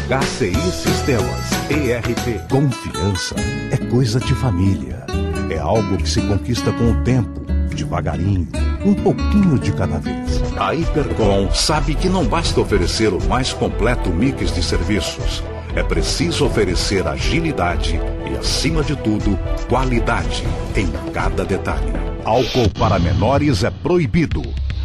HCI 0.10 0.56
Sistemas, 0.72 1.52
ERP. 1.70 2.48
Confiança 2.50 3.36
é 3.72 3.78
coisa 3.90 4.22
de 4.22 4.34
família. 4.36 5.06
É 5.50 5.58
algo 5.58 5.98
que 5.98 6.10
se 6.10 6.22
conquista 6.22 6.72
com 6.72 6.92
o 6.92 7.04
tempo, 7.04 7.42
devagarinho, 7.76 8.48
um 8.86 8.94
pouquinho 8.94 9.58
de 9.58 9.72
cada 9.72 9.98
vez. 9.98 10.42
A 10.58 10.76
Hipercom 10.76 11.50
sabe 11.54 11.96
que 11.96 12.10
não 12.10 12.26
basta 12.26 12.60
oferecer 12.60 13.14
o 13.14 13.24
mais 13.28 13.54
completo 13.54 14.10
mix 14.10 14.54
de 14.54 14.64
serviços. 14.64 15.44
É 15.76 15.82
preciso 15.82 16.46
oferecer 16.46 17.08
agilidade 17.08 18.00
e, 18.30 18.38
acima 18.38 18.84
de 18.84 18.96
tudo, 18.96 19.40
qualidade 19.70 20.44
em 20.76 20.88
cada 21.12 21.46
detalhe. 21.46 21.94
Álcool 22.26 22.70
para 22.78 23.00
menores 23.00 23.64
é 23.64 23.72
proibido. 23.72 24.42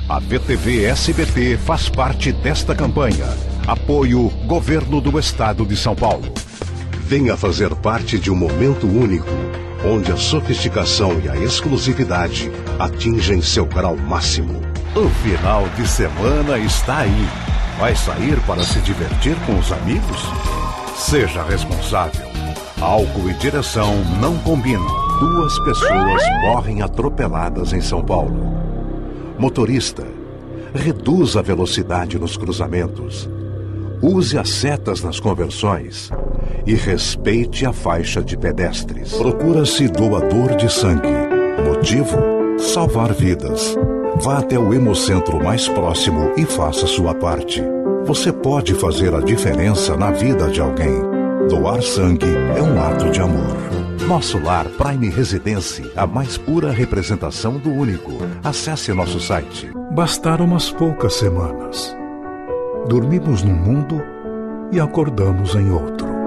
A 0.09 0.21
VTV 0.21 0.85
SBT 0.85 1.57
faz 1.57 1.89
parte 1.89 2.33
desta 2.33 2.75
campanha. 2.75 3.27
Apoio 3.67 4.29
Governo 4.47 5.01
do 5.01 5.19
Estado 5.19 5.67
de 5.67 5.77
São 5.77 5.97
Paulo. 5.97 6.33
Venha 7.01 7.37
fazer 7.37 7.75
parte 7.75 8.17
de 8.19 8.31
um 8.31 8.37
momento 8.37 8.87
único, 8.87 9.27
onde 9.85 10.11
a 10.13 10.17
sofisticação 10.17 11.21
e 11.21 11.29
a 11.29 11.37
exclusividade 11.37 12.51
atingem 12.79 13.43
seu 13.43 13.67
grau 13.67 13.97
máximo. 13.97 14.61
O 14.95 15.09
final 15.23 15.69
de 15.77 15.87
semana 15.87 16.59
está 16.59 16.99
aí. 16.99 17.29
Vai 17.79 17.95
sair 17.95 18.41
para 18.47 18.63
se 18.63 18.81
divertir 18.81 19.37
com 19.45 19.59
os 19.59 19.71
amigos? 19.71 20.23
Seja 20.97 21.43
responsável. 21.43 22.27
Álcool 22.81 23.31
e 23.31 23.35
direção 23.35 23.95
não 24.21 24.39
combinam. 24.39 24.87
Duas 25.21 25.59
pessoas 25.61 26.23
morrem 26.43 26.83
atropeladas 26.83 27.73
em 27.73 27.81
São 27.81 28.03
Paulo. 28.03 28.55
Motorista, 29.39 30.07
reduza 30.75 31.41
a 31.41 31.43
velocidade 31.43 32.19
nos 32.19 32.37
cruzamentos. 32.37 33.29
Use 34.01 34.39
as 34.39 34.49
setas 34.49 35.03
nas 35.03 35.21
conversões 35.21 36.11
e 36.67 36.75
respeite 36.75 37.65
a 37.65 37.73
faixa 37.73 38.23
de 38.23 38.37
pedestres. 38.37 39.13
Procura-se 39.15 39.89
doador 39.89 40.57
de 40.57 40.71
sangue. 40.73 41.09
Motivo? 41.65 42.17
Salvar 42.59 43.13
vidas. 43.13 43.77
Vá 44.17 44.39
até 44.39 44.59
o 44.59 44.73
Hemocentro 44.75 45.43
mais 45.43 45.69
próximo 45.69 46.33
e 46.37 46.45
faça 46.45 46.87
sua 46.87 47.15
parte. 47.15 47.63
Você 48.05 48.33
pode 48.33 48.75
fazer 48.75 49.15
a 49.15 49.21
diferença 49.21 49.97
na 49.97 50.11
vida 50.11 50.49
de 50.49 50.61
alguém. 50.61 50.95
Doar 51.49 51.83
sangue 51.83 52.27
é 52.57 52.63
um 52.63 52.81
ato 52.83 53.11
de 53.11 53.21
amor. 53.21 53.57
Nosso 54.09 54.39
Lar 54.39 54.67
Prime 54.67 55.09
Residência, 55.09 55.85
a 55.97 56.07
mais 56.07 56.39
pura 56.39 56.71
representação 56.71 57.59
do 57.59 57.71
único. 57.71 58.13
Acesse 58.43 58.93
nosso 58.93 59.21
site. 59.21 59.71
Bastaram 59.93 60.45
umas 60.45 60.71
poucas 60.71 61.15
semanas. 61.15 61.97
Dormimos 62.89 63.43
num 63.43 63.55
mundo 63.55 64.01
e 64.73 64.81
acordamos 64.81 65.55
em 65.55 65.71
outro. 65.71 66.26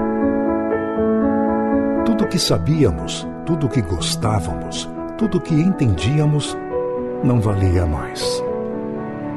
Que 2.29 2.37
sabíamos, 2.37 3.27
tudo 3.43 3.67
que 3.67 3.81
gostávamos, 3.81 4.87
tudo 5.17 5.41
que 5.41 5.55
entendíamos, 5.55 6.55
não 7.23 7.39
valia 7.39 7.87
mais. 7.87 8.43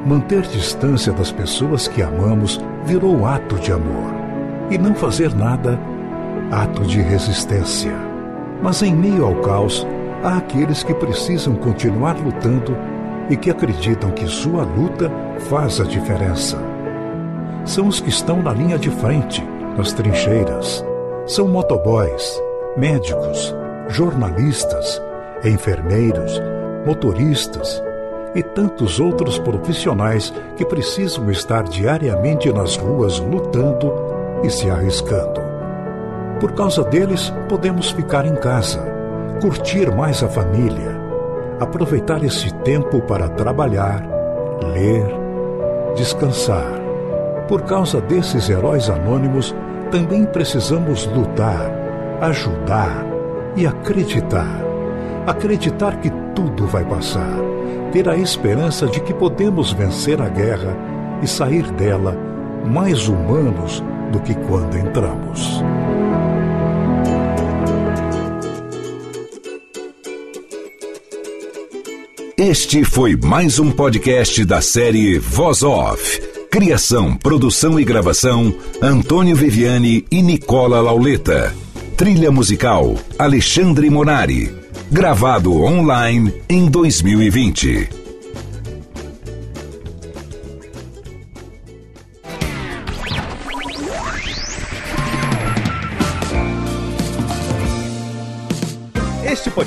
Manter 0.05 0.43
distância 0.43 1.11
das 1.11 1.31
pessoas 1.31 1.87
que 1.87 2.03
amamos 2.03 2.61
virou 2.85 3.25
ato 3.25 3.55
de 3.55 3.71
amor. 3.71 4.13
E 4.69 4.77
não 4.77 4.93
fazer 4.93 5.33
nada, 5.33 5.79
ato 6.51 6.83
de 6.83 7.01
resistência. 7.01 7.93
Mas 8.61 8.83
em 8.83 8.93
meio 8.93 9.25
ao 9.25 9.35
caos, 9.41 9.87
há 10.23 10.37
aqueles 10.37 10.83
que 10.83 10.93
precisam 10.93 11.55
continuar 11.55 12.15
lutando 12.17 12.77
e 13.27 13.35
que 13.35 13.49
acreditam 13.49 14.11
que 14.11 14.27
sua 14.27 14.65
luta 14.65 15.11
faz 15.49 15.81
a 15.81 15.83
diferença. 15.83 16.59
São 17.65 17.87
os 17.87 17.99
que 17.99 18.09
estão 18.09 18.43
na 18.43 18.53
linha 18.53 18.77
de 18.77 18.91
frente, 18.91 19.43
nas 19.75 19.93
trincheiras. 19.93 20.85
São 21.25 21.47
motoboys, 21.47 22.39
médicos, 22.75 23.55
jornalistas, 23.89 25.01
enfermeiros, 25.43 26.41
motoristas 26.85 27.83
e 28.33 28.41
tantos 28.41 28.99
outros 28.99 29.37
profissionais 29.37 30.33
que 30.57 30.65
precisam 30.65 31.29
estar 31.29 31.63
diariamente 31.63 32.51
nas 32.51 32.75
ruas 32.75 33.19
lutando 33.19 33.93
e 34.43 34.49
se 34.49 34.69
arriscando. 34.69 35.41
Por 36.39 36.53
causa 36.53 36.83
deles, 36.83 37.31
podemos 37.47 37.91
ficar 37.91 38.25
em 38.25 38.35
casa, 38.35 38.83
curtir 39.39 39.93
mais 39.95 40.23
a 40.23 40.27
família, 40.27 40.99
aproveitar 41.59 42.23
esse 42.23 42.51
tempo 42.63 43.01
para 43.01 43.29
trabalhar, 43.29 44.03
ler, 44.73 45.05
descansar. 45.95 46.81
Por 47.47 47.61
causa 47.61 48.01
desses 48.01 48.49
heróis 48.49 48.89
anônimos, 48.89 49.55
também 49.91 50.25
precisamos 50.25 51.05
lutar, 51.05 51.82
ajudar 52.23 53.05
e 53.55 53.67
acreditar. 53.67 54.61
Acreditar 55.27 55.99
que 55.99 56.09
tudo 56.33 56.65
vai 56.67 56.85
passar. 56.85 57.37
Ter 57.91 58.07
a 58.09 58.15
esperança 58.15 58.87
de 58.87 58.99
que 59.01 59.13
podemos 59.13 59.71
vencer 59.71 60.21
a 60.21 60.29
guerra 60.29 60.75
e 61.21 61.27
sair 61.27 61.69
dela 61.73 62.17
mais 62.65 63.07
humanos 63.07 63.83
do 64.11 64.19
que 64.21 64.33
quando 64.33 64.77
entramos. 64.77 65.61
Este 72.37 72.83
foi 72.83 73.15
mais 73.15 73.59
um 73.59 73.71
podcast 73.71 74.43
da 74.43 74.61
série 74.61 75.19
Voz 75.19 75.61
Off. 75.61 76.21
Criação, 76.49 77.15
produção 77.15 77.79
e 77.79 77.83
gravação: 77.83 78.53
Antônio 78.81 79.35
Viviane 79.35 80.05
e 80.11 80.21
Nicola 80.21 80.81
Lauleta. 80.81 81.53
Trilha 81.97 82.31
musical 82.31 82.95
Alexandre 83.19 83.87
Monari. 83.89 84.51
Gravado 84.91 85.61
online 85.61 86.33
em 86.49 86.67
2020. 86.67 88.02